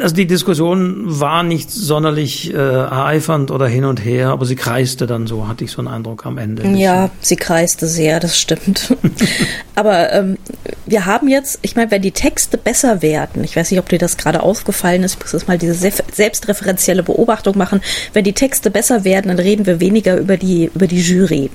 also 0.00 0.14
die 0.14 0.26
Diskussion 0.26 1.04
war 1.20 1.42
nicht 1.42 1.70
sonderlich 1.70 2.52
äh, 2.52 2.56
ereifernd 2.56 3.50
oder 3.50 3.66
hin 3.66 3.84
und 3.84 4.04
her, 4.04 4.28
aber 4.28 4.44
sie 4.44 4.56
kreiste 4.56 5.06
dann 5.06 5.26
so, 5.26 5.48
hatte 5.48 5.64
ich 5.64 5.70
so 5.70 5.78
einen 5.80 5.88
Eindruck 5.88 6.26
am 6.26 6.38
Ende. 6.38 6.66
Ja, 6.76 7.10
sie 7.20 7.36
kreiste 7.36 7.86
sehr, 7.86 8.20
das 8.20 8.38
stimmt. 8.38 8.96
aber 9.74 10.12
ähm, 10.12 10.38
wir 10.86 11.06
haben 11.06 11.28
jetzt, 11.28 11.58
ich 11.62 11.76
meine, 11.76 11.90
wenn 11.90 12.02
die 12.02 12.12
Texte 12.12 12.58
besser 12.58 13.02
werden, 13.02 13.44
ich 13.44 13.54
weiß 13.54 13.70
nicht, 13.70 13.80
ob 13.80 13.88
dir 13.88 13.98
das 13.98 14.16
gerade 14.16 14.42
aufgefallen 14.42 15.02
ist, 15.02 15.14
ich 15.14 15.20
muss 15.20 15.32
jetzt 15.32 15.48
mal 15.48 15.58
diese 15.58 15.74
selbstreferenzielle 15.74 17.02
Beobachtung 17.02 17.56
machen, 17.56 17.80
wenn 18.12 18.24
die 18.24 18.32
Texte 18.32 18.70
besser 18.70 19.04
werden, 19.04 19.28
dann 19.28 19.38
reden 19.38 19.66
wir 19.66 19.80
weniger 19.80 20.16
über 20.16 20.36
die, 20.36 20.70
über 20.74 20.86
die 20.86 21.00
Jury 21.00 21.50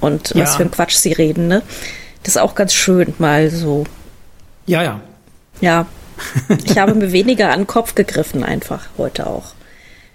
und 0.00 0.30
ja. 0.30 0.42
was 0.42 0.56
für 0.56 0.62
ein 0.62 0.70
Quatsch 0.70 0.96
sie 0.96 1.12
reden, 1.12 1.48
ne? 1.48 1.62
Das 2.22 2.36
ist 2.36 2.40
auch 2.40 2.54
ganz 2.54 2.72
schön, 2.72 3.14
mal 3.18 3.50
so. 3.50 3.84
Ja, 4.66 4.82
ja. 4.82 5.00
Ja. 5.60 5.86
Ich 6.64 6.78
habe 6.78 6.94
mir 6.94 7.12
weniger 7.12 7.50
an 7.50 7.60
den 7.60 7.66
Kopf 7.66 7.94
gegriffen, 7.94 8.44
einfach 8.44 8.86
heute 8.98 9.26
auch. 9.26 9.54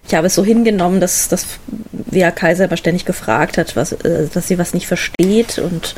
Ich 0.07 0.15
habe 0.15 0.27
es 0.27 0.35
so 0.35 0.45
hingenommen, 0.45 1.01
dass, 1.01 1.27
dass 1.27 1.45
Via 1.91 2.31
Kaiser 2.31 2.65
immer 2.65 2.77
ständig 2.77 3.05
gefragt 3.05 3.57
hat, 3.57 3.75
was, 3.75 3.91
äh, 3.91 4.27
dass 4.33 4.47
sie 4.47 4.57
was 4.57 4.73
nicht 4.73 4.87
versteht 4.87 5.59
und 5.59 5.95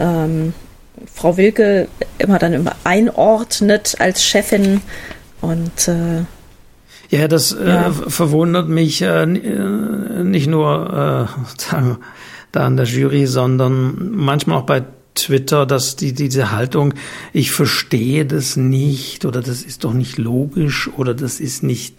ähm, 0.00 0.54
Frau 1.14 1.36
Wilke 1.36 1.88
immer 2.18 2.38
dann 2.38 2.52
immer 2.52 2.74
einordnet 2.82 3.96
als 4.00 4.24
Chefin 4.24 4.80
und 5.40 5.86
äh, 5.86 6.24
ja, 7.10 7.26
das 7.26 7.52
äh, 7.52 7.66
ja. 7.66 7.88
Äh, 7.88 7.92
verwundert 7.92 8.68
mich 8.68 9.02
äh, 9.02 9.22
äh 9.22 10.24
nicht 10.24 10.46
nur 10.48 11.28
äh, 11.70 11.74
da 12.52 12.66
an 12.66 12.76
der 12.76 12.86
Jury, 12.86 13.26
sondern 13.26 14.10
manchmal 14.12 14.58
auch 14.58 14.66
bei 14.66 14.82
Twitter, 15.18 15.66
dass 15.66 15.96
die 15.96 16.12
diese 16.12 16.52
Haltung, 16.52 16.94
ich 17.32 17.50
verstehe 17.50 18.24
das 18.24 18.56
nicht 18.56 19.24
oder 19.24 19.40
das 19.40 19.62
ist 19.62 19.84
doch 19.84 19.92
nicht 19.92 20.18
logisch 20.18 20.88
oder 20.96 21.14
das 21.14 21.40
ist 21.40 21.62
nicht 21.62 21.94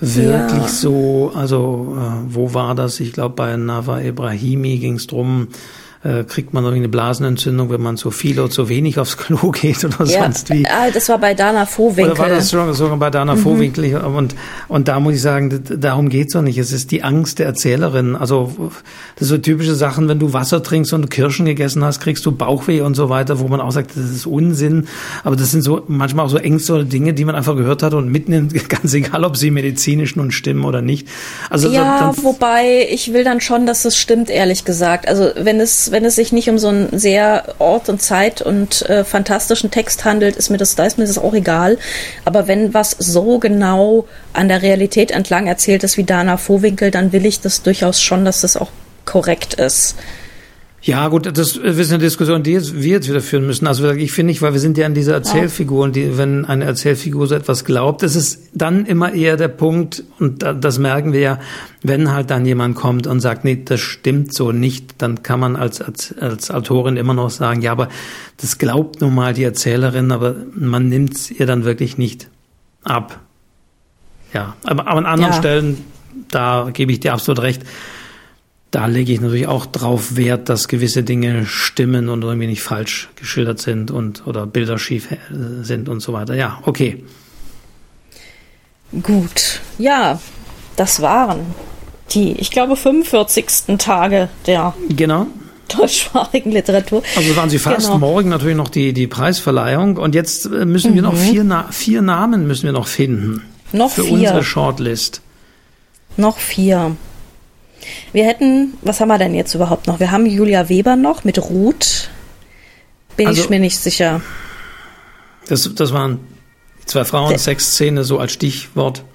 wirklich 0.00 0.62
ja. 0.62 0.68
so. 0.68 1.32
Also 1.34 1.96
äh, 1.98 2.34
wo 2.34 2.54
war 2.54 2.74
das? 2.74 3.00
Ich 3.00 3.12
glaube 3.12 3.34
bei 3.34 3.56
Nava 3.56 4.00
Ibrahimi 4.00 4.78
ging 4.78 4.94
es 4.94 5.06
drum 5.06 5.48
äh, 6.04 6.22
kriegt 6.24 6.52
man 6.52 6.64
irgendwie 6.64 6.82
eine 6.82 6.88
Blasenentzündung, 6.90 7.70
wenn 7.70 7.80
man 7.80 7.96
zu 7.96 8.10
viel 8.10 8.38
oder 8.38 8.50
zu 8.50 8.68
wenig 8.68 8.98
aufs 8.98 9.16
Klo 9.16 9.50
geht 9.52 9.84
oder 9.84 10.04
ja, 10.04 10.22
sonst 10.22 10.50
wie. 10.50 10.66
Ah, 10.66 10.90
das 10.92 11.08
war 11.08 11.18
bei 11.18 11.32
Dana 11.32 11.64
Vohwinkel. 11.64 12.12
Oder 12.12 12.18
war 12.18 12.28
das 12.28 12.48
sogar, 12.50 12.74
sogar 12.74 12.98
bei 12.98 13.08
Dana 13.10 13.34
mhm. 13.34 13.38
Vohwinkel? 13.38 13.96
Und, 13.96 14.34
und 14.68 14.88
da 14.88 15.00
muss 15.00 15.14
ich 15.14 15.22
sagen, 15.22 15.62
darum 15.64 16.10
geht's 16.10 16.34
doch 16.34 16.42
nicht. 16.42 16.58
Es 16.58 16.72
ist 16.72 16.90
die 16.90 17.02
Angst 17.02 17.38
der 17.38 17.46
Erzählerin. 17.46 18.16
Also 18.16 18.70
das 19.16 19.28
sind 19.28 19.36
so 19.36 19.38
typische 19.38 19.74
Sachen, 19.74 20.06
wenn 20.08 20.18
du 20.18 20.34
Wasser 20.34 20.62
trinkst 20.62 20.92
und 20.92 21.10
Kirschen 21.10 21.46
gegessen 21.46 21.82
hast, 21.82 22.00
kriegst 22.00 22.26
du 22.26 22.32
Bauchweh 22.32 22.82
und 22.82 22.94
so 22.94 23.08
weiter, 23.08 23.40
wo 23.40 23.48
man 23.48 23.62
auch 23.62 23.72
sagt, 23.72 23.92
das 23.96 24.10
ist 24.10 24.26
Unsinn. 24.26 24.88
Aber 25.22 25.36
das 25.36 25.52
sind 25.52 25.62
so 25.62 25.84
manchmal 25.88 26.26
auch 26.26 26.30
so 26.30 26.36
Ängste 26.36 26.74
oder 26.74 26.84
Dinge, 26.84 27.14
die 27.14 27.24
man 27.24 27.34
einfach 27.34 27.56
gehört 27.56 27.82
hat 27.82 27.94
und 27.94 28.14
in, 28.14 28.48
ganz 28.68 28.92
egal, 28.92 29.24
ob 29.24 29.38
sie 29.38 29.50
medizinisch 29.50 30.16
nun 30.16 30.32
stimmen 30.32 30.64
oder 30.64 30.82
nicht. 30.82 31.08
Also 31.48 31.70
ja, 31.70 32.12
wobei 32.22 32.86
ich 32.90 33.14
will 33.14 33.24
dann 33.24 33.40
schon, 33.40 33.64
dass 33.64 33.86
es 33.86 33.96
stimmt, 33.96 34.28
ehrlich 34.28 34.66
gesagt. 34.66 35.08
Also 35.08 35.30
wenn 35.36 35.60
es 35.60 35.93
wenn 35.94 36.04
es 36.04 36.16
sich 36.16 36.32
nicht 36.32 36.50
um 36.50 36.58
so 36.58 36.66
einen 36.66 36.98
sehr 36.98 37.54
Ort 37.60 37.88
und 37.88 38.02
Zeit 38.02 38.42
und 38.42 38.82
äh, 38.88 39.04
fantastischen 39.04 39.70
Text 39.70 40.04
handelt, 40.04 40.34
ist 40.34 40.50
mir 40.50 40.58
das, 40.58 40.74
da 40.74 40.84
ist 40.84 40.98
mir 40.98 41.06
das 41.06 41.18
auch 41.18 41.34
egal. 41.34 41.78
Aber 42.24 42.48
wenn 42.48 42.74
was 42.74 42.96
so 42.98 43.38
genau 43.38 44.04
an 44.32 44.48
der 44.48 44.60
Realität 44.62 45.12
entlang 45.12 45.46
erzählt 45.46 45.84
ist 45.84 45.96
wie 45.96 46.02
Dana 46.02 46.36
Vohwinkel, 46.36 46.90
dann 46.90 47.12
will 47.12 47.24
ich 47.24 47.40
das 47.40 47.62
durchaus 47.62 48.02
schon, 48.02 48.24
dass 48.24 48.40
das 48.40 48.56
auch 48.56 48.70
korrekt 49.04 49.54
ist. 49.54 49.94
Ja, 50.86 51.08
gut, 51.08 51.24
das 51.24 51.56
ist 51.56 51.90
eine 51.90 51.98
Diskussion, 51.98 52.42
die 52.42 52.52
jetzt, 52.52 52.74
wir 52.74 52.90
jetzt 52.90 53.08
wieder 53.08 53.22
führen 53.22 53.46
müssen. 53.46 53.66
Also 53.66 53.90
ich 53.92 54.12
finde 54.12 54.32
nicht, 54.32 54.42
weil 54.42 54.52
wir 54.52 54.60
sind 54.60 54.76
ja 54.76 54.84
an 54.84 54.92
dieser 54.92 55.14
Erzählfigur 55.14 55.82
und 55.82 55.96
die, 55.96 56.18
wenn 56.18 56.44
eine 56.44 56.64
Erzählfigur 56.64 57.26
so 57.26 57.34
etwas 57.34 57.64
glaubt, 57.64 58.02
das 58.02 58.14
ist 58.14 58.50
dann 58.52 58.84
immer 58.84 59.14
eher 59.14 59.38
der 59.38 59.48
Punkt, 59.48 60.04
und 60.18 60.42
das 60.42 60.78
merken 60.78 61.14
wir 61.14 61.20
ja, 61.20 61.38
wenn 61.82 62.12
halt 62.12 62.28
dann 62.28 62.44
jemand 62.44 62.76
kommt 62.76 63.06
und 63.06 63.20
sagt, 63.20 63.46
nee, 63.46 63.62
das 63.64 63.80
stimmt 63.80 64.34
so 64.34 64.52
nicht, 64.52 64.96
dann 64.98 65.22
kann 65.22 65.40
man 65.40 65.56
als, 65.56 65.80
als, 65.80 66.14
als 66.18 66.50
Autorin 66.50 66.98
immer 66.98 67.14
noch 67.14 67.30
sagen, 67.30 67.62
ja, 67.62 67.72
aber 67.72 67.88
das 68.36 68.58
glaubt 68.58 69.00
nun 69.00 69.14
mal 69.14 69.32
die 69.32 69.44
Erzählerin, 69.44 70.12
aber 70.12 70.36
man 70.54 70.90
nimmt 70.90 71.14
es 71.14 71.30
ihr 71.30 71.46
dann 71.46 71.64
wirklich 71.64 71.96
nicht 71.96 72.28
ab. 72.82 73.20
Ja, 74.34 74.54
aber, 74.64 74.86
aber 74.86 74.98
an 74.98 75.06
anderen 75.06 75.32
ja. 75.32 75.38
Stellen, 75.38 75.84
da 76.28 76.68
gebe 76.74 76.92
ich 76.92 77.00
dir 77.00 77.14
absolut 77.14 77.40
recht, 77.40 77.62
da 78.74 78.86
lege 78.86 79.12
ich 79.12 79.20
natürlich 79.20 79.46
auch 79.46 79.66
drauf 79.66 80.16
Wert, 80.16 80.48
dass 80.48 80.66
gewisse 80.66 81.04
Dinge 81.04 81.46
stimmen 81.46 82.08
und 82.08 82.22
irgendwie 82.22 82.48
nicht 82.48 82.62
falsch 82.62 83.08
geschildert 83.14 83.60
sind 83.60 83.92
und 83.92 84.26
oder 84.26 84.48
Bilder 84.48 84.78
schief 84.78 85.12
äh, 85.12 85.16
sind 85.62 85.88
und 85.88 86.00
so 86.00 86.12
weiter. 86.12 86.34
Ja, 86.34 86.58
okay. 86.66 87.04
Gut. 89.00 89.60
Ja, 89.78 90.18
das 90.74 91.00
waren 91.00 91.54
die, 92.10 92.32
ich 92.32 92.50
glaube, 92.50 92.74
45. 92.74 93.78
Tage 93.78 94.28
der 94.46 94.74
genau. 94.88 95.28
deutschsprachigen 95.68 96.50
Literatur. 96.50 97.04
Also 97.14 97.36
waren 97.36 97.50
sie 97.50 97.60
fast 97.60 97.86
genau. 97.86 97.98
morgen 97.98 98.28
natürlich 98.28 98.56
noch 98.56 98.68
die, 98.68 98.92
die 98.92 99.06
Preisverleihung 99.06 99.98
und 99.98 100.16
jetzt 100.16 100.46
äh, 100.46 100.64
müssen 100.64 100.90
mhm. 100.90 100.94
wir 100.96 101.02
noch 101.02 101.12
mhm. 101.12 101.18
vier, 101.18 101.44
Na 101.44 101.68
vier 101.70 102.02
Namen 102.02 102.48
müssen 102.48 102.64
wir 102.64 102.72
noch 102.72 102.88
finden. 102.88 103.42
Noch 103.72 103.92
für 103.92 104.02
vier. 104.02 104.14
unsere 104.14 104.42
Shortlist. 104.42 105.20
Noch 106.16 106.38
vier. 106.38 106.96
Wir 108.12 108.24
hätten, 108.24 108.74
was 108.82 109.00
haben 109.00 109.08
wir 109.08 109.18
denn 109.18 109.34
jetzt 109.34 109.54
überhaupt 109.54 109.86
noch? 109.86 110.00
Wir 110.00 110.10
haben 110.10 110.26
Julia 110.26 110.68
Weber 110.68 110.96
noch 110.96 111.24
mit 111.24 111.38
Ruth. 111.38 112.10
Bin 113.16 113.28
also, 113.28 113.42
ich 113.42 113.50
mir 113.50 113.60
nicht 113.60 113.78
sicher. 113.78 114.20
Das, 115.48 115.70
das 115.74 115.92
waren 115.92 116.20
zwei 116.86 117.04
Frauen, 117.04 117.38
Sexszene, 117.38 118.04
so 118.04 118.18
als 118.18 118.32
Stichwort. 118.32 119.04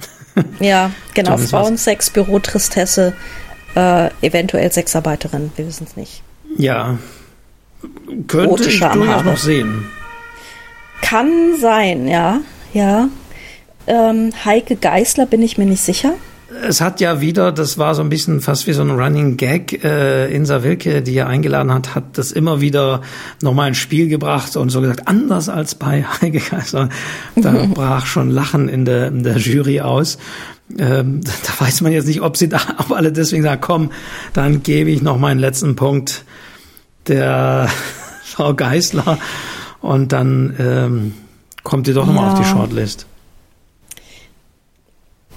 Ja, 0.61 0.91
genau. 1.15 1.37
Frauensex, 1.37 2.11
Büro, 2.11 2.39
Tristesse, 2.39 3.13
äh, 3.75 4.09
eventuell 4.21 4.71
Sexarbeiterin, 4.71 5.51
wir 5.57 5.67
wissen 5.67 5.85
es 5.89 5.97
nicht. 5.97 6.23
Ja. 6.57 6.97
Könnte 8.27 8.47
Rote 8.47 8.69
ich 8.69 8.79
durchaus 8.79 9.25
noch 9.25 9.37
sehen. 9.37 9.89
Kann 11.01 11.59
sein, 11.59 12.07
ja. 12.07 12.39
Ja. 12.73 13.09
Ähm, 13.87 14.31
Heike 14.45 14.77
Geißler 14.77 15.25
bin 15.25 15.41
ich 15.41 15.57
mir 15.57 15.65
nicht 15.65 15.81
sicher 15.81 16.13
es 16.63 16.81
hat 16.81 16.99
ja 16.99 17.21
wieder, 17.21 17.51
das 17.51 17.77
war 17.77 17.95
so 17.95 18.01
ein 18.01 18.09
bisschen 18.09 18.41
fast 18.41 18.67
wie 18.67 18.73
so 18.73 18.81
ein 18.81 18.91
Running 18.91 19.37
Gag, 19.37 19.83
äh, 19.83 20.33
Insa 20.33 20.63
Wilke, 20.63 21.01
die 21.01 21.15
er 21.15 21.27
eingeladen 21.27 21.73
hat, 21.73 21.95
hat 21.95 22.17
das 22.17 22.31
immer 22.31 22.61
wieder 22.61 23.01
nochmal 23.41 23.69
ins 23.69 23.77
Spiel 23.77 24.07
gebracht 24.07 24.55
und 24.57 24.69
so 24.69 24.81
gesagt, 24.81 25.07
anders 25.07 25.49
als 25.49 25.75
bei 25.75 26.03
Heike 26.21 26.39
Kaiser. 26.39 26.89
Da 27.35 27.65
brach 27.73 28.05
schon 28.05 28.29
Lachen 28.29 28.67
in 28.67 28.85
der, 28.85 29.07
in 29.07 29.23
der 29.23 29.37
Jury 29.37 29.81
aus. 29.81 30.17
Ähm, 30.77 31.21
da 31.23 31.65
weiß 31.65 31.81
man 31.81 31.91
jetzt 31.91 32.07
nicht, 32.07 32.21
ob 32.21 32.37
sie 32.37 32.49
da, 32.49 32.59
ob 32.77 32.91
alle 32.91 33.11
deswegen 33.11 33.43
sagen, 33.43 33.61
komm, 33.61 33.91
dann 34.33 34.63
gebe 34.63 34.89
ich 34.89 35.01
noch 35.01 35.17
meinen 35.17 35.39
letzten 35.39 35.75
Punkt 35.75 36.23
der 37.07 37.69
Frau 38.23 38.53
Geisler 38.53 39.17
und 39.81 40.11
dann 40.11 40.55
ähm, 40.59 41.13
kommt 41.63 41.87
ihr 41.87 41.93
doch 41.93 42.05
nochmal 42.05 42.25
ja. 42.25 42.33
auf 42.33 42.39
die 42.39 42.45
Shortlist. 42.45 43.05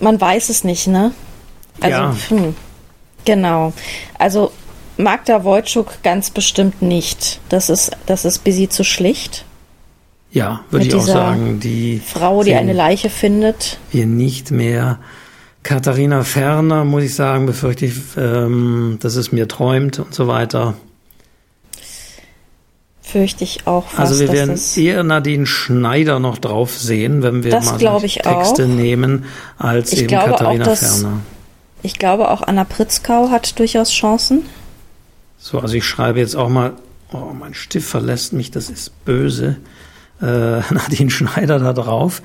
Man 0.01 0.21
weiß 0.21 0.49
es 0.49 0.65
nicht, 0.65 0.87
ne? 0.87 1.13
Also, 1.81 1.97
ja. 1.97 2.17
Hm, 2.29 2.55
genau. 3.25 3.73
Also 4.19 4.53
Magda 4.97 5.45
Wojcik 5.45 6.03
ganz 6.03 6.31
bestimmt 6.31 6.83
nicht. 6.83 7.41
Das 7.49 7.71
ist, 7.71 7.93
das 8.07 8.25
ist 8.25 8.45
busy 8.45 8.69
zu 8.69 8.85
schlicht. 8.85 9.45
Ja, 10.31 10.65
würde 10.71 10.87
ich 10.87 10.95
auch 10.95 11.01
sagen. 11.01 11.61
Die 11.61 12.01
Frau, 12.05 12.43
die 12.43 12.55
eine 12.55 12.73
Leiche 12.73 13.11
findet. 13.11 13.79
Wir 13.91 14.07
nicht 14.07 14.51
mehr. 14.51 14.99
Katharina 15.63 16.25
Ferner, 16.25 16.85
muss 16.85 17.05
ich 17.05 17.15
sagen, 17.15 17.47
befürchte 17.47 17.87
ich, 17.87 17.95
ähm, 18.17 18.99
dass 19.01 19.17
es 19.17 19.31
mir 19.31 19.47
träumt 19.47 19.99
und 19.99 20.15
so 20.15 20.27
weiter 20.27 20.75
fürchte 23.13 23.45
ich 23.45 23.67
auch 23.67 23.89
fast. 23.89 23.99
Also 23.99 24.21
wir 24.21 24.33
werden 24.33 24.59
eher 24.77 25.03
Nadine 25.05 25.47
Schneider 25.47 26.19
noch 26.19 26.39
drauf 26.39 26.77
sehen, 26.79 27.23
wenn 27.23 27.45
wir 27.45 27.51
das 27.51 27.67
mal 27.67 27.79
Texte 27.79 28.65
auch. 28.65 28.69
nehmen, 28.69 29.27
als 29.59 29.93
ich 29.93 30.03
eben 30.03 30.09
Katharina 30.09 30.65
auch, 30.65 30.69
dass, 30.69 31.01
Ferner. 31.01 31.21
Ich 31.83 31.99
glaube 31.99 32.31
auch 32.31 32.43
Anna 32.43 32.65
Pritzkau 32.65 33.31
hat 33.31 33.59
durchaus 33.59 33.91
Chancen. 33.91 34.43
So, 35.39 35.59
also 35.59 35.75
ich 35.75 35.85
schreibe 35.85 36.21
jetzt 36.21 36.35
auch 36.37 36.49
mal, 36.49 36.73
oh, 37.13 37.35
mein 37.39 37.53
Stift 37.53 37.89
verlässt 37.89 38.33
mich, 38.33 38.51
das 38.51 38.71
ist 38.71 39.05
böse. 39.05 39.57
Äh, 40.23 40.25
Nadine 40.71 41.11
Schneider 41.11 41.59
da 41.59 41.75
drauf. 41.75 42.23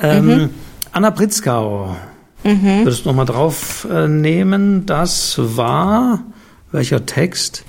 Ähm, 0.00 0.26
mhm. 0.26 0.50
Anna 0.92 1.10
Pritzkau. 1.10 1.96
Mhm. 2.44 2.84
Würdest 2.84 3.04
du 3.04 3.10
noch 3.10 3.16
mal 3.16 3.26
drauf 3.26 3.86
äh, 3.90 4.08
nehmen? 4.08 4.86
Das 4.86 5.34
war 5.38 6.20
welcher 6.72 7.04
Text? 7.04 7.64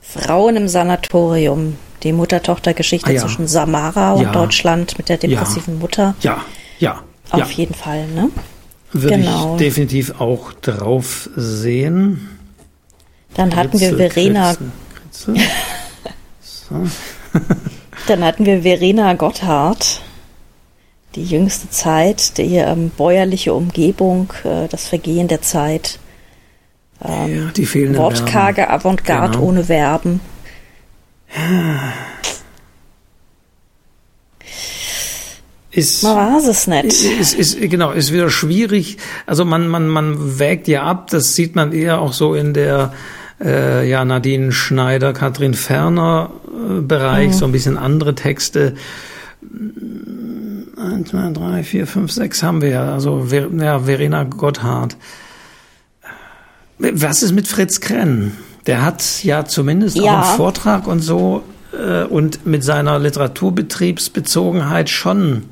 Frauen 0.00 0.56
im 0.56 0.68
Sanatorium 0.68 1.76
die 2.04 2.12
Mutter-Tochter-Geschichte 2.12 3.08
ah, 3.08 3.12
ja. 3.12 3.22
zwischen 3.22 3.48
Samara 3.48 4.12
und 4.12 4.22
ja. 4.24 4.32
Deutschland 4.32 4.96
mit 4.98 5.08
der 5.08 5.16
depressiven 5.16 5.74
ja. 5.74 5.80
Mutter. 5.80 6.14
Ja, 6.20 6.44
ja. 6.78 7.02
Auf 7.30 7.50
jeden 7.52 7.74
Fall, 7.74 8.06
ne? 8.08 8.30
Würde 8.92 9.16
genau. 9.16 9.54
ich 9.54 9.58
definitiv 9.58 10.20
auch 10.20 10.52
drauf 10.52 11.28
sehen. 11.34 12.28
Dann 13.34 13.50
Kritzel, 13.50 13.64
hatten 13.64 13.80
wir 13.80 13.96
Verena. 13.96 14.54
Kritzel, 14.54 15.34
Kritzel. 15.34 15.48
So. 16.40 16.74
Dann 18.06 18.24
hatten 18.24 18.46
wir 18.46 18.62
Verena 18.62 19.14
Gotthard. 19.14 20.00
Die 21.16 21.24
jüngste 21.24 21.70
Zeit, 21.70 22.38
die 22.38 22.56
ähm, 22.56 22.90
bäuerliche 22.96 23.54
Umgebung, 23.54 24.32
äh, 24.44 24.68
das 24.68 24.86
Vergehen 24.88 25.28
der 25.28 25.42
Zeit. 25.42 25.98
Ähm, 27.04 27.36
ja, 27.36 27.50
die 27.56 27.66
fehlenden 27.66 28.02
Wortkarge 28.02 28.68
Avantgarde 28.68 29.38
genau. 29.38 29.48
ohne 29.48 29.64
Verben. 29.64 30.20
Ist, 35.70 36.02
man 36.02 36.16
weiß 36.16 36.46
es 36.48 36.66
nicht. 36.66 36.84
Ist, 36.84 37.34
ist, 37.34 37.60
genau, 37.60 37.90
ist 37.92 38.12
wieder 38.12 38.30
schwierig. 38.30 38.98
Also 39.26 39.44
man, 39.44 39.68
man, 39.68 39.88
man 39.88 40.38
wägt 40.38 40.68
ja 40.68 40.84
ab, 40.84 41.10
das 41.10 41.34
sieht 41.34 41.56
man 41.56 41.72
eher 41.72 42.00
auch 42.00 42.12
so 42.12 42.34
in 42.34 42.54
der 42.54 42.92
äh, 43.42 43.88
ja, 43.88 44.04
Nadine 44.04 44.52
Schneider, 44.52 45.12
Katrin 45.12 45.54
Ferner 45.54 46.30
äh, 46.46 46.80
Bereich, 46.80 47.28
mhm. 47.28 47.32
so 47.32 47.44
ein 47.46 47.52
bisschen 47.52 47.76
andere 47.76 48.14
Texte. 48.14 48.74
Eins, 50.76 51.10
zwei, 51.10 51.30
drei, 51.32 51.62
vier, 51.64 51.86
fünf, 51.86 52.12
sechs 52.12 52.42
haben 52.42 52.62
wir 52.62 52.68
ja. 52.70 52.92
Also 52.92 53.26
ja, 53.58 53.80
Verena 53.80 54.24
Gotthard. 54.24 54.96
Was 56.78 57.22
ist 57.22 57.32
mit 57.32 57.48
Fritz 57.48 57.80
Krenn? 57.80 58.32
Der 58.66 58.82
hat 58.82 59.22
ja 59.24 59.44
zumindest 59.44 59.96
ja. 59.96 60.02
auch 60.02 60.26
einen 60.26 60.36
Vortrag 60.36 60.86
und 60.86 61.00
so 61.00 61.42
äh, 61.72 62.04
und 62.04 62.46
mit 62.46 62.64
seiner 62.64 62.98
Literaturbetriebsbezogenheit 62.98 64.88
schon. 64.88 65.44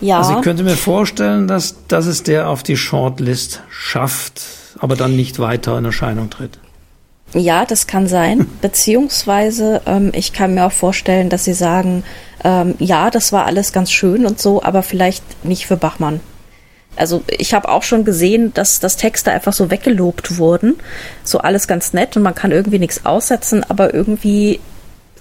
Ja. 0.00 0.18
Also 0.18 0.36
ich 0.36 0.42
könnte 0.42 0.62
mir 0.62 0.76
vorstellen, 0.76 1.48
dass, 1.48 1.86
dass 1.88 2.06
es 2.06 2.22
der 2.22 2.48
auf 2.48 2.62
die 2.62 2.76
Shortlist 2.76 3.62
schafft, 3.70 4.42
aber 4.78 4.96
dann 4.96 5.16
nicht 5.16 5.38
weiter 5.38 5.78
in 5.78 5.84
Erscheinung 5.84 6.30
tritt. 6.30 6.58
Ja, 7.32 7.64
das 7.64 7.86
kann 7.86 8.06
sein. 8.06 8.46
Beziehungsweise 8.60 9.82
ähm, 9.86 10.12
ich 10.14 10.32
kann 10.32 10.54
mir 10.54 10.66
auch 10.66 10.72
vorstellen, 10.72 11.30
dass 11.30 11.44
sie 11.44 11.54
sagen, 11.54 12.04
ähm, 12.44 12.74
ja, 12.78 13.10
das 13.10 13.32
war 13.32 13.46
alles 13.46 13.72
ganz 13.72 13.90
schön 13.90 14.26
und 14.26 14.40
so, 14.40 14.62
aber 14.62 14.82
vielleicht 14.82 15.44
nicht 15.44 15.66
für 15.66 15.76
Bachmann. 15.76 16.20
Also 16.96 17.22
ich 17.28 17.54
habe 17.54 17.68
auch 17.68 17.82
schon 17.82 18.04
gesehen, 18.04 18.54
dass 18.54 18.80
das 18.80 18.96
Texte 18.96 19.32
einfach 19.32 19.52
so 19.52 19.70
weggelobt 19.70 20.38
wurden. 20.38 20.76
So 21.22 21.38
alles 21.38 21.66
ganz 21.66 21.92
nett 21.92 22.16
und 22.16 22.22
man 22.22 22.34
kann 22.34 22.52
irgendwie 22.52 22.78
nichts 22.78 23.04
aussetzen, 23.04 23.64
aber 23.64 23.94
irgendwie 23.94 24.60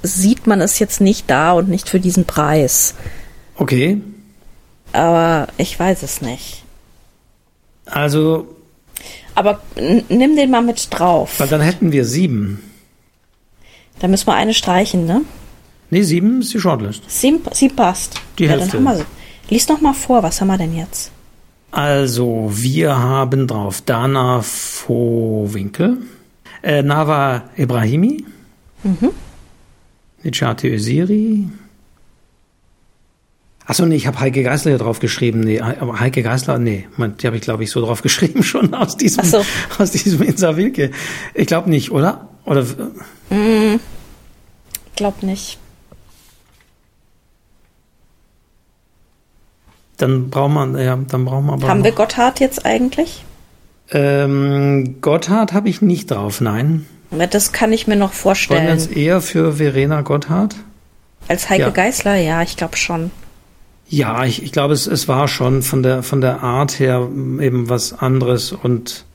sieht 0.04 0.48
man 0.48 0.62
es 0.62 0.80
jetzt 0.80 1.02
nicht 1.02 1.30
da 1.30 1.54
und 1.54 1.70
nicht 1.70 1.90
für 1.90 2.00
diesen 2.00 2.26
Preis. 2.26 2.94
Okay. 3.56 4.02
Aber 4.92 5.48
ich 5.58 5.80
weiß 5.80 6.04
es 6.04 6.22
nicht. 6.22 6.64
Also. 7.86 8.48
Aber 9.36 9.62
nimm 9.76 10.36
den 10.36 10.52
mal 10.52 10.62
mit 10.62 10.88
drauf. 10.92 11.40
Weil 11.40 11.48
dann 11.48 11.62
hätten 11.62 11.92
wir 11.92 12.06
sieben. 12.06 12.72
Da 14.00 14.08
müssen 14.08 14.28
wir 14.28 14.36
eine 14.36 14.54
streichen, 14.54 15.06
ne? 15.06 15.22
Nee, 15.90 16.04
sieben 16.04 16.42
ist 16.42 16.54
die 16.54 16.60
Shortlist. 16.60 17.04
Sieben, 17.08 17.42
sieben 17.52 17.76
passt. 17.76 18.16
Die 18.38 18.44
ja, 18.44 18.52
Hälfte. 18.52 18.78
Dann 18.78 18.88
haben 18.88 18.98
wir, 19.00 19.06
lies 19.50 19.68
noch 19.68 19.82
mal 19.82 19.94
vor, 19.94 20.22
was 20.24 20.42
haben 20.42 20.48
wir 20.48 20.58
denn 20.58 20.76
jetzt? 20.76 21.12
Also, 21.74 22.52
wir 22.54 23.00
haben 23.00 23.48
drauf 23.48 23.82
Dana 23.82 24.44
Vohwinkel, 24.44 25.98
äh, 26.62 26.84
Nava 26.84 27.50
Ibrahimi, 27.58 28.24
mhm. 28.84 29.10
Nijati 30.22 30.72
Öziri. 30.72 31.50
Achso, 33.66 33.88
nee, 33.88 33.96
ich 33.96 34.06
habe 34.06 34.20
Heike 34.20 34.44
Geisler 34.44 34.74
hier 34.74 34.78
drauf 34.78 35.00
geschrieben. 35.00 35.40
Nee, 35.40 35.62
aber 35.62 36.00
Heike 36.00 36.22
Geisler, 36.22 36.60
nee, 36.60 36.88
die 36.96 37.26
habe 37.26 37.38
ich, 37.38 37.42
glaube 37.42 37.64
ich, 37.64 37.72
so 37.72 37.82
drauf 37.82 38.02
geschrieben, 38.04 38.44
schon 38.44 38.76
aus 38.76 38.96
diesem, 38.96 39.24
so. 39.24 39.44
aus 39.80 39.90
diesem 39.90 40.22
Insa 40.22 40.56
Wilke. 40.56 40.92
Ich 41.34 41.48
glaube 41.48 41.72
nicht, 41.72 41.90
oder? 41.90 42.30
Oder? 42.46 42.66
Mm, 43.32 43.80
glaub 44.96 45.24
nicht. 45.24 45.58
Dann 49.98 50.30
brauchen 50.30 50.54
wir, 50.54 50.84
ja, 50.84 50.98
dann 51.08 51.26
brauchen 51.26 51.46
wir 51.46 51.54
aber. 51.54 51.68
Haben 51.68 51.84
wir 51.84 51.92
Gotthard 51.92 52.40
jetzt 52.40 52.66
eigentlich? 52.66 53.24
Ähm, 53.92 55.02
Gotthard 55.02 55.54
habe 55.54 55.70
ich 55.70 55.82
nicht 55.82 56.12
drauf, 56.12 56.42
nein. 56.42 56.86
Das 57.30 57.52
kann 57.52 57.72
ich 57.72 57.86
mir 57.86 57.96
noch 57.96 58.14
vorstellen. 58.14 58.60
Wollen 58.60 58.68
wir 58.68 58.74
uns 58.74 58.88
eher 58.88 59.22
für 59.22 59.54
Verena 59.54 60.02
Gotthard? 60.02 60.56
Als 61.28 61.50
Heike 61.50 61.62
ja. 61.62 61.70
Geißler, 61.70 62.16
ja, 62.16 62.42
ich 62.42 62.58
glaube 62.58 62.76
schon. 62.76 63.12
Ja, 63.88 64.26
ich, 64.26 64.42
ich 64.42 64.52
glaube, 64.52 64.74
es, 64.74 64.88
es 64.88 65.08
war 65.08 65.28
schon 65.28 65.62
von 65.62 65.84
der, 65.84 66.02
von 66.02 66.22
der 66.22 66.42
Art 66.42 66.80
her 66.80 67.08
eben 67.40 67.70
was 67.70 67.94
anderes 67.94 68.52
und 68.52 69.06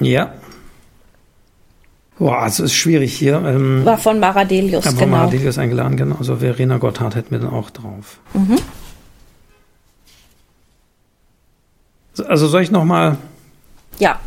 ja. 0.00 0.32
Boah, 2.22 2.46
es 2.46 2.60
ist 2.60 2.74
schwierig 2.74 3.14
hier. 3.14 3.42
Ähm, 3.44 3.84
war 3.84 3.98
von 3.98 4.20
Maradelius, 4.20 4.84
ja, 4.84 4.92
von 4.92 5.00
genau. 5.00 5.16
Maradelius 5.16 5.58
eingeladen, 5.58 5.96
genau. 5.96 6.14
Also 6.20 6.36
Verena 6.36 6.78
Gotthard 6.78 7.16
hätten 7.16 7.32
wir 7.32 7.40
dann 7.40 7.50
auch 7.50 7.70
drauf. 7.70 8.20
Mhm. 8.32 8.58
Also 12.28 12.46
soll 12.46 12.62
ich 12.62 12.70
noch 12.70 12.84
mal? 12.84 13.16
Ja. 13.98 14.20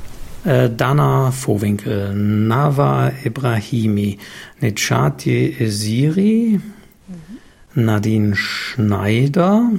Äh, 0.43 0.69
Dana 0.71 1.31
Vohwinkel, 1.31 2.13
Nava 2.13 3.13
Ibrahimi, 3.23 4.19
Necati 4.59 5.55
Esiri, 5.57 6.59
mhm. 7.07 7.85
Nadine 7.85 8.35
Schneider, 8.35 9.69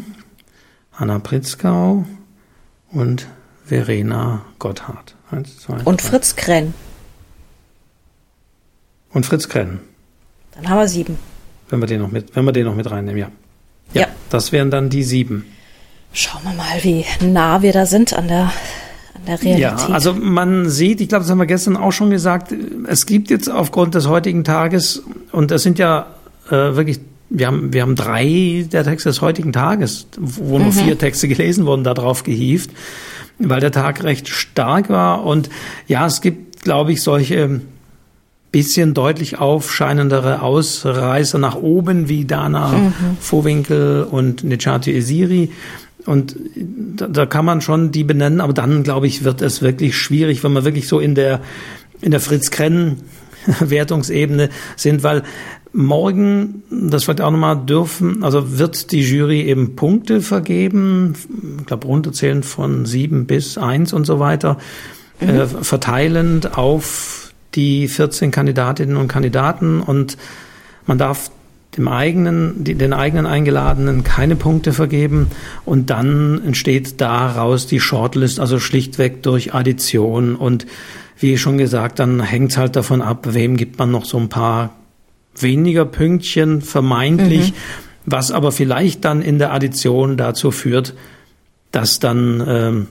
Anna 0.93 1.19
Pritzkau 1.19 2.07
und 2.93 3.27
Verena 3.67 4.41
Gotthard. 4.59 5.17
Eins, 5.31 5.59
zwei, 5.59 5.83
und 5.85 6.03
drei. 6.03 6.09
Fritz 6.09 6.35
Krenn. 6.35 6.73
Und 9.17 9.25
Fritz 9.25 9.49
Krenn. 9.49 9.81
Dann 10.55 10.69
haben 10.69 10.79
wir 10.79 10.89
sieben. 10.89 11.17
Wenn 11.71 11.81
wir 11.81 11.87
den 11.87 12.03
noch 12.03 12.11
mit, 12.13 12.37
wenn 12.37 12.45
wir 12.45 12.53
den 12.53 12.67
noch 12.67 12.75
mit 12.75 12.91
reinnehmen, 12.91 13.19
ja. 13.19 13.31
Ja, 13.95 14.03
ja. 14.03 14.09
das 14.29 14.53
wären 14.53 14.71
dann 14.71 14.91
die 14.91 15.05
sieben. 15.05 15.47
Schauen 16.13 16.43
wir 16.45 16.53
mal, 16.53 16.83
wie 16.83 17.03
nah 17.25 17.63
wir 17.63 17.73
da 17.73 17.87
sind 17.87 18.13
an 18.13 18.29
der 18.29 18.53
der 19.27 19.43
Realität. 19.43 19.89
Ja, 19.89 19.95
also 19.95 20.13
man 20.13 20.69
sieht, 20.69 21.01
ich 21.01 21.09
glaube, 21.09 21.23
das 21.23 21.31
haben 21.31 21.39
wir 21.39 21.47
gestern 21.47 21.79
auch 21.79 21.93
schon 21.93 22.11
gesagt, 22.11 22.55
es 22.89 23.07
gibt 23.07 23.31
jetzt 23.31 23.51
aufgrund 23.51 23.95
des 23.95 24.07
heutigen 24.07 24.45
Tages, 24.45 25.03
und 25.33 25.51
das 25.51 25.63
sind 25.63 25.79
ja 25.79 26.09
äh, 26.49 26.51
wirklich, 26.51 27.01
wir 27.31 27.47
haben, 27.47 27.73
wir 27.73 27.81
haben 27.81 27.95
drei 27.95 28.67
der 28.71 28.85
Texte 28.85 29.09
des 29.09 29.23
heutigen 29.23 29.55
Tages, 29.55 30.09
wo 30.19 30.59
nur 30.59 30.67
mhm. 30.67 30.73
vier 30.73 30.99
Texte 30.99 31.27
gelesen 31.27 31.65
wurden, 31.65 31.85
da 31.85 31.95
drauf 31.95 32.23
gehievt, 32.23 32.71
weil 33.39 33.61
der 33.61 33.73
Tag 33.73 34.05
recht 34.05 34.29
stark 34.29 34.91
war. 34.91 35.25
Und 35.25 35.49
ja, 35.89 36.05
es 36.05 36.21
gibt, 36.21 36.65
glaube 36.65 36.93
ich, 36.93 37.01
solche 37.01 37.63
bisschen 38.53 38.95
deutlich 38.95 39.39
aufscheinendere 39.39 40.43
Ausreißer 40.43 41.39
nach 41.39 41.57
oben, 41.57 42.09
wie 42.09 42.25
Dana 42.25 42.69
mhm. 42.69 42.93
Vohwinkel 43.21 44.05
und 44.05 44.45
Necati 44.45 44.97
Esiri. 44.97 45.51
Und 46.07 46.37
da, 46.55 47.09
da 47.09 47.27
kann 47.27 47.45
man 47.45 47.61
schon 47.61 47.91
die 47.91 48.05
benennen, 48.05 48.41
aber 48.41 48.53
dann, 48.53 48.83
glaube 48.83 49.09
ich, 49.09 49.25
wird 49.25 49.43
es 49.43 49.61
wirklich 49.61 49.97
schwierig, 49.97 50.45
wenn 50.45 50.53
man 50.53 50.65
wirklich 50.65 50.89
so 50.89 51.01
in 51.01 51.15
der, 51.15 51.41
in 52.01 52.13
der 52.13 52.21
Fritz 52.21 52.51
Krenn 52.51 52.99
Wertungsebene 53.61 54.51
sind, 54.77 55.03
weil 55.03 55.23
morgen, 55.73 56.63
das 56.71 57.05
vielleicht 57.05 57.21
auch 57.21 57.31
nochmal 57.31 57.65
dürfen, 57.67 58.25
also 58.25 58.59
wird 58.59 58.93
die 58.93 59.03
Jury 59.03 59.43
eben 59.43 59.77
Punkte 59.77 60.21
vergeben, 60.23 61.15
ich 61.61 61.67
glaube 61.67 61.87
runterzählen 61.87 62.43
von 62.43 62.87
sieben 62.87 63.27
bis 63.27 63.59
eins 63.59 63.93
und 63.93 64.07
so 64.07 64.19
weiter, 64.19 64.59
mhm. 65.21 65.29
äh, 65.29 65.47
verteilend 65.47 66.57
auf 66.57 67.26
die 67.55 67.89
14 67.89 68.31
Kandidatinnen 68.31 68.97
und 68.97 69.09
Kandidaten 69.09 69.81
und 69.81 70.17
man 70.87 70.99
darf 70.99 71.31
dem 71.77 71.89
eigenen, 71.89 72.65
den 72.65 72.93
eigenen 72.93 73.27
Eingeladenen 73.27 74.03
keine 74.03 74.37
Punkte 74.37 74.73
vergeben 74.73 75.29
und 75.65 75.91
dann 75.91 76.43
entsteht 76.45 77.01
daraus 77.01 77.67
die 77.67 77.81
Shortlist, 77.81 78.41
also 78.41 78.59
schlichtweg 78.59 79.23
durch 79.23 79.55
Addition 79.55 80.37
und 80.37 80.67
wie 81.19 81.39
schon 81.39 81.59
gesagt, 81.59 81.99
dann 81.99 82.21
hängt 82.21 82.53
es 82.53 82.57
halt 82.57 82.77
davon 82.77 83.03
ab, 83.03 83.29
wem 83.31 83.57
gibt 83.57 83.79
man 83.79 83.91
noch 83.91 84.05
so 84.05 84.19
ein 84.19 84.29
paar 84.29 84.75
weniger 85.39 85.85
Pünktchen 85.85 86.63
vermeintlich, 86.63 87.53
mhm. 87.53 87.57
was 88.07 88.31
aber 88.31 88.53
vielleicht 88.53 89.05
dann 89.05 89.23
in 89.23 89.39
der 89.39 89.53
Addition 89.53 90.17
dazu 90.17 90.51
führt, 90.51 90.95
dass 91.73 92.01
dann 92.01 92.45
ähm, 92.47 92.87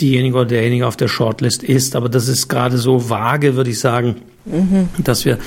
diejenige 0.00 0.36
oder 0.36 0.46
derjenige 0.46 0.86
auf 0.86 0.96
der 0.96 1.08
Shortlist 1.08 1.62
ist. 1.62 1.96
Aber 1.96 2.08
das 2.08 2.28
ist 2.28 2.48
gerade 2.48 2.78
so 2.78 3.08
vage, 3.10 3.56
würde 3.56 3.70
ich 3.70 3.78
sagen, 3.78 4.16
mhm. 4.44 4.88
dass 4.98 5.24
wir 5.24 5.38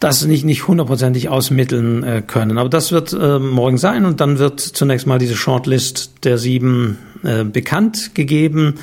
das 0.00 0.24
nicht, 0.24 0.44
nicht 0.44 0.66
hundertprozentig 0.66 1.28
ausmitteln 1.28 2.02
äh, 2.02 2.22
können. 2.26 2.56
Aber 2.56 2.70
das 2.70 2.90
wird 2.90 3.12
äh, 3.12 3.38
morgen 3.38 3.76
sein 3.76 4.06
und 4.06 4.20
dann 4.20 4.38
wird 4.38 4.58
zunächst 4.58 5.06
mal 5.06 5.18
diese 5.18 5.36
Shortlist 5.36 6.24
der 6.24 6.38
sieben 6.38 6.98
äh, 7.22 7.44
bekannt 7.44 8.14
gegeben 8.14 8.76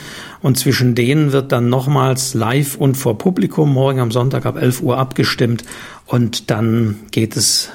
und 0.43 0.59
zwischen 0.59 0.93
denen 0.93 1.31
wird 1.31 1.51
dann 1.51 1.69
nochmals 1.69 2.35
live 2.35 2.75
und 2.75 2.95
vor 2.95 3.17
Publikum 3.17 3.73
morgen 3.73 3.99
am 3.99 4.11
Sonntag 4.11 4.45
ab 4.45 4.61
11 4.61 4.81
Uhr 4.83 4.99
abgestimmt 4.99 5.63
und 6.05 6.51
dann 6.51 6.99
geht 7.09 7.35
es 7.35 7.71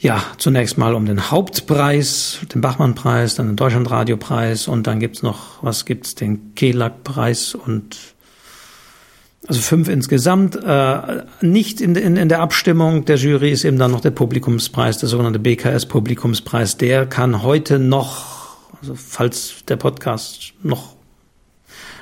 ja, 0.00 0.22
zunächst 0.38 0.78
mal 0.78 0.94
um 0.94 1.06
den 1.06 1.30
Hauptpreis, 1.30 2.38
den 2.54 2.60
Bachmann-Preis, 2.60 3.34
dann 3.34 3.48
den 3.48 3.56
Deutschlandradiopreis 3.56 4.68
und 4.68 4.86
dann 4.86 5.00
gibt's 5.00 5.22
noch, 5.22 5.62
was 5.62 5.84
gibt's, 5.84 6.14
den 6.14 6.54
Kelag-Preis 6.54 7.54
und 7.56 7.96
also 9.48 9.60
fünf 9.60 9.88
insgesamt. 9.88 10.56
Äh, 10.56 11.22
nicht 11.40 11.80
in, 11.80 11.96
in, 11.96 12.16
in 12.16 12.28
der 12.28 12.40
Abstimmung 12.40 13.06
der 13.06 13.16
Jury 13.16 13.50
ist 13.50 13.64
eben 13.64 13.78
dann 13.78 13.90
noch 13.90 14.00
der 14.00 14.10
Publikumspreis, 14.10 14.98
der 14.98 15.08
sogenannte 15.08 15.40
BKS-Publikumspreis. 15.40 16.76
Der 16.76 17.06
kann 17.06 17.42
heute 17.42 17.78
noch, 17.78 18.56
also 18.80 18.94
falls 18.94 19.64
der 19.66 19.76
Podcast 19.76 20.52
noch 20.62 20.94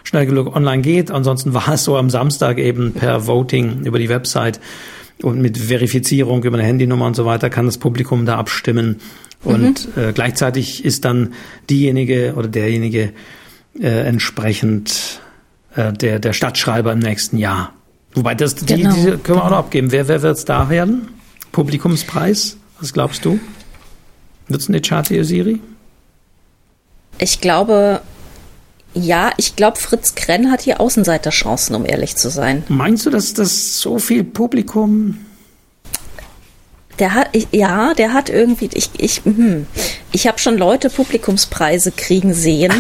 schnell 0.03 0.26
genug 0.26 0.55
online 0.55 0.82
geht, 0.82 1.11
ansonsten 1.11 1.55
war 1.55 1.68
es 1.68 1.84
so 1.84 1.97
am 1.97 2.11
Samstag 2.11 2.59
eben 2.59 2.92
per 2.92 3.26
Voting 3.26 3.84
über 3.84 3.99
die 3.99 4.09
Website 4.09 4.61
und 5.22 5.40
mit 5.40 5.58
Verifizierung 5.58 6.42
über 6.44 6.58
eine 6.58 6.66
Handynummer 6.66 7.06
und 7.06 7.16
so 7.16 7.24
weiter 7.24 7.50
kann 7.50 7.66
das 7.66 7.78
Publikum 7.78 8.26
da 8.26 8.36
abstimmen. 8.36 9.00
Und 9.44 9.96
mhm. 9.96 10.02
äh, 10.02 10.12
gleichzeitig 10.12 10.84
ist 10.84 11.04
dann 11.04 11.34
diejenige 11.70 12.34
oder 12.36 12.48
derjenige 12.48 13.12
äh, 13.80 14.06
entsprechend 14.06 15.20
äh, 15.74 15.92
der, 15.92 16.18
der 16.18 16.32
Stadtschreiber 16.32 16.92
im 16.92 16.98
nächsten 16.98 17.38
Jahr. 17.38 17.72
Wobei 18.14 18.34
das 18.34 18.54
die, 18.54 18.66
genau. 18.66 18.94
diese 18.94 19.18
können 19.18 19.38
wir 19.38 19.44
auch 19.44 19.50
noch 19.50 19.58
abgeben. 19.58 19.92
Wer, 19.92 20.08
wer 20.08 20.22
wird 20.22 20.36
es 20.36 20.44
da 20.44 20.70
werden? 20.70 21.08
Publikumspreis? 21.52 22.56
Was 22.80 22.92
glaubst 22.92 23.24
du? 23.24 23.38
Wird 24.48 24.60
es 24.60 24.68
eine 24.68 24.80
Chati 24.80 25.22
Siri? 25.24 25.60
Ich 27.18 27.40
glaube, 27.40 28.00
ja, 28.97 29.30
ich 29.36 29.57
glaube, 29.57 29.78
Fritz 29.78 30.14
Krenn 30.14 30.51
hat 30.51 30.62
hier 30.62 30.80
Außenseiterchancen, 30.80 31.76
um 31.76 31.84
ehrlich 31.84 32.16
zu 32.16 32.30
sein. 32.30 32.64
Meinst 32.68 33.05
du, 33.05 33.11
dass 33.11 33.34
das 33.34 33.78
so 33.80 33.99
viel 33.99 34.24
Publikum 34.24 35.18
der 36.99 37.12
hat, 37.12 37.28
ja, 37.53 37.92
der 37.94 38.14
hat 38.14 38.30
irgendwie, 38.30 38.70
ich, 38.72 38.88
ich, 38.97 39.22
hm, 39.24 39.66
ich 40.12 40.26
habe 40.26 40.38
schon 40.38 40.57
Leute 40.57 40.88
Publikumspreise 40.88 41.92
kriegen 41.92 42.32
sehen. 42.32 42.72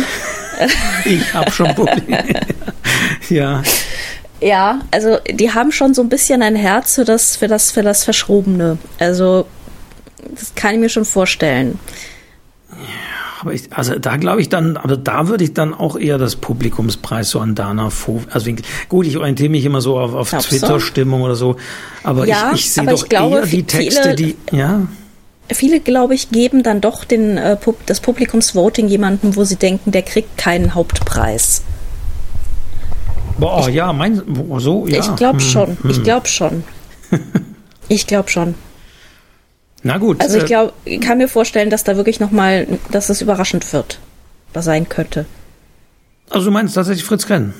ich 1.04 1.34
habe 1.34 1.50
schon 1.50 1.74
Publikum. 1.74 2.16
ja. 3.28 3.62
Ja, 4.40 4.80
also 4.90 5.18
die 5.30 5.52
haben 5.52 5.72
schon 5.72 5.94
so 5.94 6.02
ein 6.02 6.08
bisschen 6.08 6.42
ein 6.42 6.56
Herz 6.56 6.94
für 6.94 7.04
das, 7.04 7.36
für 7.36 7.48
das, 7.48 7.72
für 7.72 7.82
das 7.82 8.04
Verschrobene. 8.04 8.78
Also 8.98 9.46
das 10.30 10.54
kann 10.54 10.74
ich 10.74 10.80
mir 10.80 10.88
schon 10.88 11.04
vorstellen. 11.04 11.78
Ja, 12.70 13.15
aber 13.46 13.54
ich, 13.54 13.72
also 13.72 13.96
da 13.96 14.16
glaube 14.16 14.40
ich 14.40 14.48
dann, 14.48 14.76
aber 14.76 14.96
da 14.96 15.28
würde 15.28 15.44
ich 15.44 15.54
dann 15.54 15.72
auch 15.72 15.96
eher 15.96 16.18
das 16.18 16.34
Publikumspreis 16.34 17.30
so 17.30 17.38
an 17.38 17.54
Dana 17.54 17.90
Fo, 17.90 18.22
also 18.32 18.50
gut, 18.88 19.06
ich 19.06 19.16
orientiere 19.16 19.48
mich 19.48 19.64
immer 19.64 19.80
so 19.80 20.00
auf, 20.00 20.14
auf 20.14 20.30
Twitter-Stimmung 20.30 21.22
oder 21.22 21.36
so, 21.36 21.54
aber 22.02 22.26
ja, 22.26 22.50
ich, 22.52 22.60
ich 22.60 22.72
sehe 22.72 22.86
doch 22.86 23.08
glaube, 23.08 23.36
eher 23.36 23.46
die 23.46 23.62
Texte, 23.62 24.02
viele, 24.02 24.14
die, 24.16 24.36
ja. 24.50 24.88
Viele, 25.48 25.78
glaube 25.78 26.16
ich, 26.16 26.30
geben 26.30 26.64
dann 26.64 26.80
doch 26.80 27.04
den, 27.04 27.36
äh, 27.36 27.56
das 27.86 28.00
Publikumsvoting 28.00 28.88
jemandem, 28.88 29.36
wo 29.36 29.44
sie 29.44 29.54
denken, 29.54 29.92
der 29.92 30.02
kriegt 30.02 30.36
keinen 30.36 30.74
Hauptpreis. 30.74 31.62
Boah, 33.38 33.68
ich, 33.68 33.76
ja, 33.76 33.92
mein, 33.92 34.22
so, 34.58 34.88
ja. 34.88 34.98
Ich 34.98 35.14
glaube 35.14 35.38
hm, 35.38 35.40
schon, 35.40 35.78
hm. 35.82 35.90
ich 35.90 36.02
glaube 36.02 36.26
schon. 36.26 36.64
ich 37.88 38.08
glaube 38.08 38.28
schon. 38.28 38.56
Na 39.86 39.98
gut. 39.98 40.20
Also 40.20 40.38
ich 40.38 40.44
äh, 40.44 40.46
glaube, 40.46 40.72
ich 40.84 41.00
kann 41.00 41.18
mir 41.18 41.28
vorstellen, 41.28 41.70
dass 41.70 41.84
da 41.84 41.96
wirklich 41.96 42.18
nochmal, 42.18 42.66
dass 42.90 43.08
es 43.08 43.22
überraschend 43.22 43.72
wird, 43.72 44.00
was 44.52 44.64
sein 44.64 44.88
könnte. 44.88 45.26
Also 46.28 46.46
du 46.46 46.50
meinst 46.50 46.74
tatsächlich 46.74 47.04
Fritz 47.04 47.24
Krenn? 47.24 47.54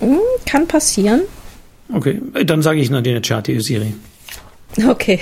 Hm, 0.00 0.18
kann 0.46 0.66
passieren. 0.66 1.20
Okay, 1.92 2.22
dann 2.46 2.62
sage 2.62 2.80
ich 2.80 2.88
Nadine 2.90 3.20
Chati 3.20 3.60
Siri. 3.60 3.94
Okay. 4.88 5.20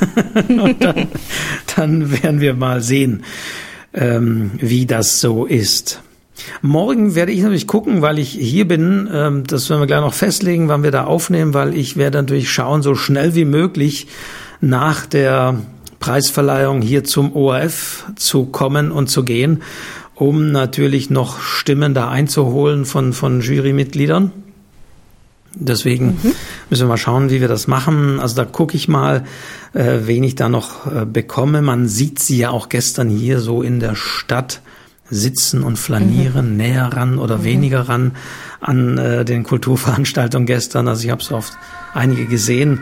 Und 0.48 0.82
dann, 0.82 1.06
dann 1.76 2.10
werden 2.10 2.40
wir 2.40 2.54
mal 2.54 2.80
sehen, 2.80 3.22
ähm, 3.94 4.52
wie 4.56 4.84
das 4.84 5.20
so 5.20 5.46
ist. 5.46 6.00
Morgen 6.60 7.14
werde 7.14 7.30
ich 7.30 7.40
natürlich 7.42 7.68
gucken, 7.68 8.02
weil 8.02 8.18
ich 8.18 8.30
hier 8.30 8.66
bin. 8.66 9.08
Ähm, 9.12 9.44
das 9.46 9.70
werden 9.70 9.82
wir 9.82 9.86
gleich 9.86 10.00
noch 10.00 10.14
festlegen, 10.14 10.66
wann 10.66 10.82
wir 10.82 10.90
da 10.90 11.04
aufnehmen, 11.04 11.54
weil 11.54 11.76
ich 11.76 11.96
werde 11.96 12.18
natürlich 12.18 12.50
schauen, 12.50 12.82
so 12.82 12.96
schnell 12.96 13.36
wie 13.36 13.44
möglich 13.44 14.08
nach 14.60 15.06
der 15.06 15.58
Preisverleihung 15.98 16.82
hier 16.82 17.04
zum 17.04 17.34
ORF 17.34 18.04
zu 18.16 18.46
kommen 18.46 18.92
und 18.92 19.08
zu 19.08 19.24
gehen, 19.24 19.62
um 20.14 20.52
natürlich 20.52 21.10
noch 21.10 21.40
Stimmen 21.40 21.94
da 21.94 22.08
einzuholen 22.08 22.84
von, 22.84 23.12
von 23.12 23.40
Jurymitgliedern. 23.40 24.32
Deswegen 25.58 26.18
mhm. 26.22 26.32
müssen 26.68 26.84
wir 26.84 26.88
mal 26.88 26.96
schauen, 26.98 27.30
wie 27.30 27.40
wir 27.40 27.48
das 27.48 27.66
machen. 27.66 28.20
Also 28.20 28.36
da 28.36 28.44
gucke 28.44 28.76
ich 28.76 28.88
mal, 28.88 29.24
äh, 29.72 30.00
wen 30.02 30.22
ich 30.22 30.34
da 30.34 30.48
noch 30.48 30.86
äh, 30.86 31.06
bekomme. 31.06 31.62
Man 31.62 31.88
sieht 31.88 32.18
sie 32.18 32.38
ja 32.38 32.50
auch 32.50 32.68
gestern 32.68 33.08
hier 33.08 33.40
so 33.40 33.62
in 33.62 33.80
der 33.80 33.94
Stadt 33.94 34.60
sitzen 35.08 35.62
und 35.62 35.78
flanieren, 35.78 36.50
mhm. 36.50 36.56
näher 36.56 36.92
ran 36.92 37.18
oder 37.18 37.38
mhm. 37.38 37.44
weniger 37.44 37.88
ran 37.88 38.12
an 38.66 38.98
äh, 38.98 39.24
den 39.24 39.44
Kulturveranstaltungen 39.44 40.44
gestern. 40.44 40.88
Also 40.88 41.04
ich 41.04 41.10
habe 41.10 41.22
es 41.22 41.30
oft 41.30 41.52
einige 41.94 42.26
gesehen. 42.26 42.80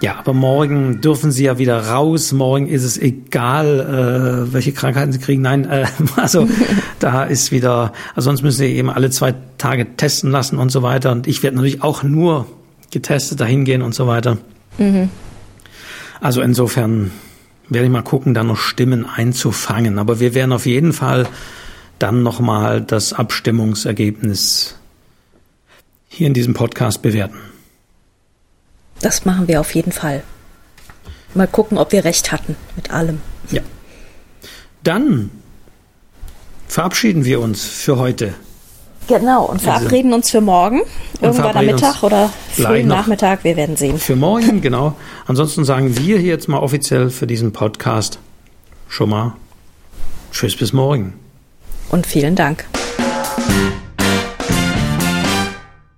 Ja, 0.00 0.16
aber 0.18 0.32
morgen 0.32 1.02
dürfen 1.02 1.30
sie 1.30 1.44
ja 1.44 1.58
wieder 1.58 1.88
raus. 1.88 2.32
Morgen 2.32 2.66
ist 2.66 2.84
es 2.84 2.96
egal, 2.96 4.46
äh, 4.48 4.52
welche 4.52 4.72
Krankheiten 4.72 5.12
sie 5.12 5.18
kriegen. 5.18 5.42
Nein, 5.42 5.66
äh, 5.66 5.86
also 6.16 6.48
da 6.98 7.24
ist 7.24 7.52
wieder, 7.52 7.92
also 8.14 8.30
sonst 8.30 8.42
müssen 8.42 8.58
sie 8.58 8.74
eben 8.74 8.88
alle 8.88 9.10
zwei 9.10 9.34
Tage 9.58 9.96
testen 9.96 10.30
lassen 10.30 10.58
und 10.58 10.70
so 10.70 10.82
weiter. 10.82 11.12
Und 11.12 11.26
ich 11.26 11.42
werde 11.42 11.56
natürlich 11.56 11.82
auch 11.82 12.02
nur 12.02 12.46
getestet 12.90 13.38
dahin 13.38 13.66
gehen 13.66 13.82
und 13.82 13.94
so 13.94 14.06
weiter. 14.06 14.38
Mhm. 14.78 15.10
Also 16.22 16.40
insofern 16.40 17.10
werde 17.68 17.86
ich 17.86 17.92
mal 17.92 18.02
gucken, 18.02 18.32
da 18.32 18.42
noch 18.42 18.56
Stimmen 18.56 19.04
einzufangen. 19.04 19.98
Aber 19.98 20.18
wir 20.18 20.32
werden 20.34 20.52
auf 20.52 20.64
jeden 20.64 20.94
Fall 20.94 21.28
dann 21.98 22.22
nochmal 22.22 22.80
das 22.80 23.12
Abstimmungsergebnis 23.12 24.76
hier 26.08 26.26
in 26.26 26.34
diesem 26.34 26.54
Podcast 26.54 27.02
bewerten. 27.02 27.36
Das 29.00 29.24
machen 29.24 29.48
wir 29.48 29.60
auf 29.60 29.74
jeden 29.74 29.92
Fall. 29.92 30.22
Mal 31.34 31.46
gucken, 31.46 31.76
ob 31.76 31.92
wir 31.92 32.04
recht 32.04 32.32
hatten 32.32 32.56
mit 32.76 32.90
allem. 32.90 33.20
Ja. 33.50 33.62
Dann 34.82 35.30
verabschieden 36.68 37.24
wir 37.24 37.40
uns 37.40 37.64
für 37.64 37.98
heute. 37.98 38.34
Genau, 39.08 39.44
und 39.44 39.62
verabreden 39.62 40.12
uns 40.12 40.30
für 40.30 40.40
morgen. 40.40 40.80
Irgendwann 41.20 41.56
am 41.56 41.66
Mittag 41.66 42.02
oder 42.02 42.30
frühen 42.50 42.88
Nachmittag, 42.88 43.44
wir 43.44 43.56
werden 43.56 43.76
sehen. 43.76 43.98
Für 43.98 44.16
morgen, 44.16 44.60
genau. 44.60 44.96
Ansonsten 45.26 45.64
sagen 45.64 45.96
wir 45.96 46.18
hier 46.18 46.30
jetzt 46.30 46.48
mal 46.48 46.58
offiziell 46.58 47.10
für 47.10 47.26
diesen 47.26 47.52
Podcast 47.52 48.18
schon 48.88 49.10
mal 49.10 49.36
Tschüss 50.32 50.56
bis 50.56 50.72
morgen. 50.72 51.14
Und 51.88 52.06
vielen 52.06 52.34
Dank. 52.34 52.66